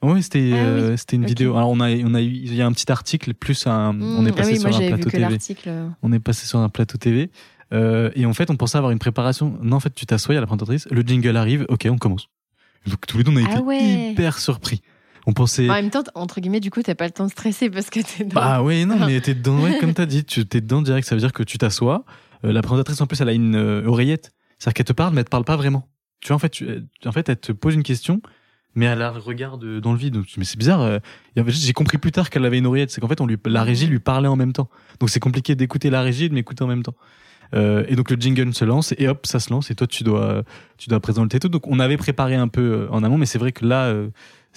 Oui, 0.03 0.21
c'était 0.21 0.53
ah 0.53 0.95
c'était 0.95 1.15
une 1.15 1.25
vidéo. 1.25 1.57
Alors 1.57 1.69
on 1.71 1.79
a 1.79 1.89
on 1.89 2.13
a 2.13 2.21
eu 2.21 2.27
il 2.27 2.53
y 2.53 2.61
a 2.61 2.67
un 2.67 2.71
petit 2.71 2.91
article 2.91 3.33
plus 3.33 3.65
un 3.65 3.99
on 3.99 4.27
est 4.27 4.31
mmh. 4.31 4.35
passé 4.35 4.53
ah 4.53 4.59
sur 4.59 4.77
un 4.77 4.87
plateau 4.87 5.09
TV. 5.09 5.37
On 6.03 6.13
est 6.13 6.19
passé 6.19 6.45
sur 6.45 6.59
un 6.59 6.69
plateau 6.69 6.97
TV 6.99 7.31
et 7.71 8.25
en 8.25 8.33
fait 8.33 8.51
on 8.51 8.57
pensait 8.57 8.77
avoir 8.77 8.91
une 8.91 8.99
préparation. 8.99 9.57
Non 9.63 9.77
en 9.77 9.79
fait 9.79 9.93
tu 9.95 10.05
t'assois, 10.05 10.35
a 10.37 10.39
la 10.39 10.45
présentatrice, 10.45 10.87
le 10.91 11.01
jingle 11.01 11.35
arrive, 11.35 11.65
ok 11.67 11.87
on 11.89 11.97
commence. 11.97 12.29
Donc 12.85 13.07
tous 13.07 13.17
les 13.17 13.23
deux 13.23 13.31
on 13.31 13.37
a 13.37 13.41
été 13.41 14.11
hyper 14.11 14.37
surpris. 14.37 14.81
On 15.27 15.33
pensait. 15.33 15.69
En 15.69 15.73
même 15.73 15.89
temps, 15.89 16.03
entre 16.15 16.39
guillemets, 16.39 16.61
du 16.61 16.71
coup, 16.71 16.81
t'as 16.81 16.95
pas 16.95 17.05
le 17.05 17.11
temps 17.11 17.25
de 17.25 17.31
stresser 17.31 17.69
parce 17.69 17.89
que 17.89 17.99
t'es 17.99 18.23
dedans. 18.23 18.41
Bah 18.41 18.63
oui, 18.63 18.85
non, 18.85 18.95
mais 19.05 19.19
t'es 19.19 19.33
dedans, 19.33 19.59
ouais, 19.59 19.77
comme 19.77 19.93
t'as 19.93 20.05
dit, 20.05 20.23
tu 20.23 20.45
t'es 20.45 20.61
dedans 20.61 20.81
direct. 20.81 21.05
Ça 21.05 21.15
veut 21.15 21.21
dire 21.21 21.33
que 21.33 21.43
tu 21.43 21.57
t'assois. 21.57 22.05
Euh, 22.45 22.53
la 22.53 22.61
présentatrice, 22.61 23.01
en 23.01 23.07
plus, 23.07 23.19
elle 23.19 23.27
a 23.27 23.33
une 23.33 23.55
euh, 23.55 23.85
oreillette. 23.85 24.31
C'est-à-dire 24.57 24.73
qu'elle 24.75 24.85
te 24.85 24.93
parle, 24.93 25.13
mais 25.13 25.19
elle 25.19 25.25
te 25.25 25.29
parle 25.29 25.43
pas 25.43 25.57
vraiment. 25.57 25.89
Tu 26.21 26.29
vois, 26.29 26.37
en 26.37 26.39
fait, 26.39 26.49
tu, 26.49 26.65
en 27.05 27.11
fait, 27.11 27.27
elle 27.27 27.37
te 27.37 27.51
pose 27.51 27.75
une 27.75 27.83
question, 27.83 28.21
mais 28.73 28.85
elle 28.85 28.99
la 28.99 29.11
regarde 29.11 29.81
dans 29.81 29.91
le 29.91 29.99
vide. 29.99 30.13
Donc, 30.13 30.27
mais 30.37 30.45
c'est 30.45 30.57
bizarre. 30.57 30.81
Euh, 30.81 30.99
j'ai 31.35 31.73
compris 31.73 31.97
plus 31.97 32.13
tard 32.13 32.29
qu'elle 32.29 32.45
avait 32.45 32.59
une 32.59 32.65
oreillette. 32.65 32.91
C'est 32.91 33.01
qu'en 33.01 33.09
fait, 33.09 33.19
on 33.19 33.27
lui, 33.27 33.35
la 33.47 33.63
régie 33.63 33.87
lui 33.87 33.99
parlait 33.99 34.29
en 34.29 34.37
même 34.37 34.53
temps. 34.53 34.69
Donc, 35.01 35.09
c'est 35.09 35.19
compliqué 35.19 35.55
d'écouter 35.55 35.89
la 35.89 36.03
régie 36.03 36.25
et 36.25 36.29
de 36.29 36.35
m'écouter 36.35 36.63
en 36.63 36.67
même 36.67 36.83
temps. 36.83 36.95
Euh, 37.53 37.85
et 37.87 37.95
donc 37.95 38.11
le 38.11 38.17
jingle 38.17 38.53
se 38.53 38.65
lance 38.65 38.93
et 38.97 39.07
hop, 39.07 39.25
ça 39.25 39.39
se 39.39 39.49
lance 39.51 39.71
et 39.71 39.75
toi 39.75 39.87
tu 39.87 40.03
dois 40.03 40.43
tu 40.77 40.89
dois 40.89 40.99
présenter 40.99 41.39
tout. 41.39 41.47
Donc 41.47 41.65
on 41.65 41.79
avait 41.79 41.95
préparé 41.95 42.35
un 42.35 42.49
peu 42.49 42.89
en 42.91 43.03
amont, 43.03 43.17
mais 43.17 43.25
c'est 43.25 43.39
vrai 43.39 43.53
que 43.53 43.65
là 43.65 43.95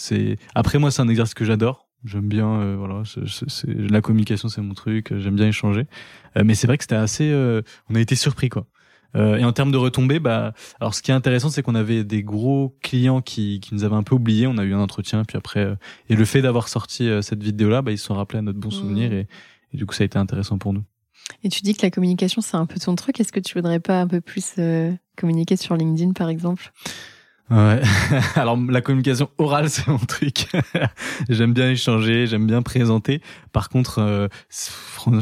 c'est 0.00 0.36
après 0.54 0.78
moi 0.78 0.90
c'est 0.90 1.02
un 1.02 1.08
exercice 1.08 1.34
que 1.34 1.44
j'adore. 1.44 1.86
J'aime 2.04 2.28
bien, 2.28 2.48
euh, 2.48 2.76
voilà, 2.78 3.02
c'est, 3.04 3.66
la 3.66 4.00
communication 4.00 4.48
c'est 4.48 4.62
mon 4.62 4.72
truc. 4.72 5.12
J'aime 5.18 5.36
bien 5.36 5.48
échanger, 5.48 5.86
euh, 6.38 6.42
mais 6.44 6.54
c'est 6.54 6.66
vrai 6.66 6.78
que 6.78 6.84
c'était 6.84 6.94
assez. 6.94 7.30
Euh, 7.30 7.60
on 7.90 7.94
a 7.94 8.00
été 8.00 8.14
surpris 8.14 8.48
quoi. 8.48 8.66
et 9.14 9.44
en 9.44 9.52
termes 9.52 9.70
de 9.70 9.76
retombées, 9.76 10.18
bah, 10.18 10.54
alors 10.80 10.94
ce 10.94 11.02
qui 11.02 11.10
est 11.10 11.14
intéressant, 11.14 11.50
c'est 11.50 11.62
qu'on 11.62 11.74
avait 11.74 12.04
des 12.04 12.22
gros 12.22 12.74
clients 12.82 13.20
qui, 13.20 13.60
qui 13.60 13.74
nous 13.74 13.84
avaient 13.84 13.96
un 13.96 14.02
peu 14.02 14.14
oubliés. 14.14 14.46
On 14.46 14.56
a 14.56 14.64
eu 14.64 14.72
un 14.72 14.80
entretien, 14.80 15.24
puis 15.24 15.36
après, 15.36 15.76
et 16.08 16.16
le 16.16 16.24
fait 16.24 16.40
d'avoir 16.40 16.68
sorti 16.68 17.10
cette 17.20 17.42
vidéo-là, 17.42 17.82
bah, 17.82 17.92
ils 17.92 17.98
se 17.98 18.06
sont 18.06 18.14
rappelés 18.14 18.38
à 18.38 18.42
notre 18.42 18.58
bon 18.58 18.70
souvenir, 18.70 19.10
mmh. 19.10 19.14
et, 19.14 19.26
et, 19.74 19.76
du 19.76 19.84
coup, 19.84 19.94
ça 19.94 20.04
a 20.04 20.06
été 20.06 20.18
intéressant 20.18 20.56
pour 20.56 20.72
nous. 20.72 20.84
Et 21.44 21.50
tu 21.50 21.60
dis 21.60 21.74
que 21.74 21.82
la 21.82 21.90
communication, 21.90 22.40
c'est 22.40 22.56
un 22.56 22.66
peu 22.66 22.80
ton 22.80 22.94
truc. 22.94 23.20
Est-ce 23.20 23.32
que 23.32 23.40
tu 23.40 23.58
voudrais 23.58 23.80
pas 23.80 24.00
un 24.00 24.06
peu 24.06 24.22
plus 24.22 24.54
communiquer 25.16 25.56
sur 25.56 25.76
LinkedIn, 25.76 26.12
par 26.12 26.30
exemple? 26.30 26.72
Ouais. 27.50 27.82
Alors 28.36 28.56
la 28.56 28.80
communication 28.80 29.28
orale 29.38 29.68
c'est 29.70 29.88
mon 29.88 29.98
truc. 29.98 30.46
j'aime 31.28 31.52
bien 31.52 31.70
échanger, 31.70 32.26
j'aime 32.26 32.46
bien 32.46 32.62
présenter. 32.62 33.20
Par 33.52 33.68
contre, 33.68 33.98
euh, 33.98 34.28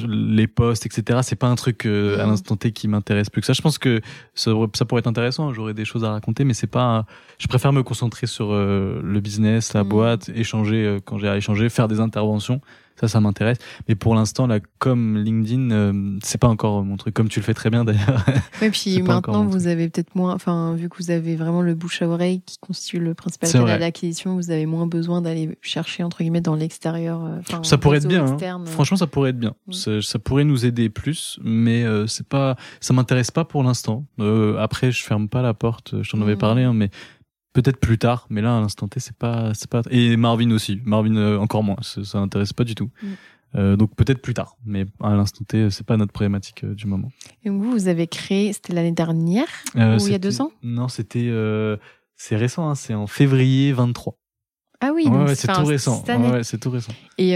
les 0.07 0.47
posts, 0.47 0.85
etc. 0.85 1.21
C'est 1.23 1.37
pas 1.37 1.47
un 1.47 1.55
truc 1.55 1.87
euh, 1.87 2.21
à 2.21 2.27
mm. 2.27 2.31
l'instant 2.31 2.57
T 2.57 2.73
qui 2.73 2.87
m'intéresse 2.87 3.31
plus 3.31 3.41
que 3.41 3.47
ça. 3.47 3.55
Je 3.55 3.63
pense 3.63 3.79
que 3.79 4.03
ça, 4.35 4.53
ça 4.75 4.85
pourrait 4.85 5.01
être 5.01 5.07
intéressant. 5.07 5.55
J'aurais 5.55 5.75
des 5.75 5.87
choses 5.87 6.05
à 6.05 6.11
raconter, 6.11 6.45
mais 6.45 6.55
c'est 6.55 6.67
pas. 6.67 7.07
Je 7.39 7.47
préfère 7.47 7.73
me 7.73 7.83
concentrer 7.83 8.27
sur 8.27 8.53
euh, 8.53 9.01
le 9.03 9.21
business, 9.21 9.73
la 9.73 9.85
mm. 9.85 9.89
boîte, 9.89 10.29
échanger 10.35 10.99
quand 11.07 11.17
j'ai 11.17 11.29
à 11.29 11.37
échanger, 11.37 11.71
faire 11.71 11.89
des 11.89 12.01
interventions 12.01 12.61
ça 13.01 13.09
ça 13.09 13.21
m'intéresse. 13.21 13.59
Mais 13.89 13.95
pour 13.95 14.15
l'instant 14.15 14.47
là 14.47 14.59
comme 14.79 15.19
LinkedIn 15.19 15.71
euh, 15.71 16.19
c'est 16.23 16.39
pas 16.39 16.49
encore 16.49 16.85
mon 16.85 16.97
truc 16.97 17.15
comme 17.15 17.29
tu 17.29 17.41
le 17.41 17.45
fais 17.45 17.55
très 17.55 17.71
bien 17.71 17.85
d'ailleurs. 17.85 18.25
Et 18.63 18.71
puis 18.71 19.03
maintenant 19.03 19.45
vous 19.45 19.67
avez 19.67 19.89
peut-être 19.89 20.15
moins 20.15 20.35
enfin 20.35 20.75
vu 20.75 20.89
que 20.89 20.97
vous 20.99 21.11
avez 21.11 21.37
vraiment 21.37 21.63
le 21.63 21.75
bouche 21.75 22.03
à 22.03 22.09
oreille 22.09 22.43
qui 22.45 22.59
constitue 22.59 22.99
le 22.99 23.15
principal 23.15 23.51
canal 23.51 23.81
d'acquisition 23.81 24.35
vous 24.35 24.51
avez 24.51 24.67
moins 24.67 24.87
besoin 24.87 25.23
d'aller 25.23 25.57
chercher 25.63 26.03
entre 26.03 26.19
guillemets 26.19 26.41
dans 26.41 26.55
l'extérieur 26.55 27.25
euh, 27.25 27.63
ça 27.63 27.79
pourrait 27.79 27.99
être 27.99 28.09
bien 28.09 28.39
hein. 28.41 28.65
franchement 28.67 28.97
ça 28.97 29.07
pourrait 29.07 29.31
être 29.31 29.39
bien. 29.39 29.55
Mm. 29.67 30.01
ça, 30.01 30.19
pourrait 30.19 30.45
nous 30.45 30.67
aider 30.67 30.89
plus 30.89 31.39
mais 31.43 31.85
euh, 31.85 32.07
c'est 32.07 32.27
pas 32.27 32.57
ça 32.81 32.93
m'intéresse 32.95 33.31
pas 33.31 33.45
pour 33.45 33.63
l'instant. 33.63 34.05
Après 34.59 34.91
je 34.93 35.03
ferme 35.05 35.29
pas 35.29 35.43
la 35.43 35.55
porte 35.55 36.03
je 36.03 36.11
t'en 36.11 36.21
avais 36.21 36.35
mm. 36.35 36.39
parlé 36.39 36.63
hein, 36.65 36.73
mais 36.73 36.91
peut-être 37.63 37.81
plus 37.81 37.99
tard, 37.99 38.27
mais 38.31 38.41
là 38.41 38.57
à 38.57 38.61
l'instant 38.61 38.87
T 38.87 39.01
c'est 39.01 39.17
pas 39.17 39.53
c'est 39.55 39.69
pas 39.69 39.83
et 39.91 40.17
Marvin 40.17 40.51
aussi, 40.53 40.81
Marvin 40.85 41.17
euh, 41.17 41.39
encore 41.39 41.65
moins, 41.65 41.77
ça, 41.83 42.05
ça 42.05 42.21
n'intéresse 42.21 42.53
pas 42.53 42.65
du 42.65 42.77
tout. 42.77 42.91
Mm. 43.03 43.07
Euh, 43.55 43.77
donc 43.77 43.97
peut-être 43.97 44.21
plus 44.21 44.35
tard, 44.35 44.57
mais 44.65 44.87
à 45.03 45.15
l'instant 45.15 45.45
T 45.47 45.69
c'est 45.71 45.85
pas 45.85 45.97
notre 45.97 46.13
problématique 46.13 46.63
euh, 46.63 46.75
du 46.75 46.87
moment. 46.87 47.11
Et 47.45 47.51
vous 47.51 47.71
vous 47.71 47.89
avez 47.89 48.07
créé, 48.07 48.53
c'était 48.53 48.75
l'année 48.75 48.93
dernière 48.93 49.49
ou 49.75 49.81
il 49.81 50.13
y 50.13 50.15
a 50.15 50.19
deux 50.19 50.41
ans? 50.41 50.53
Non, 50.63 50.87
c'était 50.89 51.33
c'est 52.15 52.37
récent, 52.37 52.69
hein, 52.69 52.75
c'est 52.75 52.95
en 52.95 53.07
février 53.07 53.73
23. 53.73 54.17
Ah 54.81 54.93
oui, 54.95 55.09
ouais, 55.09 55.35
c'est 55.35 55.53
tout 55.53 55.65
récent. 55.65 56.05
Ouais, 56.07 56.45
c'est 56.45 56.59
tout 56.59 56.71
récent. 56.71 56.93
Et 57.17 57.33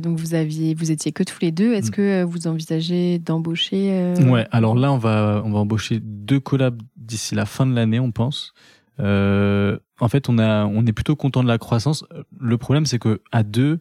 donc 0.00 0.18
vous 0.18 0.34
aviez, 0.34 0.74
vous 0.74 0.90
étiez 0.90 1.12
que 1.12 1.22
tous 1.22 1.38
les 1.40 1.52
deux. 1.52 1.72
Est-ce 1.72 1.88
mm. 1.88 1.94
que 1.94 2.22
vous 2.24 2.46
envisagez 2.48 3.18
d'embaucher 3.18 4.12
Ouais. 4.26 4.46
Alors 4.50 4.74
là, 4.74 4.92
on 4.92 4.98
va, 4.98 5.40
on 5.42 5.50
va 5.50 5.60
embaucher 5.60 6.00
deux 6.02 6.40
collabs 6.40 6.82
d'ici 6.96 7.34
la 7.34 7.46
fin 7.46 7.64
de 7.64 7.74
l'année, 7.74 7.98
on 7.98 8.12
pense. 8.12 8.52
Euh, 9.00 9.78
en 10.00 10.08
fait, 10.08 10.28
on 10.28 10.38
a, 10.38 10.66
on 10.66 10.86
est 10.86 10.92
plutôt 10.92 11.16
content 11.16 11.42
de 11.42 11.48
la 11.48 11.58
croissance. 11.58 12.04
Le 12.38 12.58
problème, 12.58 12.86
c'est 12.86 12.98
que 12.98 13.20
à 13.32 13.42
deux, 13.42 13.80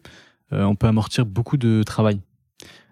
euh, 0.53 0.63
on 0.63 0.75
peut 0.75 0.88
amortir 0.88 1.25
beaucoup 1.25 1.58
de 1.58 1.84
travail. 1.84 2.21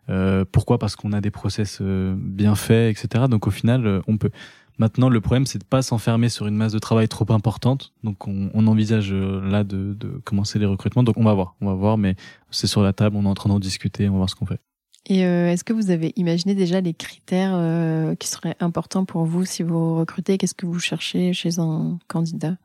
Euh, 0.10 0.46
pourquoi? 0.52 0.78
Parce 0.78 0.96
qu'on 0.96 1.14
a 1.14 1.22
des 1.22 1.32
process 1.32 1.80
euh, 1.82 2.16
bien 2.18 2.56
faits, 2.56 2.98
etc. 2.98 3.26
Donc 3.30 3.48
au 3.48 3.52
final, 3.52 3.86
euh, 3.88 4.02
on 4.08 4.18
peut. 4.18 4.30
Maintenant, 4.78 5.08
le 5.08 5.22
problème, 5.22 5.46
c'est 5.46 5.60
de 5.60 5.64
pas 5.64 5.82
s'enfermer 5.82 6.28
sur 6.28 6.48
une 6.48 6.56
masse 6.56 6.74
de 6.74 6.80
travail 6.80 7.08
trop 7.08 7.32
importante. 7.32 7.94
Donc, 8.04 8.28
on, 8.28 8.50
on 8.54 8.68
envisage 8.68 9.14
là 9.14 9.64
de, 9.64 9.94
de, 9.94 10.20
commencer 10.26 10.60
les 10.60 10.66
recrutements. 10.66 11.04
Donc, 11.04 11.16
on 11.16 11.24
va 11.24 11.34
voir, 11.34 11.56
on 11.62 11.68
va 11.68 11.74
voir, 11.76 11.98
mais 11.98 12.18
c'est 12.52 12.68
sur 12.68 12.84
la 12.84 12.92
table. 12.92 13.16
On 13.16 13.24
est 13.24 13.30
en 13.30 13.34
train 13.36 13.48
d'en 13.48 13.60
discuter. 13.60 14.10
On 14.10 14.14
va 14.14 14.18
voir 14.18 14.30
ce 14.30 14.36
qu'on 14.36 14.46
fait. 14.46 14.60
Et 15.08 15.20
est-ce 15.20 15.64
que 15.64 15.74
vous 15.74 15.92
avez 15.92 16.14
imaginé 16.16 16.56
déjà 16.56 16.82
les 16.82 16.94
critères 16.94 18.16
qui 18.18 18.28
seraient 18.28 18.56
importants 18.60 19.06
pour 19.06 19.26
vous 19.26 19.46
si 19.46 19.62
vous 19.64 19.98
recrutez? 20.00 20.38
Qu'est-ce 20.38 20.56
que 20.56 20.66
vous 20.66 20.80
cherchez 20.80 21.32
chez 21.34 21.60
un 21.60 22.00
candidat? 22.08 22.58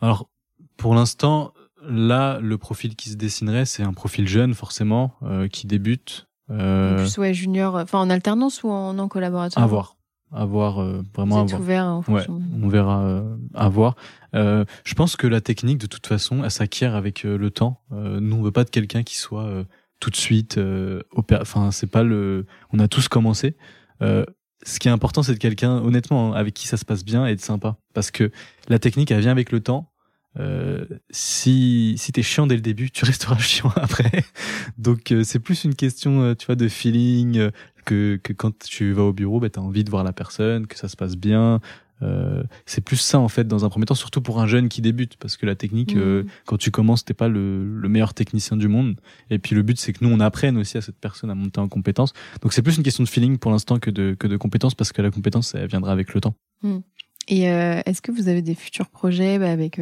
Alors, 0.00 0.28
pour 0.76 0.94
l'instant, 0.94 1.52
là, 1.84 2.38
le 2.40 2.58
profil 2.58 2.94
qui 2.94 3.10
se 3.10 3.16
dessinerait, 3.16 3.64
c'est 3.64 3.82
un 3.82 3.92
profil 3.92 4.28
jeune, 4.28 4.54
forcément, 4.54 5.14
euh, 5.22 5.48
qui 5.48 5.66
débute. 5.66 6.28
Euh... 6.50 6.94
En 6.94 6.96
plus, 6.98 7.18
ouais, 7.18 7.34
junior, 7.34 7.74
enfin 7.74 7.98
en 7.98 8.10
alternance 8.10 8.62
ou 8.62 8.70
en, 8.70 8.96
en 8.98 9.08
collaborateur? 9.08 9.62
À 9.62 9.66
voir. 9.66 9.96
à 10.32 10.44
voir 10.44 10.80
euh, 10.80 11.02
vraiment 11.14 11.36
Vous 11.36 11.40
à 11.40 11.44
êtes 11.44 11.50
voir. 11.50 11.60
ouvert 11.60 11.84
en 11.86 11.98
Ouais, 11.98 12.02
fonction. 12.04 12.40
on 12.62 12.68
verra 12.68 13.02
euh, 13.02 13.36
à 13.54 13.68
voir. 13.68 13.96
Euh, 14.34 14.64
je 14.84 14.94
pense 14.94 15.16
que 15.16 15.26
la 15.26 15.40
technique, 15.40 15.78
de 15.78 15.86
toute 15.86 16.06
façon, 16.06 16.44
elle 16.44 16.50
s'acquiert 16.50 16.94
avec 16.94 17.24
euh, 17.24 17.36
le 17.36 17.50
temps. 17.50 17.80
Euh, 17.92 18.20
nous, 18.20 18.36
on 18.36 18.42
veut 18.42 18.52
pas 18.52 18.64
de 18.64 18.70
quelqu'un 18.70 19.02
qui 19.02 19.16
soit 19.16 19.44
euh, 19.44 19.64
tout 20.02 20.10
de 20.10 20.16
suite. 20.16 20.58
Euh, 20.58 21.00
enfin, 21.30 21.70
c'est 21.70 21.86
pas 21.86 22.02
le. 22.02 22.44
On 22.72 22.80
a 22.80 22.88
tous 22.88 23.06
commencé. 23.06 23.56
Euh, 24.02 24.26
ce 24.64 24.80
qui 24.80 24.88
est 24.88 24.90
important, 24.90 25.22
c'est 25.22 25.34
de 25.34 25.38
quelqu'un, 25.38 25.78
honnêtement, 25.78 26.34
hein, 26.34 26.36
avec 26.36 26.54
qui 26.54 26.66
ça 26.66 26.76
se 26.76 26.84
passe 26.84 27.04
bien 27.04 27.24
et 27.24 27.36
de 27.36 27.40
sympa. 27.40 27.76
Parce 27.94 28.10
que 28.10 28.32
la 28.68 28.80
technique, 28.80 29.12
elle 29.12 29.20
vient 29.20 29.30
avec 29.30 29.52
le 29.52 29.60
temps. 29.60 29.92
Euh, 30.40 30.86
si 31.10 31.94
si 31.98 32.10
t'es 32.10 32.22
chiant 32.22 32.48
dès 32.48 32.56
le 32.56 32.62
début, 32.62 32.90
tu 32.90 33.04
resteras 33.12 33.38
chiant 33.38 33.72
après. 33.76 34.24
Donc 34.76 35.12
euh, 35.12 35.22
c'est 35.22 35.38
plus 35.38 35.64
une 35.64 35.76
question, 35.76 36.22
euh, 36.22 36.34
tu 36.34 36.46
vois, 36.46 36.56
de 36.56 36.66
feeling 36.66 37.50
que 37.84 38.18
que 38.22 38.32
quand 38.32 38.58
tu 38.58 38.92
vas 38.92 39.02
au 39.02 39.12
bureau, 39.12 39.38
bah, 39.38 39.50
t'as 39.50 39.60
envie 39.60 39.84
de 39.84 39.90
voir 39.90 40.02
la 40.02 40.12
personne, 40.12 40.66
que 40.66 40.76
ça 40.76 40.88
se 40.88 40.96
passe 40.96 41.16
bien. 41.16 41.60
Euh, 42.02 42.42
c'est 42.66 42.80
plus 42.82 42.96
ça 42.96 43.18
en 43.20 43.28
fait 43.28 43.46
dans 43.46 43.64
un 43.64 43.68
premier 43.68 43.86
temps, 43.86 43.94
surtout 43.94 44.20
pour 44.20 44.40
un 44.40 44.46
jeune 44.46 44.68
qui 44.68 44.82
débute, 44.82 45.16
parce 45.16 45.36
que 45.36 45.46
la 45.46 45.54
technique, 45.54 45.94
euh, 45.96 46.22
Mhm. 46.24 46.28
quand 46.46 46.56
tu 46.58 46.70
commences, 46.70 47.04
t'es 47.04 47.14
pas 47.14 47.28
le, 47.28 47.64
le 47.64 47.88
meilleur 47.88 48.12
technicien 48.14 48.56
du 48.56 48.68
monde. 48.68 48.96
Et 49.30 49.38
puis 49.38 49.54
le 49.54 49.62
but, 49.62 49.78
c'est 49.78 49.92
que 49.92 50.04
nous, 50.04 50.10
on 50.12 50.20
apprenne 50.20 50.56
aussi 50.56 50.76
à 50.78 50.80
cette 50.80 50.98
personne 50.98 51.30
à 51.30 51.34
monter 51.34 51.60
en 51.60 51.68
compétence. 51.68 52.12
Donc 52.42 52.52
c'est 52.52 52.62
plus 52.62 52.76
une 52.76 52.82
question 52.82 53.04
de 53.04 53.08
feeling 53.08 53.38
pour 53.38 53.50
l'instant 53.50 53.78
que 53.78 53.90
de 53.90 54.16
que 54.18 54.26
de 54.26 54.36
compétence, 54.36 54.74
parce 54.74 54.92
que 54.92 55.00
la 55.02 55.10
compétence, 55.10 55.54
elle 55.54 55.68
viendra 55.68 55.92
avec 55.92 56.12
le 56.14 56.20
temps. 56.20 56.34
Et 57.28 57.48
euh, 57.50 57.80
est-ce 57.86 58.02
que 58.02 58.10
vous 58.10 58.28
avez 58.28 58.42
des 58.42 58.54
futurs 58.56 58.88
projets 58.88 59.38
bah, 59.38 59.50
avec 59.52 59.78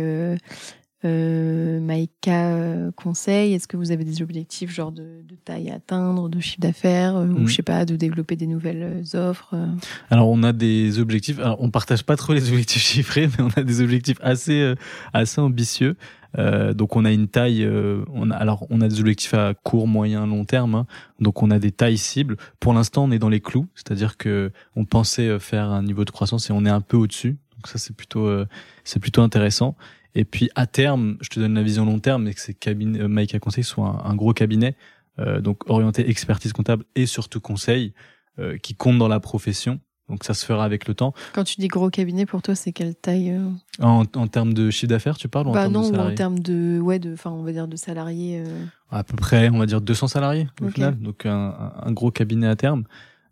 euh, 1.04 1.80
Maïka 1.80 2.50
euh, 2.54 2.90
Conseil 2.92 3.54
Est-ce 3.54 3.66
que 3.68 3.76
vous 3.76 3.90
avez 3.90 4.04
des 4.04 4.22
objectifs 4.22 4.70
genre 4.70 4.92
de, 4.92 5.22
de 5.26 5.34
taille 5.44 5.70
à 5.70 5.74
atteindre, 5.76 6.28
de 6.28 6.40
chiffre 6.40 6.60
d'affaires, 6.60 7.16
euh, 7.16 7.26
ou 7.26 7.40
Mm. 7.40 7.46
je 7.48 7.54
sais 7.54 7.62
pas, 7.62 7.84
de 7.84 7.96
développer 7.96 8.36
des 8.36 8.46
nouvelles 8.46 9.02
euh, 9.14 9.30
offres 9.30 9.54
euh? 9.54 9.66
Alors 10.10 10.28
on 10.28 10.42
a 10.42 10.52
des 10.52 10.98
objectifs. 10.98 11.38
Alors 11.38 11.56
on 11.60 11.70
partage 11.70 12.02
pas 12.04 12.16
trop 12.16 12.32
les 12.34 12.48
objectifs 12.50 12.82
chiffrés, 12.92 13.28
mais 13.28 13.44
on 13.44 13.50
a 13.60 13.62
des 13.62 13.80
objectifs 13.80 14.18
assez 14.22 14.60
euh, 14.60 14.74
assez 15.12 15.40
ambitieux. 15.40 15.96
Euh, 16.38 16.74
donc 16.74 16.94
on 16.94 17.04
a 17.04 17.10
une 17.10 17.26
taille. 17.28 17.64
euh, 17.64 18.04
on 18.12 18.30
a, 18.30 18.36
alors 18.36 18.66
on 18.70 18.80
a 18.80 18.88
des 18.88 19.00
objectifs 19.00 19.34
à 19.34 19.54
court, 19.54 19.88
moyen, 19.88 20.26
long 20.26 20.44
terme. 20.44 20.74
hein. 20.76 20.86
donc 21.18 21.42
on 21.42 21.50
a 21.50 21.58
des 21.58 21.72
tailles 21.72 21.98
cibles. 21.98 22.36
Pour 22.60 22.72
l'instant 22.72 23.04
on 23.04 23.10
est 23.10 23.18
dans 23.18 23.28
les 23.30 23.40
clous, 23.40 23.66
c'est-à-dire 23.74 24.16
que 24.16 24.52
on 24.76 24.84
pensait 24.84 25.38
faire 25.40 25.70
un 25.70 25.82
niveau 25.82 26.04
de 26.04 26.10
croissance 26.10 26.50
et 26.50 26.52
on 26.52 26.64
est 26.64 26.70
un 26.70 26.80
peu 26.82 26.96
au-dessus. 26.96 27.38
Donc 27.56 27.66
ça 27.66 27.78
c'est 27.78 27.94
plutôt 27.96 28.26
euh, 28.26 28.46
c'est 28.84 29.00
plutôt 29.00 29.22
intéressant. 29.22 29.76
Et 30.14 30.24
puis 30.24 30.50
à 30.54 30.66
terme, 30.66 31.16
je 31.20 31.28
te 31.28 31.38
donne 31.40 31.54
la 31.54 31.62
vision 31.62 31.84
long 31.84 31.98
terme, 31.98 32.24
mais 32.24 32.34
que 32.34 32.40
ces 32.40 32.54
cabinets, 32.54 33.00
euh, 33.00 33.08
Mike 33.08 33.34
à 33.34 33.38
conseil 33.38 33.64
soit 33.64 33.86
un, 34.04 34.10
un 34.10 34.14
gros 34.14 34.32
cabinet, 34.32 34.76
euh, 35.18 35.40
donc 35.40 35.68
orienté 35.70 36.08
expertise 36.08 36.52
comptable 36.52 36.84
et 36.96 37.06
surtout 37.06 37.40
conseil, 37.40 37.94
euh, 38.38 38.56
qui 38.58 38.74
compte 38.74 38.98
dans 38.98 39.08
la 39.08 39.20
profession. 39.20 39.80
Donc 40.08 40.24
ça 40.24 40.34
se 40.34 40.44
fera 40.44 40.64
avec 40.64 40.88
le 40.88 40.94
temps. 40.94 41.14
Quand 41.32 41.44
tu 41.44 41.60
dis 41.60 41.68
gros 41.68 41.88
cabinet, 41.88 42.26
pour 42.26 42.42
toi, 42.42 42.56
c'est 42.56 42.72
quelle 42.72 42.96
taille 42.96 43.30
euh? 43.30 43.48
En, 43.80 44.04
en 44.16 44.26
termes 44.26 44.52
de 44.54 44.68
chiffre 44.70 44.88
d'affaires, 44.88 45.16
tu 45.16 45.28
parles 45.28 45.46
ou 45.46 45.50
en 45.50 45.52
Bah 45.54 45.60
termes 45.62 45.72
non, 45.74 45.90
de 45.92 45.96
en 45.98 46.14
termes 46.16 46.38
de, 46.40 46.80
ouais, 46.80 46.98
de, 46.98 47.12
enfin, 47.12 47.30
on 47.30 47.44
va 47.44 47.52
dire 47.52 47.68
de 47.68 47.76
salariés. 47.76 48.42
euh. 48.44 48.64
À 48.90 49.04
peu 49.04 49.14
près, 49.14 49.50
on 49.50 49.58
va 49.58 49.66
dire 49.66 49.80
200 49.80 50.08
salariés 50.08 50.48
au 50.60 50.66
Ok. 50.66 50.72
final, 50.74 50.98
donc 50.98 51.26
un, 51.26 51.72
un- 51.80 51.92
gros 51.92 52.10
cabinet 52.10 52.48
à 52.48 52.56
terme. 52.56 52.82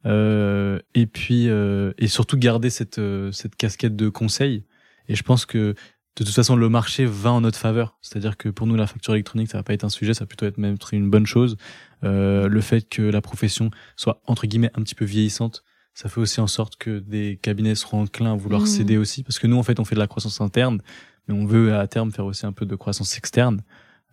Euh, 0.06 0.78
et 0.94 1.06
puis 1.06 1.48
euh, 1.48 1.92
et 1.98 2.06
surtout 2.06 2.36
garder 2.38 2.70
cette 2.70 3.00
cette 3.32 3.56
casquette 3.56 3.96
de 3.96 4.08
conseil. 4.08 4.64
Et 5.08 5.16
je 5.16 5.22
pense 5.24 5.44
que 5.46 5.74
de 6.18 6.24
toute 6.24 6.34
façon 6.34 6.56
le 6.56 6.68
marché 6.68 7.04
va 7.06 7.30
en 7.32 7.40
notre 7.40 7.58
faveur. 7.58 7.96
C'est-à-dire 8.02 8.36
que 8.36 8.48
pour 8.48 8.66
nous 8.66 8.76
la 8.76 8.86
facture 8.86 9.14
électronique 9.14 9.50
ça 9.50 9.58
va 9.58 9.62
pas 9.62 9.72
être 9.74 9.84
un 9.84 9.88
sujet, 9.88 10.14
ça 10.14 10.20
va 10.24 10.26
plutôt 10.26 10.46
être 10.46 10.58
même 10.58 10.76
une 10.92 11.10
bonne 11.10 11.26
chose. 11.26 11.56
Euh, 12.04 12.48
le 12.48 12.60
fait 12.60 12.88
que 12.88 13.02
la 13.02 13.20
profession 13.20 13.70
soit 13.96 14.20
entre 14.26 14.46
guillemets 14.46 14.70
un 14.74 14.82
petit 14.82 14.94
peu 14.94 15.04
vieillissante, 15.04 15.64
ça 15.94 16.08
fait 16.08 16.20
aussi 16.20 16.40
en 16.40 16.46
sorte 16.46 16.76
que 16.76 16.98
des 17.00 17.38
cabinets 17.42 17.74
seront 17.74 18.02
enclins 18.02 18.32
à 18.32 18.36
vouloir 18.36 18.62
Mhm. 18.62 18.66
céder 18.68 18.96
aussi, 18.96 19.22
parce 19.24 19.38
que 19.38 19.46
nous 19.46 19.56
en 19.56 19.62
fait 19.62 19.80
on 19.80 19.84
fait 19.84 19.94
de 19.96 20.00
la 20.00 20.06
croissance 20.06 20.40
interne, 20.40 20.80
mais 21.26 21.34
on 21.34 21.44
veut 21.44 21.74
à 21.76 21.86
terme 21.88 22.12
faire 22.12 22.24
aussi 22.24 22.46
un 22.46 22.52
peu 22.52 22.66
de 22.66 22.76
croissance 22.76 23.16
externe. 23.16 23.62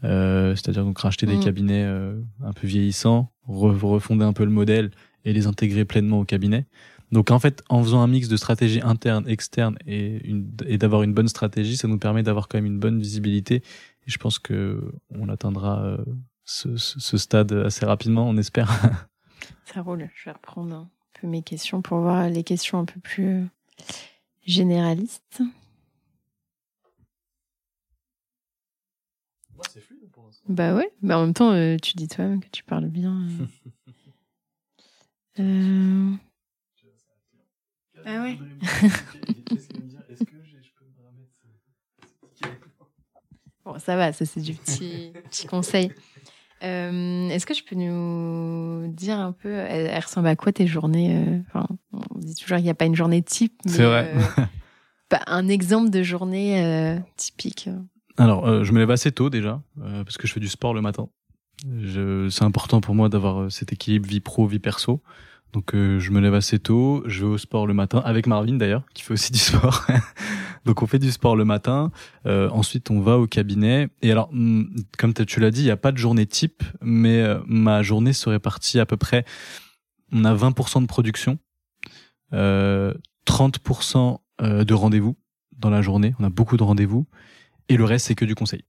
Euh, 0.04 0.56
c'est-à-dire 0.56 0.84
donc 0.84 1.00
racheter 1.00 1.26
des 1.26 1.36
Mhm. 1.38 1.44
cabinets 1.44 1.84
euh, 1.86 2.20
un 2.44 2.54
peu 2.54 2.68
vieillissants, 2.68 3.32
re- 3.48 3.78
refonder 3.80 4.26
un 4.26 4.34
peu 4.34 4.44
le 4.44 4.52
modèle 4.52 4.92
et 5.24 5.34
les 5.34 5.48
intégrer 5.48 5.86
pleinement 5.86 6.20
au 6.20 6.26
cabinet. 6.26 6.66
Donc 7.12 7.32
en 7.32 7.40
fait, 7.40 7.64
en 7.70 7.84
faisant 7.84 8.02
un 8.02 8.08
mix 8.08 8.28
de 8.28 8.36
stratégie 8.38 8.82
interne, 8.82 9.28
externe 9.28 9.78
et, 9.86 10.28
une- 10.28 10.52
et 10.66 10.78
d'avoir 10.78 11.04
une 11.04 11.14
bonne 11.14 11.28
stratégie, 11.28 11.78
ça 11.78 11.88
nous 11.88 12.00
permet 12.00 12.24
d'avoir 12.24 12.48
quand 12.48 12.58
même 12.58 12.66
une 12.66 12.80
bonne 12.80 13.00
visibilité. 13.00 13.56
Et 14.08 14.12
je 14.12 14.18
pense 14.18 14.40
que 14.40 14.92
on 15.12 15.30
atteindra 15.30 15.84
euh, 15.84 15.98
ce, 16.46 16.76
ce- 16.78 17.00
ce 17.00 17.18
stade 17.18 17.52
assez 17.54 17.86
rapidement, 17.86 18.28
on 18.28 18.38
espère. 18.38 18.70
Ça 19.66 19.82
roule. 19.82 20.10
Je 20.16 20.26
vais 20.26 20.32
reprendre 20.32 20.76
un 20.76 20.90
peu 21.20 21.28
mes 21.28 21.42
questions 21.42 21.82
pour 21.82 22.00
voir 22.00 22.28
les 22.30 22.44
questions 22.44 22.80
un 22.80 22.86
peu 22.86 23.00
plus 23.00 23.28
euh, 23.28 23.46
généralistes. 24.46 25.42
Bah 30.50 30.76
ouais, 30.76 30.92
mais 31.02 31.14
en 31.14 31.22
même 31.26 31.34
temps, 31.34 31.52
euh, 31.54 31.78
tu 31.82 31.94
dis 31.96 32.08
toi-même 32.08 32.42
que 32.42 32.50
tu 32.50 32.64
parles 32.64 32.88
bien. 32.90 33.22
euh. 33.40 33.46
Euh, 35.40 36.14
Ah 38.06 38.22
ouais. 38.22 38.38
Bon, 43.66 43.80
ça 43.80 43.96
va, 43.96 44.14
ça 44.14 44.26
c'est 44.26 44.42
du 44.42 44.54
petit, 44.54 45.12
petit 45.32 45.48
conseil. 45.48 45.92
Euh, 46.64 47.30
Est-ce 47.30 47.46
que 47.48 47.54
tu 47.54 47.64
peux 47.64 47.76
nous 47.76 48.88
dire 48.94 49.20
un 49.20 49.32
peu, 49.32 49.50
elle, 49.52 49.88
elle 49.88 50.04
ressemble 50.04 50.28
à 50.28 50.36
quoi 50.36 50.52
tes 50.52 50.68
journées 50.68 51.18
euh, 51.18 51.40
enfin, 51.48 51.66
On 51.92 52.20
dit 52.20 52.36
toujours 52.36 52.58
qu'il 52.58 52.64
n'y 52.66 52.70
a 52.70 52.76
pas 52.76 52.86
une 52.86 52.96
journée 52.96 53.24
type, 53.24 53.60
mais 53.66 53.72
C'est 53.72 53.84
vrai. 53.86 54.14
euh, 54.16 54.44
bah, 55.10 55.22
un 55.26 55.48
exemple 55.48 55.90
de 55.90 56.04
journée 56.04 56.64
euh, 56.64 57.00
typique. 57.18 57.70
Alors, 58.18 58.48
euh, 58.48 58.64
je 58.64 58.72
me 58.72 58.78
lève 58.80 58.92
assez 58.92 59.12
tôt 59.12 59.30
déjà, 59.32 59.62
euh, 59.82 60.04
parce 60.04 60.18
que 60.18 60.28
je 60.28 60.34
fais 60.34 60.40
du 60.40 60.48
sport 60.48 60.74
le 60.76 60.82
matin. 60.82 61.10
C'est 62.30 62.44
important 62.44 62.82
pour 62.82 62.94
moi 62.94 63.10
d'avoir 63.10 63.52
cet 63.52 63.74
équilibre 63.74 64.08
vie 64.08 64.20
pro, 64.20 64.46
vie 64.46 64.60
perso. 64.60 65.02
Donc, 65.56 65.74
euh, 65.74 66.00
je 66.00 66.12
me 66.12 66.20
lève 66.20 66.34
assez 66.34 66.60
tôt, 66.60 67.02
je 67.06 67.22
vais 67.22 67.32
au 67.32 67.38
sport 67.38 67.66
le 67.66 67.74
matin, 67.74 68.02
avec 68.04 68.28
Marvin 68.28 68.56
d'ailleurs, 68.58 68.84
qui 68.94 69.04
fait 69.04 69.14
aussi 69.14 69.32
du 69.32 69.40
sport. 69.40 69.86
Donc, 70.66 70.84
on 70.84 70.86
fait 70.86 71.00
du 71.00 71.14
sport 71.14 71.38
le 71.38 71.46
matin. 71.46 71.92
Euh, 72.26 72.50
ensuite, 72.50 72.92
on 72.92 73.00
va 73.00 73.18
au 73.18 73.26
cabinet. 73.26 73.88
Et 74.02 74.12
alors, 74.12 74.28
hum, 74.34 74.70
comme 74.98 75.14
tu 75.14 75.40
l'as 75.40 75.52
dit, 75.52 75.62
il 75.62 75.66
n'y 75.66 75.72
a 75.72 75.78
pas 75.78 75.94
de 75.94 75.98
journée 75.98 76.26
type, 76.26 76.62
mais 76.82 77.22
euh, 77.22 77.40
ma 77.48 77.84
journée 77.84 78.12
se 78.12 78.28
répartit 78.28 78.82
à 78.82 78.86
peu 78.86 78.98
près. 78.98 79.24
On 80.12 80.26
a 80.26 80.36
20% 80.36 80.82
de 80.82 80.88
production, 80.88 81.40
euh, 82.34 82.94
30% 83.26 84.20
euh, 84.42 84.66
de 84.66 84.74
rendez-vous 84.74 85.16
dans 85.58 85.70
la 85.70 85.82
journée. 85.82 86.16
On 86.20 86.26
a 86.26 86.30
beaucoup 86.30 86.58
de 86.58 86.64
rendez-vous. 86.64 87.08
Et 87.70 87.78
le 87.78 87.86
reste, 87.86 88.08
c'est 88.08 88.16
que 88.16 88.26
du 88.26 88.36
conseil. 88.36 88.66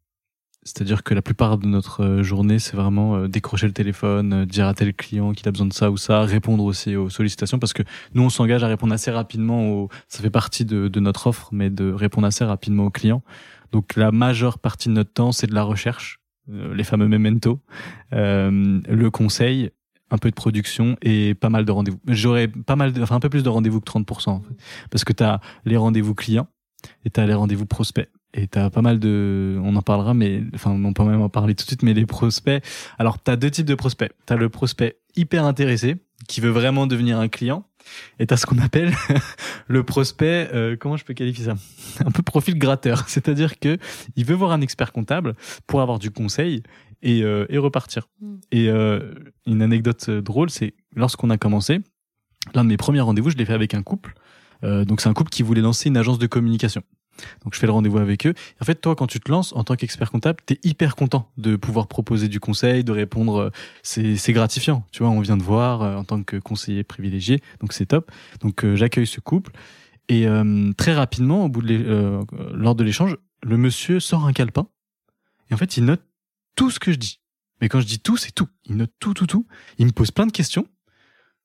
C'est-à-dire 0.66 1.04
que 1.04 1.14
la 1.14 1.22
plupart 1.22 1.58
de 1.58 1.66
notre 1.68 2.02
euh, 2.02 2.22
journée, 2.24 2.58
c'est 2.58 2.74
vraiment 2.74 3.14
euh, 3.14 3.28
décrocher 3.28 3.68
le 3.68 3.72
téléphone, 3.72 4.32
euh, 4.32 4.46
dire 4.46 4.66
à 4.66 4.74
tel 4.74 4.92
client 4.94 5.32
qu'il 5.32 5.46
a 5.46 5.52
besoin 5.52 5.68
de 5.68 5.72
ça 5.72 5.92
ou 5.92 5.96
ça, 5.96 6.22
répondre 6.22 6.64
aussi 6.64 6.96
aux 6.96 7.08
sollicitations, 7.08 7.60
parce 7.60 7.72
que 7.72 7.84
nous, 8.14 8.24
on 8.24 8.30
s'engage 8.30 8.64
à 8.64 8.66
répondre 8.66 8.92
assez 8.92 9.12
rapidement. 9.12 9.70
Aux... 9.70 9.88
Ça 10.08 10.22
fait 10.22 10.30
partie 10.30 10.64
de, 10.64 10.90
notre 10.98 11.28
offre, 11.28 11.50
mais 11.52 11.70
de 11.70 11.92
répondre 11.92 12.26
assez 12.26 12.44
rapidement 12.44 12.86
aux 12.86 12.90
clients. 12.90 13.22
Donc 13.70 13.94
la 13.94 14.10
majeure 14.10 14.58
partie 14.58 14.88
de 14.88 14.94
notre 14.94 15.12
temps, 15.12 15.30
c'est 15.30 15.46
de 15.46 15.54
la 15.54 15.62
recherche, 15.62 16.18
les 16.48 16.84
fameux 16.84 17.06
memento, 17.06 17.60
euh, 18.12 18.80
le 18.88 19.10
conseil, 19.12 19.70
un 20.10 20.18
peu 20.18 20.30
de 20.30 20.34
production 20.34 20.96
et 21.00 21.34
pas 21.34 21.48
mal 21.48 21.64
de 21.64 21.70
rendez-vous. 21.70 22.00
J'aurais 22.08 22.48
pas 22.48 22.74
mal, 22.74 22.92
de, 22.92 23.02
enfin 23.02 23.16
un 23.16 23.20
peu 23.20 23.28
plus 23.28 23.44
de 23.44 23.48
rendez-vous 23.48 23.80
que 23.80 23.90
30%, 23.90 24.30
en 24.30 24.40
fait. 24.40 24.56
parce 24.90 25.04
que 25.04 25.12
tu 25.12 25.22
as 25.22 25.40
les 25.64 25.76
rendez-vous 25.76 26.14
clients 26.14 26.48
et 27.04 27.10
tu 27.10 27.20
as 27.20 27.26
les 27.26 27.34
rendez-vous 27.34 27.66
prospects. 27.66 28.08
Et 28.36 28.46
t'as 28.46 28.68
pas 28.70 28.82
mal 28.82 28.98
de, 28.98 29.58
on 29.64 29.74
en 29.76 29.82
parlera, 29.82 30.12
mais 30.12 30.42
enfin 30.54 30.70
on 30.70 30.92
peut 30.92 31.04
même 31.04 31.22
en 31.22 31.30
parler 31.30 31.54
tout 31.54 31.64
de 31.64 31.68
suite. 31.68 31.82
Mais 31.82 31.94
les 31.94 32.06
prospects, 32.06 32.62
alors 32.98 33.18
t'as 33.18 33.36
deux 33.36 33.50
types 33.50 33.66
de 33.66 33.74
prospects. 33.74 34.12
T'as 34.26 34.36
le 34.36 34.48
prospect 34.48 34.98
hyper 35.16 35.44
intéressé 35.44 35.96
qui 36.28 36.40
veut 36.40 36.50
vraiment 36.50 36.86
devenir 36.86 37.18
un 37.18 37.28
client, 37.28 37.64
et 38.18 38.26
t'as 38.26 38.36
ce 38.36 38.46
qu'on 38.46 38.58
appelle 38.58 38.92
le 39.68 39.82
prospect, 39.84 40.48
euh, 40.52 40.76
comment 40.78 40.96
je 40.96 41.04
peux 41.04 41.14
qualifier 41.14 41.46
ça? 41.46 41.54
Un 42.04 42.10
peu 42.10 42.22
profil 42.22 42.58
gratteur, 42.58 43.04
c'est-à-dire 43.08 43.58
que 43.58 43.78
il 44.16 44.24
veut 44.24 44.34
voir 44.34 44.52
un 44.52 44.60
expert 44.60 44.92
comptable 44.92 45.34
pour 45.66 45.80
avoir 45.80 45.98
du 45.98 46.10
conseil 46.10 46.62
et, 47.02 47.22
euh, 47.22 47.46
et 47.48 47.58
repartir. 47.58 48.08
Mm. 48.20 48.34
Et 48.52 48.68
euh, 48.68 49.14
une 49.46 49.62
anecdote 49.62 50.06
euh, 50.08 50.20
drôle, 50.20 50.50
c'est 50.50 50.74
lorsqu'on 50.94 51.30
a 51.30 51.38
commencé, 51.38 51.80
l'un 52.54 52.64
de 52.64 52.68
mes 52.68 52.76
premiers 52.76 53.00
rendez-vous, 53.00 53.30
je 53.30 53.36
l'ai 53.36 53.44
fait 53.44 53.54
avec 53.54 53.74
un 53.74 53.82
couple. 53.82 54.14
Euh, 54.64 54.84
donc 54.84 55.00
c'est 55.00 55.08
un 55.08 55.14
couple 55.14 55.30
qui 55.30 55.42
voulait 55.42 55.60
lancer 55.60 55.88
une 55.88 55.96
agence 55.96 56.18
de 56.18 56.26
communication. 56.26 56.82
Donc 57.44 57.54
je 57.54 57.58
fais 57.58 57.66
le 57.66 57.72
rendez-vous 57.72 57.98
avec 57.98 58.26
eux. 58.26 58.34
En 58.60 58.64
fait, 58.64 58.76
toi, 58.76 58.94
quand 58.94 59.06
tu 59.06 59.20
te 59.20 59.30
lances 59.30 59.52
en 59.54 59.64
tant 59.64 59.76
qu'expert 59.76 60.10
comptable, 60.10 60.38
t'es 60.44 60.58
hyper 60.64 60.96
content 60.96 61.30
de 61.36 61.56
pouvoir 61.56 61.86
proposer 61.86 62.28
du 62.28 62.40
conseil, 62.40 62.84
de 62.84 62.92
répondre. 62.92 63.36
euh, 63.38 63.50
C'est 63.82 64.32
gratifiant. 64.32 64.84
Tu 64.92 65.02
vois, 65.02 65.10
on 65.10 65.20
vient 65.20 65.36
de 65.36 65.42
voir 65.42 65.82
euh, 65.82 65.96
en 65.96 66.04
tant 66.04 66.22
que 66.22 66.36
conseiller 66.36 66.84
privilégié, 66.84 67.42
donc 67.60 67.72
c'est 67.72 67.86
top. 67.86 68.10
Donc 68.40 68.64
euh, 68.64 68.76
j'accueille 68.76 69.06
ce 69.06 69.20
couple 69.20 69.52
et 70.08 70.26
euh, 70.26 70.72
très 70.76 70.94
rapidement, 70.94 71.44
au 71.44 71.48
bout 71.48 71.62
de 71.62 72.20
lors 72.52 72.74
de 72.74 72.84
l'échange, 72.84 73.16
le 73.42 73.56
monsieur 73.56 74.00
sort 74.00 74.26
un 74.26 74.32
calepin 74.32 74.68
et 75.50 75.54
en 75.54 75.56
fait 75.56 75.76
il 75.76 75.84
note 75.84 76.02
tout 76.54 76.70
ce 76.70 76.78
que 76.78 76.92
je 76.92 76.96
dis. 76.96 77.20
Mais 77.60 77.68
quand 77.68 77.80
je 77.80 77.86
dis 77.86 78.00
tout, 78.00 78.16
c'est 78.16 78.32
tout. 78.32 78.48
Il 78.66 78.76
note 78.76 78.92
tout, 79.00 79.14
tout, 79.14 79.26
tout. 79.26 79.46
Il 79.78 79.86
me 79.86 79.92
pose 79.92 80.10
plein 80.10 80.26
de 80.26 80.32
questions. 80.32 80.66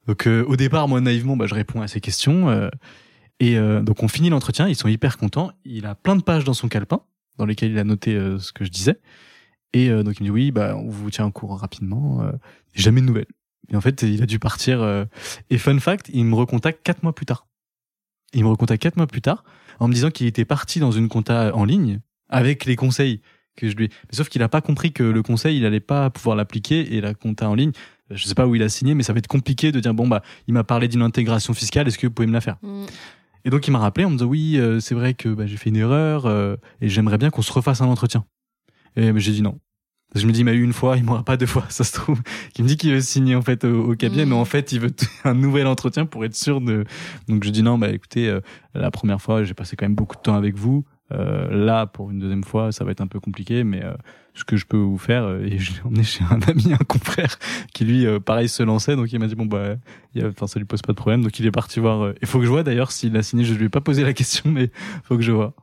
Donc 0.08 0.28
euh, 0.28 0.44
au 0.46 0.56
départ, 0.56 0.88
moi 0.88 1.00
naïvement, 1.02 1.38
bah, 1.38 1.48
je 1.48 1.56
réponds 1.56 1.82
à 1.82 1.88
ces 1.88 2.02
questions. 2.02 2.70
Et 3.42 3.58
euh, 3.58 3.82
donc 3.82 4.04
on 4.04 4.08
finit 4.08 4.30
l'entretien, 4.30 4.70
ils 4.70 4.76
sont 4.76 4.88
hyper 4.88 5.18
contents. 5.18 5.52
Il 5.66 5.88
a 5.88 5.96
plein 5.96 6.16
de 6.16 6.22
pages 6.22 6.44
dans 6.44 6.54
son 6.54 6.68
calepin, 6.68 7.02
dans 7.38 7.46
lesquelles 7.48 7.72
il 7.72 7.80
a 7.80 7.84
noté 7.84 8.14
euh, 8.16 8.38
ce 8.38 8.54
que 8.54 8.64
je 8.64 8.70
disais. 8.70 9.00
Et 9.74 9.90
euh, 9.90 10.04
donc 10.04 10.20
il 10.20 10.24
me 10.24 10.28
dit 10.28 10.32
oui, 10.32 10.52
bah 10.52 10.76
on 10.78 10.90
vous 10.90 11.10
tient 11.10 11.26
au 11.26 11.32
courant 11.32 11.56
rapidement. 11.56 12.22
euh, 12.22 12.32
jamais 12.76 13.02
de 13.02 13.08
nouvelles. 13.08 13.26
Et 13.70 13.76
en 13.76 13.82
fait, 13.82 14.04
il 14.04 14.22
a 14.22 14.28
dû 14.28 14.38
partir. 14.38 14.82
euh, 14.84 15.06
et 15.50 15.58
fun 15.58 15.80
fact, 15.80 16.12
il 16.14 16.24
me 16.26 16.36
recontacte 16.36 16.84
quatre 16.84 17.02
mois 17.02 17.16
plus 17.16 17.26
tard. 17.26 17.48
Il 18.34 18.44
me 18.44 18.50
recontacte 18.50 18.82
quatre 18.84 18.98
mois 18.98 19.08
plus 19.08 19.22
tard 19.22 19.44
en 19.80 19.88
me 19.88 19.94
disant 19.94 20.12
qu'il 20.12 20.28
était 20.28 20.46
parti 20.46 20.80
dans 20.80 20.92
une 20.92 21.10
compta 21.10 21.56
en 21.56 21.66
ligne 21.66 22.00
avec 22.30 22.66
les 22.66 22.76
conseils 22.76 23.22
que 23.58 23.68
je 23.70 23.76
lui. 23.76 23.90
Mais 23.90 24.16
sauf 24.16 24.30
qu'il 24.30 24.44
a 24.44 24.50
pas 24.50 24.62
compris 24.62 24.94
que 24.94 25.04
le 25.04 25.24
conseil, 25.24 25.58
il 25.58 25.66
allait 25.66 25.80
pas 25.80 26.12
pouvoir 26.12 26.36
l'appliquer 26.36 26.94
et 26.96 27.02
la 27.02 27.16
compta 27.16 27.50
en 27.50 27.56
ligne. 27.56 27.72
Je 28.12 28.28
sais 28.28 28.36
pas 28.36 28.46
où 28.46 28.54
il 28.54 28.62
a 28.62 28.70
signé, 28.70 28.94
mais 28.94 29.04
ça 29.04 29.14
va 29.14 29.20
être 29.20 29.28
compliqué 29.28 29.72
de 29.72 29.80
dire 29.80 29.94
bon 29.96 30.08
bah 30.08 30.22
il 30.48 30.54
m'a 30.54 30.64
parlé 30.64 30.88
d'une 30.88 31.02
intégration 31.02 31.54
fiscale. 31.54 31.88
Est-ce 31.88 31.98
que 31.98 32.06
vous 32.08 32.14
pouvez 32.14 32.28
me 32.28 32.34
la 32.34 32.42
faire? 32.42 32.58
Mm. 32.62 32.86
Et 33.46 33.50
donc 33.50 33.68
il 33.68 33.72
m'a 33.72 33.80
rappelé 33.80 34.06
en 34.06 34.10
me 34.10 34.18
disant 34.18 34.28
oui, 34.30 34.58
euh, 34.58 34.80
c'est 34.80 34.96
vrai 34.96 35.14
que 35.14 35.30
bah, 35.30 35.46
j'ai 35.46 35.58
fait 35.58 35.70
une 35.70 35.78
erreur 35.78 36.26
euh, 36.26 36.56
et 36.82 36.90
j'aimerais 36.90 37.18
bien 37.18 37.30
qu'on 37.30 37.42
se 37.42 37.52
refasse 37.52 37.82
un 37.82 37.88
entretien. 37.88 38.26
Et 38.96 39.12
bah, 39.12 39.20
j'ai 39.20 39.32
dit 39.32 39.42
non. 39.42 39.60
Je 40.14 40.28
me 40.28 40.34
dis, 40.34 40.42
il 40.42 40.44
m'a 40.44 40.52
eu 40.52 40.62
une 40.62 40.74
fois, 40.74 40.98
il 40.98 41.06
m'aura 41.06 41.24
pas 41.24 41.38
deux 41.38 41.46
fois, 41.46 41.64
ça 41.70 41.86
se 41.86 41.94
trouve. 41.94 42.22
Qui 42.54 42.64
me 42.64 42.68
dit 42.68 42.76
qu'il 42.76 42.94
veut 42.94 43.00
signer 43.00 43.36
en 43.36 43.42
fait 43.42 43.64
au, 43.64 43.92
au 43.92 43.96
cabinet, 43.96 44.26
Mm. 44.26 44.30
mais 44.30 44.36
en 44.36 44.46
fait 44.46 44.72
il 44.74 44.82
veut 44.82 44.94
un 45.24 45.34
nouvel 45.34 45.68
entretien 45.68 46.06
pour 46.06 46.26
être 46.26 46.36
sûr 46.36 46.60
de. 46.60 46.84
Donc 47.30 47.44
je 47.44 47.50
dis 47.50 47.64
non, 47.64 47.78
bah 47.78 47.90
écoutez, 47.90 48.28
euh, 48.28 48.42
la 48.74 48.92
première 48.92 49.22
fois 49.22 49.44
j'ai 49.44 49.54
passé 49.54 49.76
quand 49.76 49.86
même 49.86 49.96
beaucoup 49.96 50.18
de 50.18 50.22
temps 50.22 50.36
avec 50.36 50.56
vous. 50.56 50.84
Euh, 51.12 51.48
là 51.50 51.88
pour 51.88 52.12
une 52.12 52.20
deuxième 52.20 52.44
fois 52.44 52.72
ça 52.72 52.84
va 52.84 52.92
être 52.92 53.02
un 53.02 53.08
peu 53.08 53.20
compliqué, 53.20 53.64
mais 53.64 53.84
euh, 53.84 53.94
ce 54.34 54.44
que 54.44 54.56
je 54.56 54.66
peux 54.66 54.78
vous 54.78 54.98
faire 54.98 55.24
euh, 55.24 55.44
et 55.44 55.58
je 55.60 55.74
l'ai 55.74 55.82
emmené 55.84 56.04
chez 56.04 56.24
un 56.30 56.40
ami, 56.48 56.74
un 56.74 56.86
confrère 56.86 57.38
qui 57.74 57.86
lui 57.86 58.06
pareil 58.20 58.50
se 58.50 58.64
lançait, 58.64 58.96
donc 58.96 59.12
il 59.12 59.20
m'a 59.20 59.28
dit 59.28 59.36
bon 59.36 59.46
bah, 59.46 59.76
il 60.16 60.26
enfin 60.26 60.48
ça 60.48 60.60
lui 60.60 60.66
pose 60.66 60.82
pas 60.82 60.94
de 60.94 60.98
problème, 60.98 61.24
donc 61.24 61.38
il 61.40 61.46
est 61.46 61.52
parti 61.52 61.80
voir. 61.80 62.14
Il 62.22 62.28
faut 62.28 62.40
que 62.40 62.46
je 62.46 62.52
vois 62.52 62.64
d'ailleurs 62.64 62.92
s'il 62.92 63.16
a 63.18 63.24
signé, 63.24 63.44
je 63.44 63.54
lui 63.54 63.66
ai 63.66 63.70
pas 63.70 63.82
posé 63.82 64.04
la 64.04 64.14
question, 64.14 64.50
mais 64.50 64.72
faut 65.04 65.16
que 65.16 65.24
je 65.24 65.32
vois. 65.32 65.54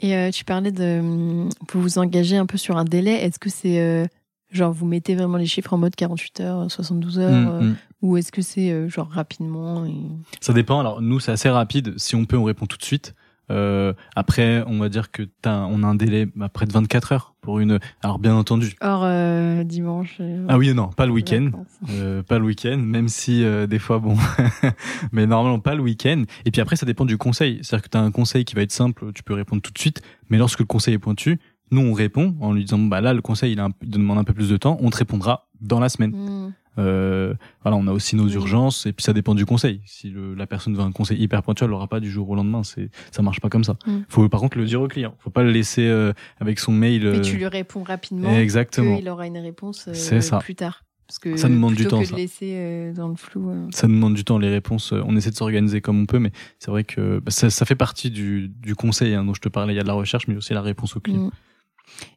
Et 0.00 0.16
euh, 0.16 0.30
tu 0.30 0.44
parlais 0.44 0.72
de. 0.72 1.00
hum, 1.00 1.48
Vous 1.72 1.82
vous 1.82 1.98
engagez 1.98 2.36
un 2.36 2.46
peu 2.46 2.56
sur 2.56 2.76
un 2.76 2.84
délai. 2.84 3.14
Est-ce 3.24 3.38
que 3.38 3.50
c'est. 3.50 3.80
euh, 3.80 4.06
genre, 4.50 4.72
vous 4.72 4.86
mettez 4.86 5.14
vraiment 5.14 5.36
les 5.36 5.46
chiffres 5.46 5.72
en 5.72 5.78
mode 5.78 5.94
48 5.96 6.40
heures, 6.40 6.70
72 6.70 7.18
heures 7.18 7.54
euh, 7.54 7.60
mm. 7.62 7.76
Ou 8.02 8.16
est-ce 8.16 8.30
que 8.30 8.42
c'est 8.42 8.88
genre 8.88 9.08
rapidement 9.08 9.84
et... 9.84 9.96
Ça 10.40 10.52
dépend. 10.52 10.78
Alors 10.78 11.02
nous, 11.02 11.18
c'est 11.18 11.32
assez 11.32 11.48
rapide. 11.48 11.94
Si 11.98 12.14
on 12.14 12.26
peut, 12.26 12.36
on 12.36 12.44
répond 12.44 12.66
tout 12.66 12.78
de 12.78 12.84
suite. 12.84 13.14
Euh, 13.50 13.92
après, 14.14 14.62
on 14.66 14.78
va 14.78 14.88
dire 14.88 15.10
que 15.10 15.22
t'as, 15.42 15.60
on 15.62 15.82
a 15.82 15.86
un 15.86 15.94
délai 15.94 16.26
bah, 16.36 16.48
près 16.48 16.66
de 16.66 16.72
24 16.72 17.12
heures 17.12 17.34
pour 17.40 17.60
une. 17.60 17.78
Alors 18.02 18.18
bien 18.18 18.34
entendu. 18.34 18.74
Hors 18.80 19.02
euh, 19.04 19.64
dimanche 19.64 20.16
euh, 20.20 20.44
Ah 20.48 20.58
oui, 20.58 20.74
non, 20.74 20.88
pas 20.88 21.06
le 21.06 21.12
week-end. 21.12 21.50
Euh, 21.90 22.22
pas 22.22 22.38
le 22.38 22.44
week-end, 22.44 22.76
même 22.78 23.08
si 23.08 23.42
euh, 23.44 23.66
des 23.66 23.78
fois, 23.78 23.98
bon, 23.98 24.16
mais 25.12 25.26
normalement 25.26 25.60
pas 25.60 25.74
le 25.74 25.82
week-end. 25.82 26.24
Et 26.44 26.50
puis 26.50 26.60
après, 26.60 26.76
ça 26.76 26.86
dépend 26.86 27.04
du 27.04 27.16
conseil. 27.18 27.60
C'est-à-dire 27.62 27.84
que 27.84 27.88
tu 27.90 27.96
as 27.96 28.02
un 28.02 28.10
conseil 28.10 28.44
qui 28.44 28.54
va 28.54 28.62
être 28.62 28.72
simple, 28.72 29.12
tu 29.14 29.22
peux 29.22 29.34
répondre 29.34 29.62
tout 29.62 29.72
de 29.72 29.78
suite. 29.78 30.02
Mais 30.30 30.38
lorsque 30.38 30.60
le 30.60 30.66
conseil 30.66 30.94
est 30.94 30.98
pointu, 30.98 31.38
nous 31.70 31.80
on 31.82 31.92
répond 31.92 32.34
en 32.40 32.52
lui 32.52 32.64
disant, 32.64 32.78
bah 32.78 33.00
là 33.00 33.12
le 33.14 33.20
conseil 33.22 33.52
il, 33.52 33.60
a 33.60 33.64
un- 33.66 33.72
il 33.82 33.90
demande 33.90 34.18
un 34.18 34.24
peu 34.24 34.32
plus 34.34 34.48
de 34.48 34.56
temps, 34.56 34.78
on 34.80 34.90
te 34.90 34.96
répondra 34.96 35.48
dans 35.60 35.80
la 35.80 35.88
semaine. 35.88 36.12
Mm. 36.12 36.52
Euh, 36.78 37.34
voilà, 37.62 37.76
on 37.76 37.86
a 37.88 37.92
aussi 37.92 38.14
nos 38.16 38.28
urgences 38.28 38.86
et 38.86 38.92
puis 38.92 39.02
ça 39.04 39.12
dépend 39.12 39.34
du 39.34 39.44
conseil. 39.44 39.80
Si 39.84 40.10
le, 40.10 40.34
la 40.34 40.46
personne 40.46 40.74
veut 40.74 40.82
un 40.82 40.92
conseil 40.92 41.20
hyper 41.20 41.42
pointu, 41.42 41.64
elle 41.64 41.70
l'aura 41.70 41.88
pas 41.88 42.00
du 42.00 42.10
jour 42.10 42.30
au 42.30 42.34
lendemain. 42.34 42.62
C'est, 42.62 42.90
ça 43.10 43.22
marche 43.22 43.40
pas 43.40 43.48
comme 43.48 43.64
ça. 43.64 43.76
Mm. 43.86 43.98
Faut 44.08 44.28
par 44.28 44.40
contre 44.40 44.58
le 44.58 44.64
dire 44.64 44.80
au 44.80 44.88
client. 44.88 45.14
Faut 45.18 45.30
pas 45.30 45.42
le 45.42 45.50
laisser 45.50 45.86
euh, 45.88 46.12
avec 46.40 46.58
son 46.58 46.72
mail. 46.72 47.02
Mais 47.02 47.18
euh, 47.18 47.20
tu 47.20 47.36
lui 47.36 47.46
réponds 47.46 47.82
rapidement. 47.82 48.30
Exactement. 48.36 48.96
Il 49.00 49.08
aura 49.08 49.26
une 49.26 49.38
réponse 49.38 49.88
euh, 49.88 49.94
C'est 49.94 50.20
ça. 50.20 50.38
plus 50.38 50.54
tard. 50.54 50.84
Parce 51.08 51.18
que 51.20 51.36
Ça 51.38 51.48
demande 51.48 51.74
du 51.74 51.86
temps, 51.86 52.00
que 52.00 52.04
ça. 52.04 52.12
de 52.12 52.18
laisser 52.20 52.52
euh, 52.54 52.92
dans 52.92 53.08
le 53.08 53.16
flou. 53.16 53.48
euh. 53.48 53.66
Ça 53.70 53.86
demande 53.86 54.12
du 54.14 54.24
temps, 54.24 54.36
les 54.38 54.50
réponses. 54.50 54.92
On 54.92 55.16
essaie 55.16 55.30
de 55.30 55.36
s'organiser 55.36 55.80
comme 55.80 55.98
on 56.02 56.04
peut, 56.06 56.18
mais 56.18 56.32
c'est 56.58 56.70
vrai 56.70 56.84
que 56.84 57.18
bah, 57.20 57.30
ça, 57.30 57.48
ça 57.48 57.64
fait 57.64 57.74
partie 57.74 58.10
du, 58.10 58.48
du 58.48 58.74
conseil 58.74 59.14
hein, 59.14 59.24
dont 59.24 59.32
je 59.32 59.40
te 59.40 59.48
parlais. 59.48 59.72
Il 59.72 59.76
y 59.76 59.80
a 59.80 59.82
de 59.84 59.88
la 59.88 59.94
recherche, 59.94 60.28
mais 60.28 60.36
aussi 60.36 60.52
la 60.52 60.60
réponse 60.60 60.96
au 60.96 61.00
client. 61.00 61.22
Mm. 61.24 61.30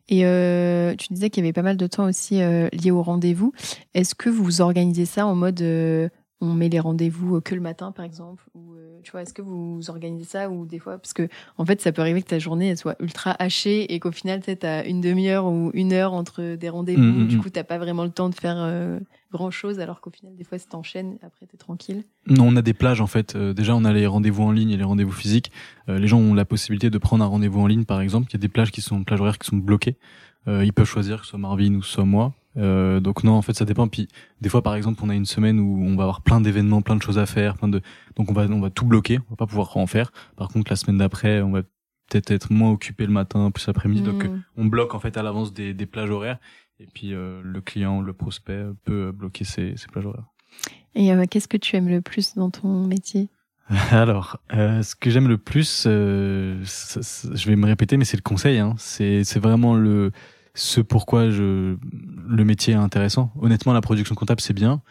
Et 0.10 0.26
euh, 0.26 0.96
tu 0.96 1.14
disais 1.14 1.30
qu'il 1.30 1.44
y 1.44 1.46
avait 1.46 1.54
pas 1.54 1.62
mal 1.62 1.78
de 1.78 1.88
temps 1.88 2.06
aussi 2.06 2.42
euh, 2.42 2.70
lié 2.74 2.92
au 2.92 3.02
rendez-vous. 3.02 3.54
Est-ce 3.94 4.16
que 4.16 4.30
vous 4.30 4.62
organisez 4.62 5.06
ça 5.06 5.26
en 5.26 5.36
mode 5.36 5.62
euh, 5.62 6.10
on 6.42 6.54
met 6.54 6.70
les 6.70 6.80
rendez-vous 6.80 7.40
que 7.40 7.54
le 7.54 7.62
matin 7.62 7.92
par 7.92 8.04
exemple 8.04 8.44
ou 8.56 8.74
tu 9.04 9.12
vois 9.12 9.22
est-ce 9.22 9.34
que 9.34 9.44
vous 9.44 9.80
organisez 9.90 10.26
ça 10.26 10.50
ou 10.50 10.66
des 10.66 10.80
fois 10.80 10.98
parce 10.98 11.14
que 11.14 11.30
en 11.60 11.66
fait 11.66 11.82
ça 11.82 11.92
peut 11.92 12.02
arriver 12.02 12.24
que 12.24 12.30
ta 12.30 12.40
journée 12.40 12.70
elle 12.70 12.80
soit 12.80 12.96
ultra 13.00 13.36
hachée 13.38 13.94
et 13.94 14.00
qu'au 14.00 14.12
final 14.12 14.42
tu 14.42 14.66
as 14.66 14.84
une 14.88 15.02
demi-heure 15.02 15.46
ou 15.46 15.70
une 15.76 15.94
heure 15.94 16.14
entre 16.14 16.56
des 16.56 16.70
rendez-vous 16.70 17.02
Mm, 17.02 17.24
mm, 17.24 17.28
du 17.28 17.38
mm. 17.38 17.42
coup 17.42 17.50
t'as 17.52 17.64
pas 17.64 17.78
vraiment 17.78 18.04
le 18.04 18.10
temps 18.10 18.30
de 18.30 18.36
faire 18.36 18.58
grand 19.32 19.52
chose 19.52 19.80
alors 19.80 20.02
qu'au 20.02 20.10
final 20.12 20.36
des 20.36 20.44
fois 20.44 20.58
ça 20.60 20.68
t'enchaîne 20.70 21.18
après 21.24 21.46
t'es 21.46 21.58
tranquille. 21.58 22.04
Non, 22.28 22.48
on 22.50 22.56
a 22.56 22.62
des 22.62 22.74
plages 22.74 23.02
en 23.02 23.08
fait. 23.08 23.36
Euh, 23.36 23.54
déjà, 23.54 23.76
on 23.76 23.86
a 23.86 23.94
les 23.94 24.06
rendez-vous 24.08 24.44
en 24.44 24.52
ligne 24.52 24.72
et 24.72 24.78
les 24.78 24.84
rendez-vous 24.84 25.12
physiques. 25.12 25.52
Euh, 25.90 25.98
les 26.00 26.08
gens 26.08 26.20
ont 26.20 26.34
la 26.34 26.46
possibilité 26.46 26.90
de 26.90 26.98
prendre 26.98 27.24
un 27.24 27.28
rendez-vous 27.28 27.60
en 27.62 27.68
ligne, 27.68 27.86
par 27.86 28.02
exemple. 28.02 28.28
Il 28.30 28.34
y 28.34 28.38
a 28.38 28.40
des 28.40 28.48
plages 28.50 28.72
qui 28.72 28.82
sont 28.82 29.04
plages 29.04 29.22
horaires 29.22 29.40
qui 29.40 29.48
sont 29.48 29.58
bloquées. 29.58 29.96
Euh, 30.48 30.66
ils 30.66 30.74
peuvent 30.74 30.88
choisir 30.88 31.20
que 31.20 31.24
ce 31.26 31.32
soit 31.32 31.40
Marvin 31.40 31.76
ou 31.76 31.80
que 31.80 31.86
ce 31.86 31.94
soit 31.94 32.06
moi. 32.06 32.34
Euh, 32.58 33.00
donc 33.00 33.24
non, 33.24 33.34
en 33.34 33.42
fait, 33.42 33.54
ça 33.54 33.64
dépend. 33.66 33.88
Puis 33.88 34.08
des 34.42 34.50
fois, 34.50 34.62
par 34.62 34.76
exemple, 34.76 35.00
on 35.04 35.10
a 35.10 35.16
une 35.16 35.26
semaine 35.26 35.60
où 35.60 35.82
on 35.84 35.96
va 35.96 36.04
avoir 36.04 36.22
plein 36.22 36.42
d'événements, 36.42 36.82
plein 36.82 36.96
de 36.96 37.02
choses 37.02 37.18
à 37.18 37.26
faire, 37.26 37.56
plein 37.58 37.68
de. 37.70 37.82
Donc 38.16 38.30
on 38.30 38.34
va 38.34 38.44
on 38.50 38.60
va 38.60 38.70
tout 38.70 38.86
bloquer. 38.86 39.20
On 39.28 39.32
va 39.32 39.36
pas 39.38 39.48
pouvoir 39.48 39.78
en 39.78 39.88
faire. 39.88 40.12
Par 40.36 40.50
contre, 40.50 40.72
la 40.72 40.76
semaine 40.76 40.98
d'après, 40.98 41.42
on 41.42 41.52
va 41.52 41.62
peut-être 42.10 42.32
être 42.32 42.52
moins 42.52 42.72
occupé 42.72 43.06
le 43.06 43.14
matin, 43.14 43.52
plus 43.52 43.66
l'après-midi. 43.68 44.02
Donc 44.02 44.26
euh, 44.26 44.28
Mm. 44.28 44.44
on 44.58 44.66
bloque 44.66 44.94
en 44.96 45.00
fait 45.00 45.16
à 45.16 45.24
l'avance 45.24 45.54
des, 45.54 45.74
des 45.74 45.86
plages 45.86 46.10
horaires. 46.10 46.40
Et 46.82 46.88
puis 46.92 47.14
euh, 47.14 47.42
le 47.44 47.62
client, 47.62 48.02
le 48.02 48.12
prospect 48.12 48.66
peut 48.86 49.12
bloquer 49.12 49.46
ses, 49.46 49.78
ses 49.78 49.88
plages 49.88 50.08
horaires. 50.08 50.26
Et 50.96 51.14
euh, 51.14 51.26
qu'est-ce 51.30 51.48
que 51.48 51.58
tu 51.58 51.76
aimes 51.76 51.88
le 51.88 52.02
plus 52.02 52.34
dans 52.34 52.50
ton 52.50 52.86
métier? 52.86 53.30
Alors, 53.92 54.40
euh, 54.54 54.82
ce 54.82 54.96
que 54.96 55.12
j'aime 55.12 55.28
le 55.28 55.38
plus, 55.38 55.86
euh, 55.88 56.62
je 56.64 57.48
vais 57.48 57.56
me 57.56 57.68
répéter, 57.68 57.98
mais 57.98 58.06
c'est 58.06 58.18
le 58.18 58.24
conseil. 58.24 58.58
Hein. 58.58 58.74
C'est 58.78 59.24
c'est 59.24 59.40
vraiment 59.40 59.76
le 59.76 60.12
ce 60.56 60.82
pourquoi 60.82 61.30
je 61.30 61.78
le 62.28 62.44
métier 62.44 62.74
est 62.74 62.78
intéressant. 62.78 63.32
Honnêtement, 63.40 63.74
la 63.74 63.82
production 63.82 64.16
comptable 64.16 64.42
c'est 64.42 64.54
bien, 64.54 64.82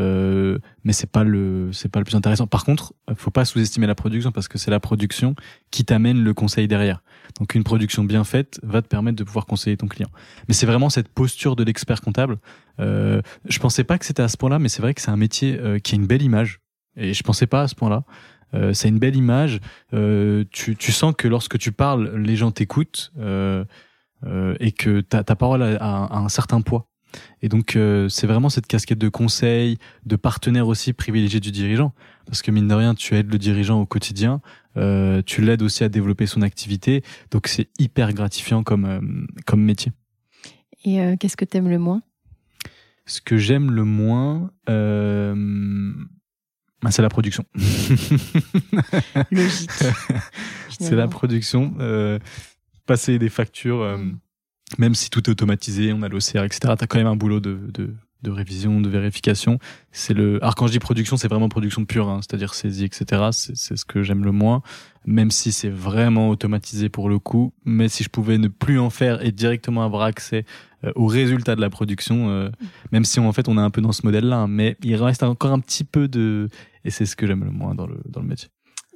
euh, 0.00 0.58
mais 0.84 0.92
c'est 0.92 1.10
pas 1.10 1.24
le 1.24 1.70
c'est 1.72 1.90
pas 1.90 2.00
le 2.00 2.04
plus 2.04 2.16
intéressant. 2.16 2.46
Par 2.46 2.64
contre, 2.64 2.94
faut 3.14 3.30
pas 3.30 3.44
sous-estimer 3.44 3.86
la 3.86 3.94
production 3.94 4.32
parce 4.32 4.48
que 4.48 4.58
c'est 4.58 4.70
la 4.70 4.80
production 4.80 5.34
qui 5.70 5.84
t'amène 5.84 6.24
le 6.24 6.34
conseil 6.34 6.66
derrière. 6.68 7.02
Donc 7.38 7.54
une 7.54 7.64
production 7.64 8.04
bien 8.04 8.24
faite 8.24 8.60
va 8.62 8.82
te 8.82 8.88
permettre 8.88 9.16
de 9.16 9.24
pouvoir 9.24 9.46
conseiller 9.46 9.76
ton 9.76 9.88
client. 9.88 10.10
Mais 10.48 10.54
c'est 10.54 10.66
vraiment 10.66 10.90
cette 10.90 11.08
posture 11.08 11.54
de 11.54 11.64
l'expert 11.64 12.00
comptable. 12.00 12.38
Euh, 12.80 13.20
je 13.46 13.58
pensais 13.58 13.84
pas 13.84 13.98
que 13.98 14.06
c'était 14.06 14.22
à 14.22 14.28
ce 14.28 14.36
point-là, 14.36 14.58
mais 14.58 14.68
c'est 14.68 14.82
vrai 14.82 14.94
que 14.94 15.00
c'est 15.00 15.10
un 15.10 15.16
métier 15.16 15.58
euh, 15.58 15.78
qui 15.78 15.94
a 15.94 15.96
une 15.96 16.06
belle 16.06 16.22
image. 16.22 16.60
Et 16.96 17.14
je 17.14 17.22
pensais 17.22 17.46
pas 17.46 17.62
à 17.62 17.68
ce 17.68 17.74
point-là. 17.74 18.04
Euh, 18.54 18.72
c'est 18.72 18.88
une 18.88 18.98
belle 18.98 19.16
image. 19.16 19.60
Euh, 19.94 20.44
tu, 20.50 20.76
tu 20.76 20.92
sens 20.92 21.14
que 21.16 21.28
lorsque 21.28 21.58
tu 21.58 21.72
parles, 21.72 22.16
les 22.16 22.36
gens 22.36 22.50
t'écoutent 22.50 23.12
et 24.60 24.72
que 24.72 25.00
ta, 25.00 25.24
ta 25.24 25.36
parole 25.36 25.62
a 25.62 26.18
un 26.18 26.28
certain 26.28 26.60
poids. 26.60 26.89
Et 27.42 27.48
donc 27.48 27.76
euh, 27.76 28.08
c'est 28.08 28.26
vraiment 28.26 28.48
cette 28.48 28.66
casquette 28.66 28.98
de 28.98 29.08
conseil, 29.08 29.78
de 30.04 30.16
partenaire 30.16 30.68
aussi 30.68 30.92
privilégié 30.92 31.40
du 31.40 31.50
dirigeant, 31.50 31.92
parce 32.26 32.42
que 32.42 32.50
mine 32.50 32.68
de 32.68 32.74
rien, 32.74 32.94
tu 32.94 33.16
aides 33.16 33.30
le 33.30 33.38
dirigeant 33.38 33.80
au 33.80 33.86
quotidien, 33.86 34.40
euh, 34.76 35.22
tu 35.24 35.40
l'aides 35.42 35.62
aussi 35.62 35.84
à 35.84 35.88
développer 35.88 36.26
son 36.26 36.42
activité, 36.42 37.02
donc 37.30 37.46
c'est 37.48 37.68
hyper 37.78 38.12
gratifiant 38.12 38.62
comme 38.62 38.84
euh, 38.84 39.00
comme 39.46 39.62
métier. 39.62 39.92
Et 40.84 40.98
qu'est-ce 41.18 41.36
que 41.36 41.44
t'aimes 41.44 41.68
le 41.68 41.78
moins? 41.78 42.00
Ce 43.04 43.20
que 43.20 43.36
j'aime 43.36 43.70
le 43.70 43.84
moins, 43.84 44.50
bah, 44.66 45.34
c'est 46.90 47.02
la 47.02 47.10
production. 47.10 47.44
Logique. 49.30 49.70
c'est 50.80 50.96
la 50.96 51.06
production. 51.06 51.74
passer 52.86 53.18
des 53.18 53.28
factures, 53.28 53.98
Mm. 53.98 54.18
Même 54.78 54.94
si 54.94 55.10
tout 55.10 55.28
est 55.28 55.30
automatisé, 55.30 55.92
on 55.92 56.02
a 56.02 56.08
l'OCR, 56.08 56.44
etc. 56.44 56.58
T'as 56.78 56.86
quand 56.86 56.98
même 56.98 57.06
un 57.06 57.16
boulot 57.16 57.40
de, 57.40 57.58
de, 57.72 57.94
de 58.22 58.30
révision, 58.30 58.80
de 58.80 58.88
vérification. 58.88 59.58
C'est 59.92 60.14
le. 60.14 60.38
Alors 60.42 60.54
quand 60.54 60.66
production, 60.78 61.16
c'est 61.16 61.28
vraiment 61.28 61.48
production 61.48 61.84
pure, 61.84 62.08
hein, 62.08 62.20
c'est-à-dire 62.22 62.54
saisie, 62.54 62.84
etc. 62.84 63.28
C'est 63.32 63.56
c'est 63.56 63.76
ce 63.76 63.84
que 63.84 64.02
j'aime 64.02 64.24
le 64.24 64.32
moins, 64.32 64.62
même 65.06 65.30
si 65.30 65.52
c'est 65.52 65.70
vraiment 65.70 66.28
automatisé 66.28 66.88
pour 66.88 67.08
le 67.08 67.18
coup. 67.18 67.52
Mais 67.64 67.88
si 67.88 68.04
je 68.04 68.08
pouvais 68.08 68.38
ne 68.38 68.48
plus 68.48 68.78
en 68.78 68.90
faire 68.90 69.24
et 69.24 69.32
directement 69.32 69.84
avoir 69.84 70.02
accès 70.02 70.44
euh, 70.84 70.92
aux 70.94 71.06
résultats 71.06 71.56
de 71.56 71.60
la 71.60 71.70
production, 71.70 72.30
euh, 72.30 72.50
même 72.92 73.04
si 73.04 73.20
on, 73.20 73.28
en 73.28 73.32
fait 73.32 73.48
on 73.48 73.56
est 73.58 73.62
un 73.62 73.70
peu 73.70 73.80
dans 73.80 73.92
ce 73.92 74.02
modèle-là, 74.04 74.40
hein, 74.40 74.48
mais 74.48 74.76
il 74.82 74.96
reste 74.96 75.22
encore 75.22 75.52
un 75.52 75.60
petit 75.60 75.84
peu 75.84 76.08
de. 76.08 76.48
Et 76.84 76.90
c'est 76.90 77.06
ce 77.06 77.16
que 77.16 77.26
j'aime 77.26 77.44
le 77.44 77.50
moins 77.50 77.74
dans 77.74 77.86
le 77.86 77.98
dans 78.06 78.20
le 78.20 78.26
métier. 78.26 78.48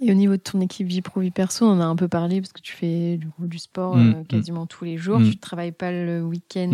Et 0.06 0.10
au 0.10 0.14
niveau 0.14 0.32
de 0.32 0.40
ton 0.42 0.60
équipe 0.60 0.86
vie 0.86 1.00
pro 1.00 1.20
vie 1.20 1.30
perso, 1.30 1.64
on 1.64 1.70
en 1.70 1.80
a 1.80 1.84
un 1.84 1.96
peu 1.96 2.08
parlé 2.08 2.40
parce 2.40 2.52
que 2.52 2.60
tu 2.60 2.74
fais 2.74 3.16
du, 3.16 3.26
du 3.38 3.58
sport 3.58 3.96
Mm, 3.96 4.10
euh, 4.10 4.24
quasiment 4.28 4.66
tous 4.66 4.84
les 4.84 4.98
jours. 4.98 5.18
Mm. 5.20 5.30
Tu 5.30 5.36
travailles 5.38 5.72
pas 5.72 5.90
le 5.92 6.22
week-end. 6.22 6.70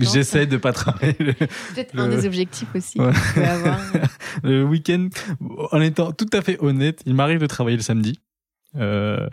J'essaie 0.00 0.46
de 0.46 0.56
pas 0.56 0.72
travailler 0.72 1.14
le, 1.20 1.32
Peut-être 1.34 1.94
le- 1.94 2.00
un 2.02 2.08
des 2.08 2.26
objectifs 2.26 2.74
aussi 2.74 3.00
Ouais. 3.00 3.12
que 3.12 3.16
tu 3.28 3.34
peux 3.34 3.44
avoir. 3.44 3.78
le 4.42 4.64
week-end. 4.64 5.08
En 5.72 5.80
étant 5.80 6.12
tout 6.12 6.26
à 6.32 6.42
fait 6.42 6.56
honnête, 6.60 7.02
il 7.06 7.14
m'arrive 7.14 7.38
de 7.38 7.46
travailler 7.46 7.76
le 7.76 7.82
samedi. 7.82 8.18
Euh, 8.76 9.28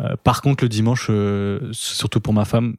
euh, 0.00 0.16
par 0.24 0.40
contre, 0.42 0.64
le 0.64 0.68
dimanche, 0.68 1.08
euh, 1.10 1.60
surtout 1.72 2.20
pour 2.20 2.32
ma 2.32 2.44
femme, 2.44 2.76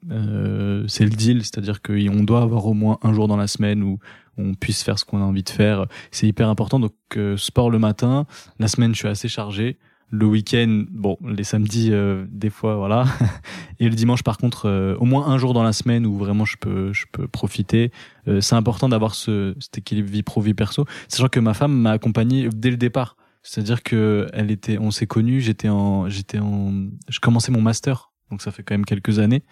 c'est 0.88 1.04
le 1.04 1.10
deal, 1.12 1.42
c'est-à-dire 1.44 1.82
qu'on 1.82 2.24
doit 2.24 2.42
avoir 2.42 2.66
au 2.66 2.74
moins 2.74 2.98
un 3.04 3.14
jour 3.14 3.28
dans 3.28 3.38
la 3.38 3.48
semaine 3.48 3.84
où 3.84 4.00
on 4.38 4.54
puisse 4.54 4.84
faire 4.84 5.00
ce 5.00 5.06
qu'on 5.06 5.22
a 5.22 5.24
envie 5.24 5.44
de 5.44 5.50
faire. 5.50 5.86
C'est 6.12 6.28
hyper 6.28 6.50
important. 6.50 6.80
Donc, 6.80 6.94
euh, 7.18 7.38
sport 7.38 7.70
le 7.70 7.80
matin. 7.80 8.26
La 8.60 8.68
semaine, 8.68 8.94
je 8.94 9.00
suis 9.00 9.08
assez 9.08 9.28
chargé. 9.28 9.78
Le 10.10 10.28
week-end, 10.28 10.86
bon, 10.92 11.18
les 11.26 11.44
samedis, 11.44 11.90
euh, 11.92 12.26
des 12.30 12.52
fois, 12.52 12.76
voilà. 12.76 13.06
Et 13.80 13.90
le 13.90 13.96
dimanche, 13.96 14.22
par 14.22 14.38
contre, 14.38 14.68
euh, 14.68 14.96
au 15.00 15.06
moins 15.06 15.28
un 15.28 15.40
jour 15.40 15.54
dans 15.54 15.64
la 15.64 15.74
semaine 15.74 16.06
où 16.06 16.18
vraiment 16.18 16.46
je 16.46 16.56
peux, 16.58 16.94
je 16.94 17.06
peux 17.12 17.28
profiter. 17.28 17.92
Euh, 18.28 18.40
c'est 18.40 18.54
important 18.54 18.90
d'avoir 18.90 19.16
ce, 19.16 19.56
cet 19.60 19.80
équilibre 19.80 20.10
vie 20.10 20.22
pro 20.22 20.40
vie 20.40 20.54
perso, 20.54 20.86
sachant 21.08 21.30
que 21.30 21.40
ma 21.40 21.56
femme 21.56 21.74
m'a 21.74 21.92
accompagné 21.92 22.48
dès 22.54 22.70
le 22.70 22.78
départ. 22.78 23.18
C'est-à-dire 23.42 23.82
que 23.82 24.28
elle 24.34 24.52
était, 24.52 24.78
on 24.78 24.92
s'est 24.92 25.08
connus. 25.08 25.42
J'étais 25.42 25.70
en, 25.70 26.08
j'étais 26.10 26.38
en, 26.38 26.72
je 27.10 27.20
commençais 27.20 27.52
mon 27.52 27.62
master, 27.62 28.12
donc 28.30 28.44
ça 28.44 28.52
fait 28.52 28.62
quand 28.62 28.76
même 28.76 28.86
quelques 28.86 29.18
années. 29.18 29.44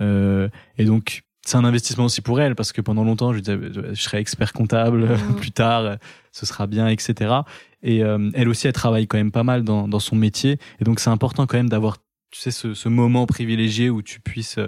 Euh, 0.00 0.48
et 0.78 0.84
donc 0.84 1.24
c'est 1.46 1.56
un 1.56 1.64
investissement 1.64 2.04
aussi 2.06 2.20
pour 2.20 2.40
elle 2.40 2.54
parce 2.54 2.72
que 2.72 2.80
pendant 2.82 3.04
longtemps 3.04 3.32
je 3.32 3.38
disais 3.38 3.58
je 3.92 4.00
serai 4.00 4.18
expert 4.18 4.52
comptable 4.52 5.06
Mhm. 5.06 5.36
plus 5.36 5.52
tard, 5.52 5.96
ce 6.32 6.44
sera 6.44 6.66
bien, 6.66 6.88
etc. 6.88 7.34
Et 7.82 8.02
euh, 8.02 8.30
elle 8.34 8.48
aussi, 8.48 8.66
elle 8.66 8.72
travaille 8.72 9.06
quand 9.06 9.16
même 9.16 9.30
pas 9.32 9.44
mal 9.44 9.62
dans, 9.62 9.86
dans 9.88 10.00
son 10.00 10.16
métier. 10.16 10.58
Et 10.80 10.84
donc, 10.84 10.98
c'est 11.00 11.10
important 11.10 11.46
quand 11.46 11.56
même 11.56 11.68
d'avoir, 11.68 11.98
tu 12.30 12.40
sais, 12.40 12.50
ce, 12.50 12.74
ce 12.74 12.88
moment 12.88 13.26
privilégié 13.26 13.90
où 13.90 14.02
tu 14.02 14.18
puisses, 14.20 14.58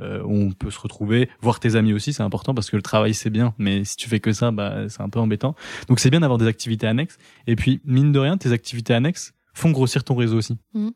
euh, 0.00 0.22
où 0.22 0.32
on 0.34 0.52
peut 0.52 0.70
se 0.70 0.80
retrouver, 0.80 1.28
voir 1.42 1.60
tes 1.60 1.76
amis 1.76 1.92
aussi, 1.92 2.12
c'est 2.14 2.22
important 2.22 2.54
parce 2.54 2.70
que 2.70 2.76
le 2.76 2.82
travail, 2.82 3.12
c'est 3.12 3.28
bien. 3.30 3.52
Mais 3.58 3.84
si 3.84 3.96
tu 3.96 4.08
fais 4.08 4.20
que 4.20 4.32
ça, 4.32 4.50
bah, 4.52 4.88
c'est 4.88 5.02
un 5.02 5.10
peu 5.10 5.20
embêtant. 5.20 5.54
Donc, 5.88 6.00
c'est 6.00 6.08
bien 6.10 6.20
d'avoir 6.20 6.38
des 6.38 6.46
activités 6.46 6.86
annexes. 6.86 7.18
Et 7.46 7.56
puis, 7.56 7.80
mine 7.84 8.10
de 8.10 8.18
rien, 8.18 8.38
tes 8.38 8.52
activités 8.52 8.94
annexes 8.94 9.34
font 9.52 9.70
grossir 9.70 10.02
ton 10.02 10.14
réseau 10.14 10.38
aussi. 10.38 10.56
Mhm. 10.72 10.92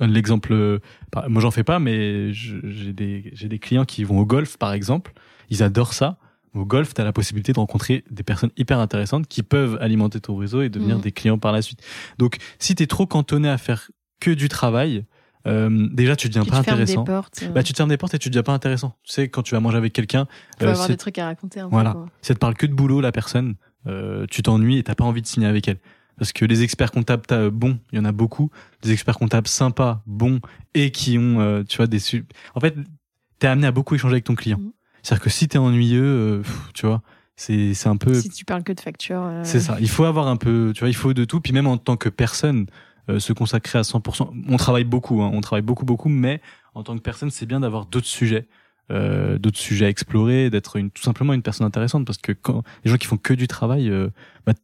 L'exemple, 0.00 0.52
euh, 0.52 0.78
moi 1.28 1.40
j'en 1.40 1.50
fais 1.52 1.62
pas, 1.64 1.78
mais 1.78 2.32
j'ai 2.32 2.92
des, 2.92 3.30
j'ai 3.34 3.48
des 3.48 3.58
clients 3.58 3.84
qui 3.84 4.02
vont 4.04 4.18
au 4.18 4.26
golf, 4.26 4.56
par 4.56 4.72
exemple. 4.72 5.12
Ils 5.50 5.62
adorent 5.62 5.92
ça. 5.94 6.18
Au 6.54 6.64
golf, 6.64 6.94
tu 6.94 7.00
as 7.00 7.04
la 7.04 7.12
possibilité 7.12 7.52
de 7.52 7.58
rencontrer 7.58 8.04
des 8.10 8.22
personnes 8.22 8.50
hyper 8.56 8.78
intéressantes 8.78 9.26
qui 9.28 9.42
peuvent 9.42 9.76
alimenter 9.80 10.20
ton 10.20 10.36
réseau 10.36 10.62
et 10.62 10.68
devenir 10.68 10.96
Mhm. 10.96 11.02
des 11.02 11.12
clients 11.12 11.38
par 11.38 11.52
la 11.52 11.62
suite. 11.62 11.80
Donc, 12.18 12.36
si 12.58 12.74
tu 12.74 12.82
es 12.82 12.86
trop 12.86 13.06
cantonné 13.06 13.48
à 13.48 13.58
faire 13.58 13.90
que 14.20 14.30
du 14.30 14.48
travail, 14.48 15.04
euh, 15.46 15.88
déjà 15.92 16.14
tu 16.16 16.28
deviens 16.28 16.42
Tu 16.44 16.50
pas 16.50 16.62
fermes 16.62 16.80
intéressant. 16.80 17.02
des 17.02 17.06
portes. 17.12 17.40
euh, 17.42 17.48
Bah, 17.52 17.62
tu 17.64 17.72
te 17.72 17.76
fermes 17.76 17.88
des 17.90 17.96
portes 17.96 18.14
et 18.14 18.18
tu 18.18 18.30
deviens 18.30 18.42
pas 18.44 18.52
intéressant. 18.52 18.96
Tu 19.02 19.12
sais, 19.12 19.28
quand 19.28 19.42
tu 19.42 19.54
vas 19.54 19.60
manger 19.60 19.76
avec 19.78 19.92
quelqu'un, 19.92 20.26
faut 20.60 20.66
euh, 20.66 20.70
avoir 20.70 20.88
des 20.88 20.96
trucs 20.96 21.18
à 21.18 21.26
raconter 21.26 21.58
un 21.60 21.68
Voilà. 21.68 21.90
peu. 21.92 21.98
quoi. 21.98 22.08
si 22.22 22.30
elle 22.32 22.36
te 22.36 22.40
parle 22.40 22.54
que 22.54 22.66
de 22.66 22.72
boulot, 22.74 23.00
la 23.00 23.10
personne, 23.12 23.56
euh, 23.88 24.24
tu 24.30 24.42
t'ennuies 24.42 24.78
et 24.78 24.82
t'as 24.84 24.94
pas 24.94 25.04
envie 25.04 25.22
de 25.22 25.26
signer 25.26 25.46
avec 25.48 25.66
elle. 25.68 25.78
Parce 26.18 26.32
que 26.32 26.44
les 26.44 26.62
experts 26.62 26.90
comptables 26.92 27.24
euh, 27.32 27.50
bons, 27.50 27.78
il 27.92 27.96
y 27.96 28.00
en 28.00 28.04
a 28.04 28.12
beaucoup. 28.12 28.50
Des 28.82 28.92
experts 28.92 29.18
comptables 29.18 29.48
sympas, 29.48 30.02
bons 30.06 30.40
et 30.74 30.90
qui 30.90 31.18
ont, 31.18 31.40
euh, 31.40 31.62
tu 31.64 31.76
vois, 31.78 31.86
des. 31.86 31.98
su- 31.98 32.24
En 32.54 32.60
fait, 32.60 32.74
t'es 33.38 33.46
amené 33.48 33.66
à 33.66 33.72
beaucoup 33.72 33.94
échanger 33.94 34.14
avec 34.14 34.24
ton 34.24 34.34
client. 34.34 34.58
Mhm. 34.58 34.72
C'est-à-dire 35.02 35.24
que 35.24 35.30
si 35.30 35.48
t'es 35.48 35.58
ennuyeux, 35.58 36.02
euh, 36.02 36.38
pff, 36.42 36.70
tu 36.72 36.86
vois, 36.86 37.02
c'est 37.36 37.74
c'est 37.74 37.88
un 37.88 37.96
peu. 37.96 38.14
Si 38.14 38.30
tu 38.30 38.44
parles 38.44 38.62
que 38.62 38.72
de 38.72 38.80
factures. 38.80 39.22
euh, 39.24 39.42
C'est 39.44 39.60
ça. 39.60 39.76
Il 39.80 39.88
faut 39.88 40.04
avoir 40.04 40.28
un 40.28 40.36
peu, 40.36 40.72
tu 40.74 40.80
vois, 40.80 40.88
il 40.88 40.94
faut 40.94 41.12
de 41.14 41.24
tout. 41.24 41.40
Puis 41.40 41.52
même 41.52 41.66
en 41.66 41.76
tant 41.78 41.96
que 41.96 42.08
personne, 42.08 42.66
euh, 43.10 43.18
se 43.18 43.32
consacrer 43.32 43.78
à 43.78 43.82
100%. 43.82 44.32
On 44.48 44.56
travaille 44.56 44.84
beaucoup, 44.84 45.20
hein, 45.20 45.30
on 45.34 45.40
travaille 45.42 45.62
beaucoup, 45.62 45.84
beaucoup, 45.84 46.08
mais 46.08 46.40
en 46.74 46.82
tant 46.84 46.96
que 46.96 47.02
personne, 47.02 47.30
c'est 47.30 47.44
bien 47.44 47.60
d'avoir 47.60 47.84
d'autres 47.86 48.06
sujets, 48.06 48.46
euh, 48.90 49.36
d'autres 49.36 49.58
sujets 49.58 49.84
à 49.86 49.88
explorer, 49.90 50.48
d'être 50.48 50.76
une, 50.76 50.90
tout 50.90 51.02
simplement 51.02 51.34
une 51.34 51.42
personne 51.42 51.66
intéressante. 51.66 52.06
Parce 52.06 52.18
que 52.18 52.32
quand 52.32 52.62
les 52.84 52.90
gens 52.90 52.96
qui 52.96 53.06
font 53.06 53.18
que 53.18 53.34
du 53.34 53.46
travail, 53.46 53.90
euh, 53.90 54.08
bah, 54.46 54.54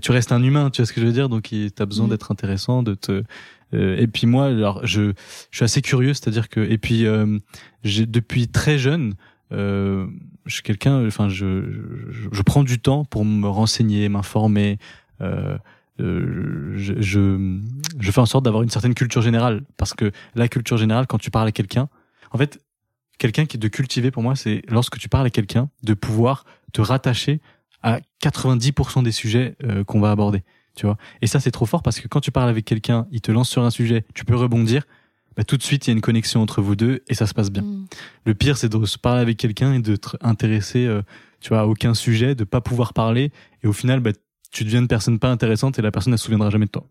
tu 0.00 0.10
restes 0.10 0.32
un 0.32 0.42
humain, 0.42 0.70
tu 0.70 0.82
vois 0.82 0.86
ce 0.86 0.92
que 0.92 1.00
je 1.00 1.06
veux 1.06 1.12
dire? 1.12 1.28
Donc, 1.28 1.52
t'as 1.74 1.86
besoin 1.86 2.06
Mhm. 2.06 2.10
d'être 2.10 2.30
intéressant, 2.32 2.82
de 2.82 2.94
te. 2.94 3.22
euh, 3.74 3.96
et 3.98 4.06
puis 4.06 4.26
moi, 4.26 4.46
alors, 4.46 4.86
je, 4.86 5.12
je 5.50 5.56
suis 5.56 5.64
assez 5.64 5.82
curieux, 5.82 6.14
c'est-à-dire 6.14 6.48
que, 6.48 6.60
et 6.60 6.78
puis, 6.78 7.06
euh, 7.06 7.38
j'ai 7.84 8.06
depuis 8.06 8.48
très 8.48 8.78
jeune. 8.78 9.14
Euh, 9.52 10.06
je 10.44 10.54
suis 10.54 10.62
quelqu'un, 10.62 11.06
enfin, 11.06 11.28
je, 11.28 11.62
je, 12.10 12.28
je 12.32 12.42
prends 12.42 12.64
du 12.64 12.78
temps 12.80 13.04
pour 13.04 13.24
me 13.24 13.48
renseigner, 13.48 14.08
m'informer. 14.08 14.78
Euh, 15.20 15.56
euh, 16.00 16.72
je, 16.76 16.94
je, 17.00 17.58
je 17.98 18.10
fais 18.10 18.20
en 18.20 18.26
sorte 18.26 18.44
d'avoir 18.44 18.62
une 18.62 18.70
certaine 18.70 18.94
culture 18.94 19.22
générale 19.22 19.62
parce 19.76 19.94
que 19.94 20.10
la 20.34 20.46
culture 20.48 20.76
générale, 20.76 21.06
quand 21.06 21.18
tu 21.18 21.30
parles 21.30 21.48
à 21.48 21.52
quelqu'un, 21.52 21.88
en 22.32 22.38
fait, 22.38 22.60
quelqu'un 23.18 23.46
qui 23.46 23.56
est 23.56 23.60
de 23.60 23.68
cultiver 23.68 24.10
pour 24.10 24.22
moi, 24.22 24.36
c'est 24.36 24.62
lorsque 24.68 24.98
tu 24.98 25.08
parles 25.08 25.26
à 25.26 25.30
quelqu'un 25.30 25.70
de 25.82 25.94
pouvoir 25.94 26.44
te 26.72 26.80
rattacher 26.82 27.40
à 27.82 28.00
90% 28.22 29.02
des 29.02 29.12
sujets 29.12 29.56
euh, 29.64 29.84
qu'on 29.84 30.00
va 30.00 30.10
aborder, 30.10 30.42
tu 30.74 30.86
vois. 30.86 30.96
Et 31.22 31.26
ça, 31.26 31.40
c'est 31.40 31.50
trop 31.50 31.66
fort 31.66 31.82
parce 31.82 32.00
que 32.00 32.08
quand 32.08 32.20
tu 32.20 32.30
parles 32.30 32.48
avec 32.48 32.64
quelqu'un, 32.64 33.06
il 33.10 33.20
te 33.20 33.32
lance 33.32 33.48
sur 33.48 33.62
un 33.62 33.70
sujet, 33.70 34.04
tu 34.14 34.24
peux 34.24 34.36
rebondir. 34.36 34.84
Bah, 35.36 35.44
tout 35.44 35.56
de 35.56 35.62
suite, 35.62 35.86
il 35.86 35.90
y 35.90 35.92
a 35.92 35.94
une 35.94 36.00
connexion 36.00 36.40
entre 36.40 36.62
vous 36.62 36.76
deux 36.76 37.02
et 37.08 37.14
ça 37.14 37.26
se 37.26 37.34
passe 37.34 37.50
bien. 37.50 37.62
mm. 37.62 37.86
Le 38.24 38.34
pire, 38.34 38.56
c'est 38.56 38.70
de 38.70 38.86
se 38.86 38.98
parler 38.98 39.20
avec 39.20 39.36
quelqu'un 39.36 39.74
et 39.74 39.80
de 39.80 39.96
te 39.96 40.16
intéresser, 40.22 40.86
euh, 40.86 41.02
tu 41.40 41.50
vois, 41.50 41.60
à 41.60 41.66
aucun 41.66 41.94
sujet, 41.94 42.34
de 42.34 42.44
pas 42.44 42.60
pouvoir 42.60 42.94
parler. 42.94 43.32
Et 43.62 43.66
au 43.66 43.72
final, 43.72 44.00
bah, 44.00 44.12
tu 44.50 44.64
deviens 44.64 44.80
une 44.80 44.88
personne 44.88 45.18
pas 45.18 45.30
intéressante 45.30 45.78
et 45.78 45.82
la 45.82 45.90
personne 45.90 46.12
ne 46.12 46.16
se 46.16 46.24
souviendra 46.24 46.50
jamais 46.50 46.66
de 46.66 46.70
toi. 46.70 46.86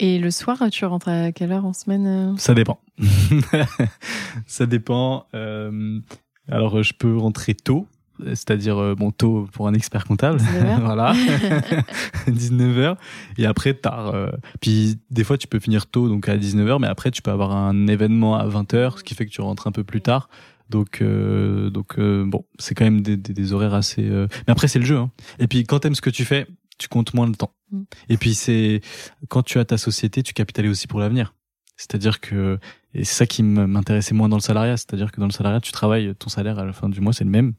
Et 0.00 0.18
le 0.18 0.30
soir, 0.30 0.58
tu 0.70 0.84
rentres 0.84 1.08
à 1.08 1.32
quelle 1.32 1.52
heure 1.52 1.66
en 1.66 1.72
semaine 1.72 2.06
euh 2.06 2.36
Ça 2.38 2.54
dépend. 2.54 2.80
ça 4.46 4.64
dépend. 4.64 5.26
Euh, 5.34 6.00
alors, 6.48 6.82
je 6.82 6.94
peux 6.94 7.16
rentrer 7.16 7.54
tôt, 7.54 7.86
c'est-à-dire, 8.26 8.78
euh, 8.78 8.94
bon, 8.94 9.10
tôt 9.10 9.48
pour 9.52 9.68
un 9.68 9.74
expert 9.74 10.04
comptable. 10.04 10.38
19h? 10.38 10.80
voilà. 10.84 11.12
19h. 12.28 12.96
Et 13.38 13.46
après, 13.46 13.74
tard. 13.74 14.14
euh. 14.14 14.30
Puis, 14.60 14.98
des 15.10 15.24
fois, 15.24 15.38
tu 15.38 15.46
peux 15.46 15.58
finir 15.60 15.86
tôt, 15.86 16.08
donc 16.08 16.28
à 16.28 16.36
19h, 16.36 16.80
mais 16.80 16.86
après, 16.88 17.10
tu 17.10 17.22
peux 17.22 17.30
avoir 17.30 17.54
un 17.54 17.86
événement 17.86 18.36
à 18.36 18.46
20h, 18.48 18.98
ce 18.98 19.04
qui 19.04 19.14
fait 19.14 19.26
que 19.26 19.30
tu 19.30 19.40
rentres 19.40 19.66
un 19.66 19.72
peu 19.72 19.84
plus 19.84 20.00
tard. 20.00 20.28
Donc, 20.70 21.00
euh, 21.00 21.70
donc 21.70 21.98
euh, 21.98 22.24
bon, 22.26 22.44
c'est 22.58 22.74
quand 22.74 22.84
même 22.84 23.00
des, 23.00 23.16
des, 23.16 23.32
des 23.32 23.52
horaires 23.52 23.74
assez. 23.74 24.06
euh, 24.08 24.26
Mais 24.46 24.52
après, 24.52 24.68
c'est 24.68 24.78
le 24.78 24.84
jeu. 24.84 24.96
Hein. 24.98 25.10
Et 25.38 25.46
puis, 25.46 25.64
quand 25.64 25.78
t'aimes 25.80 25.94
ce 25.94 26.02
que 26.02 26.10
tu 26.10 26.24
fais, 26.24 26.46
tu 26.78 26.88
comptes 26.88 27.14
moins 27.14 27.26
le 27.26 27.34
temps. 27.34 27.52
Mm. 27.72 27.82
Et 28.10 28.16
puis, 28.18 28.34
c'est 28.34 28.82
quand 29.28 29.42
tu 29.42 29.58
as 29.58 29.64
ta 29.64 29.78
société, 29.78 30.22
tu 30.22 30.34
capitalises 30.34 30.70
aussi 30.70 30.86
pour 30.86 31.00
l'avenir. 31.00 31.34
C'est-à-dire 31.76 32.20
que 32.20 32.58
et 32.94 33.04
c'est 33.04 33.14
ça 33.14 33.26
qui 33.26 33.42
m'intéressait 33.42 34.14
moins 34.14 34.28
dans 34.28 34.36
le 34.36 34.42
salariat. 34.42 34.76
C'est-à-dire 34.76 35.12
que 35.12 35.20
dans 35.20 35.26
le 35.26 35.32
salariat, 35.32 35.60
tu 35.60 35.72
travailles, 35.72 36.14
ton 36.18 36.28
salaire 36.28 36.58
à 36.58 36.64
la 36.64 36.72
fin 36.72 36.88
du 36.88 37.00
mois, 37.00 37.12
c'est 37.12 37.24
le 37.24 37.30
même. 37.30 37.54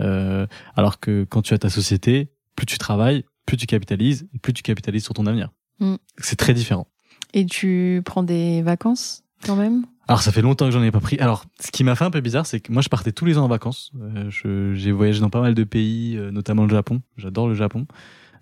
Euh, 0.00 0.46
alors 0.76 1.00
que 1.00 1.24
quand 1.24 1.42
tu 1.42 1.54
as 1.54 1.58
ta 1.58 1.70
société, 1.70 2.30
plus 2.56 2.66
tu 2.66 2.78
travailles, 2.78 3.24
plus 3.46 3.56
tu 3.56 3.66
capitalises, 3.66 4.26
et 4.34 4.38
plus 4.38 4.52
tu 4.52 4.62
capitalises 4.62 5.04
sur 5.04 5.14
ton 5.14 5.26
avenir. 5.26 5.50
Mm. 5.80 5.96
C'est 6.18 6.36
très 6.36 6.54
différent. 6.54 6.86
Et 7.32 7.46
tu 7.46 8.02
prends 8.04 8.22
des 8.22 8.62
vacances 8.62 9.24
quand 9.44 9.56
même? 9.56 9.84
Alors 10.06 10.22
ça 10.22 10.32
fait 10.32 10.42
longtemps 10.42 10.66
que 10.66 10.72
j'en 10.72 10.82
ai 10.82 10.90
pas 10.90 11.00
pris. 11.00 11.18
Alors 11.18 11.44
ce 11.60 11.70
qui 11.70 11.82
m'a 11.82 11.94
fait 11.94 12.04
un 12.04 12.10
peu 12.10 12.20
bizarre, 12.20 12.46
c'est 12.46 12.60
que 12.60 12.72
moi 12.72 12.82
je 12.82 12.88
partais 12.88 13.12
tous 13.12 13.24
les 13.24 13.38
ans 13.38 13.44
en 13.44 13.48
vacances. 13.48 13.90
Euh, 14.00 14.74
j'ai 14.74 14.92
voyagé 14.92 15.20
dans 15.20 15.30
pas 15.30 15.40
mal 15.40 15.54
de 15.54 15.64
pays, 15.64 16.16
euh, 16.16 16.30
notamment 16.30 16.64
le 16.64 16.70
Japon. 16.70 17.00
J'adore 17.16 17.48
le 17.48 17.54
Japon. 17.54 17.86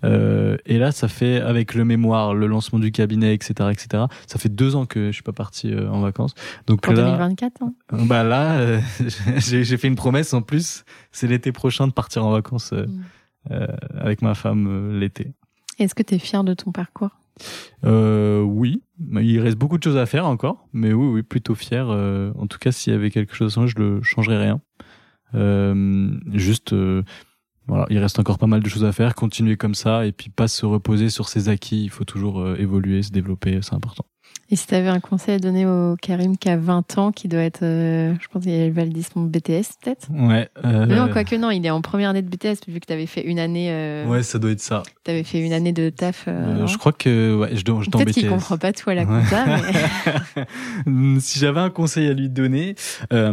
Euh, 0.05 0.57
et 0.67 0.79
là, 0.79 0.91
ça 0.93 1.09
fait 1.09 1.41
avec 1.41 1.75
le 1.75 1.85
mémoire, 1.85 2.35
le 2.35 2.47
lancement 2.47 2.79
du 2.79 2.91
cabinet, 2.93 3.35
etc., 3.35 3.71
etc. 3.71 4.05
Ça 4.27 4.39
fait 4.39 4.49
deux 4.49 4.75
ans 4.77 4.85
que 4.87 5.07
je 5.07 5.13
suis 5.13 5.23
pas 5.23 5.33
parti 5.33 5.73
euh, 5.73 5.89
en 5.91 6.01
vacances. 6.01 6.35
Donc 6.67 6.81
pour 6.81 6.93
là, 6.93 7.03
2024 7.05 7.63
hein 7.63 7.73
bah 8.07 8.25
là, 8.25 8.59
euh, 8.59 8.81
j'ai 9.39 9.77
fait 9.77 9.89
une 9.89 9.97
promesse 9.97 10.35
en 10.35 10.43
plus. 10.43 10.85
C'est 11.13 11.27
l'été 11.27 11.53
prochain 11.53 11.87
de 11.87 11.93
partir 11.93 12.25
en 12.25 12.31
vacances 12.33 12.73
euh, 12.73 12.87
Mm. 12.87 13.03
euh, 13.53 13.67
avec 13.97 14.23
ma 14.23 14.35
femme 14.35 14.67
euh, 14.69 14.99
l'été. 14.99 15.33
Est-ce 15.79 15.95
que 15.95 16.03
tu 16.03 16.15
es 16.15 16.19
fier 16.19 16.45
de 16.45 16.55
ton 16.55 16.71
parcours? 16.73 17.11
Euh, 17.85 18.41
oui, 18.43 18.83
il 19.21 19.41
reste 19.41 19.57
beaucoup 19.57 19.79
de 19.79 19.83
choses 19.83 19.97
à 19.97 20.07
faire 20.07 20.27
encore, 20.27 20.69
mais 20.73 20.93
oui, 20.93 21.07
oui, 21.07 21.23
plutôt 21.23 21.55
fier. 21.55 21.89
euh, 21.91 22.31
en 22.39 22.47
tout 22.47 22.59
cas, 22.59 22.71
s'il 22.73 22.93
y 22.93 22.97
avait 22.97 23.11
quelque 23.11 23.35
chose 23.35 23.53
à 23.53 23.55
changer, 23.55 23.73
je 23.77 23.83
le 23.83 24.03
changerais 24.03 24.39
rien. 24.39 24.61
Euh, 25.35 26.11
juste, 26.33 26.73
euh, 26.73 27.03
voilà, 27.69 27.87
il 27.91 27.99
reste 27.99 28.19
encore 28.19 28.39
pas 28.39 28.47
mal 28.47 28.61
de 28.63 28.69
choses 28.69 28.85
à 28.85 28.93
faire. 28.93 29.15
Continuer 29.15 29.57
comme 29.57 29.75
ça 29.75 30.05
et 30.07 30.13
puis 30.13 30.31
pas 30.31 30.49
se 30.49 30.67
reposer 30.67 31.11
sur 31.11 31.29
ses 31.29 31.49
acquis. 31.49 31.85
Il 31.85 31.91
faut 31.91 32.05
toujours 32.05 32.41
euh, 32.41 32.57
évoluer, 32.59 33.03
se 33.03 33.11
développer, 33.11 33.59
c'est 33.63 33.75
important. 33.75 34.05
Et 34.51 34.57
si 34.57 34.67
tu 34.67 34.75
avais 34.75 34.89
un 34.89 35.01
conseil 35.01 35.37
à 35.37 35.39
donner 35.39 35.65
au 35.65 35.97
Karim 35.97 36.37
qui 36.37 36.51
a 36.51 36.59
20 36.59 36.99
ans, 36.99 37.11
qui 37.13 37.27
doit 37.27 37.41
être, 37.41 37.63
euh, 37.63 38.15
je 38.21 38.29
pense 38.29 38.43
qu'il 38.43 38.71
valide 38.73 39.03
son 39.03 39.23
BTS 39.25 39.79
peut-être? 39.83 40.09
Ouais. 40.11 40.51
euh, 40.65 40.85
Non, 40.85 41.09
quoique 41.11 41.35
non, 41.37 41.51
il 41.51 41.65
est 41.65 41.71
en 41.71 41.81
première 41.81 42.11
année 42.11 42.21
de 42.21 42.29
BTS 42.29 42.69
vu 42.69 42.79
que 42.81 42.87
tu 42.87 42.93
avais 42.93 43.07
fait 43.07 43.23
une 43.23 43.39
année, 43.39 43.69
euh, 43.71 44.07
Ouais, 44.07 44.23
ça 44.23 44.39
doit 44.39 44.51
être 44.51 44.61
ça. 44.61 44.83
t'avais 45.05 45.23
fait 45.23 45.41
une 45.41 45.55
année 45.55 45.73
de 45.73 45.89
taf. 45.89 46.27
euh, 46.29 46.65
Euh, 46.65 46.67
je 46.67 46.77
crois 46.77 46.93
que 46.93 47.35
ouais, 47.39 47.51
je 47.53 47.59
je 47.61 47.91
Peut-être 47.91 48.11
qu'il 48.11 48.29
comprend 48.29 48.59
pas 48.59 48.73
tout 48.75 48.91
à 48.91 48.95
la 48.95 49.05
Ouais. 49.05 49.23
compta, 49.23 49.47
mais 50.87 51.21
si 51.21 51.39
j'avais 51.39 51.61
un 51.61 51.71
conseil 51.71 52.09
à 52.09 52.13
lui 52.13 52.29
donner, 52.29 52.75
euh, 53.13 53.33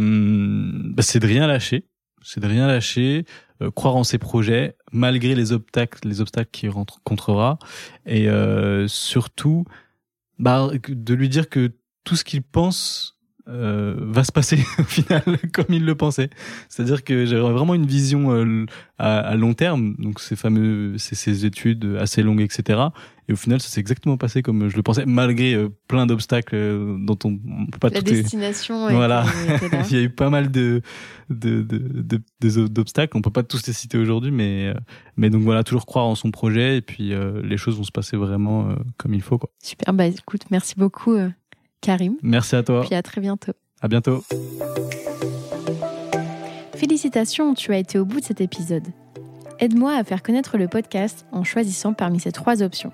bah, 0.94 1.04
c'est 1.04 1.20
de 1.20 1.28
rien 1.28 1.48
lâcher. 1.48 1.84
C'est 2.22 2.40
de 2.42 2.48
rien 2.48 2.68
lâcher, 2.68 3.26
euh, 3.62 3.72
croire 3.72 3.96
en 3.96 4.04
ses 4.04 4.18
projets 4.18 4.76
malgré 4.92 5.36
les 5.36 5.52
obstacles, 5.52 6.08
les 6.08 6.22
obstacles 6.22 6.50
qu'il 6.52 6.70
rencontrera, 6.70 7.60
et 8.06 8.30
euh, 8.30 8.88
surtout, 8.88 9.66
bah, 10.38 10.70
de 10.88 11.14
lui 11.14 11.30
dire 11.30 11.50
que 11.50 11.72
tout 12.04 12.16
ce 12.16 12.24
qu'il 12.24 12.42
pense 12.42 13.19
euh, 13.50 13.96
va 14.00 14.24
se 14.24 14.32
passer 14.32 14.60
au 14.80 14.84
final 14.84 15.24
comme 15.54 15.66
il 15.70 15.86
le 15.86 15.96
pensait. 15.96 16.30
C'est-à-dire 16.70 17.04
que 17.04 17.26
j'avais 17.26 17.42
vraiment 17.42 17.74
une 17.74 17.86
vision 17.86 18.32
euh, 18.32 18.66
à, 18.98 19.20
à, 19.20 19.36
long 19.36 19.54
terme, 19.54 19.96
donc 19.98 20.20
ces 20.20 20.36
fameux, 20.36 20.98
ces, 20.98 21.16
ces, 21.16 21.46
études 21.46 21.98
assez 22.00 22.22
longues, 22.22 22.42
etc. 22.42 22.80
Et 23.28 23.34
au 23.34 23.36
final, 23.36 23.62
ça 23.62 23.70
s'est 23.70 23.80
exactement 23.80 24.18
passé 24.18 24.42
comme 24.42 24.70
je 24.70 24.76
le 24.76 24.84
pensais, 24.84 25.06
malgré 25.06 25.54
euh, 25.54 25.70
plein 25.88 26.06
d'obstacles 26.08 26.56
euh, 26.56 26.98
dont 27.00 27.18
on, 27.26 27.40
on 27.48 27.66
peut 27.68 27.80
pas 27.80 27.90
La 27.90 28.00
tout. 28.02 28.06
destination. 28.06 28.90
Voilà, 28.90 29.24
était 29.48 29.70
là. 29.70 29.84
il 29.90 29.96
y 29.96 30.00
a 30.00 30.04
eu 30.04 30.10
pas 30.10 30.30
mal 30.30 30.50
de 30.52 30.82
de 31.30 31.62
de 31.62 32.22
de- 32.42 32.68
d'obstacles. 32.68 33.16
On 33.16 33.22
peut 33.22 33.30
pas 33.30 33.44
tous 33.44 33.66
les 33.68 33.74
citer 33.74 33.98
aujourd'hui, 33.98 34.32
mais 34.32 34.68
euh, 34.68 34.74
mais 35.16 35.30
donc 35.30 35.44
voilà, 35.44 35.64
toujours 35.64 35.86
croire 35.86 36.06
en 36.06 36.16
son 36.16 36.32
projet 36.32 36.78
et 36.78 36.82
puis 36.82 37.14
euh, 37.14 37.42
les 37.44 37.58
choses 37.58 37.78
vont 37.78 37.84
se 37.84 37.92
passer 37.92 38.18
vraiment 38.18 38.70
euh, 38.70 38.76
comme 38.98 39.14
il 39.14 39.22
faut. 39.22 39.38
Quoi. 39.38 39.50
Super, 39.62 39.94
bah 39.94 40.06
écoute, 40.08 40.46
merci 40.50 40.74
beaucoup 40.78 41.14
euh, 41.14 41.30
Karim. 41.82 42.18
Merci 42.22 42.56
à 42.56 42.64
toi. 42.64 42.82
Puis 42.82 42.96
à 42.96 43.02
très 43.02 43.22
bientôt. 43.22 43.54
À 43.82 43.88
bientôt. 43.88 44.24
Félicitations, 46.76 47.54
tu 47.54 47.74
as 47.74 47.78
été 47.78 48.00
au 48.00 48.06
bout 48.06 48.20
de 48.20 48.26
cet 48.26 48.42
épisode. 48.42 48.88
Aide-moi 49.60 49.94
à 49.94 50.04
faire 50.04 50.24
connaître 50.24 50.58
le 50.58 50.68
podcast 50.68 51.26
en 51.32 51.44
choisissant 51.44 51.94
parmi 51.94 52.20
ces 52.20 52.32
trois 52.32 52.64
options. 52.64 52.92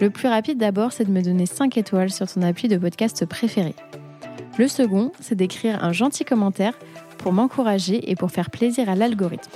Le 0.00 0.10
plus 0.10 0.28
rapide 0.28 0.58
d'abord, 0.58 0.92
c'est 0.92 1.04
de 1.04 1.10
me 1.10 1.22
donner 1.22 1.46
5 1.46 1.76
étoiles 1.76 2.10
sur 2.10 2.26
ton 2.32 2.42
appui 2.42 2.68
de 2.68 2.76
podcast 2.76 3.24
préféré. 3.26 3.74
Le 4.58 4.66
second, 4.66 5.12
c'est 5.20 5.36
d'écrire 5.36 5.84
un 5.84 5.92
gentil 5.92 6.24
commentaire 6.24 6.76
pour 7.18 7.32
m'encourager 7.32 8.10
et 8.10 8.16
pour 8.16 8.30
faire 8.30 8.50
plaisir 8.50 8.88
à 8.88 8.94
l'algorithme. 8.94 9.50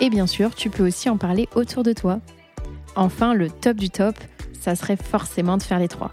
Et 0.00 0.10
bien 0.10 0.26
sûr, 0.26 0.54
tu 0.54 0.70
peux 0.70 0.86
aussi 0.86 1.08
en 1.08 1.16
parler 1.16 1.48
autour 1.54 1.82
de 1.82 1.92
toi. 1.92 2.20
Enfin, 2.96 3.34
le 3.34 3.48
top 3.48 3.76
du 3.76 3.90
top, 3.90 4.16
ça 4.60 4.74
serait 4.74 4.96
forcément 4.96 5.56
de 5.56 5.62
faire 5.62 5.78
les 5.78 5.88
trois. 5.88 6.12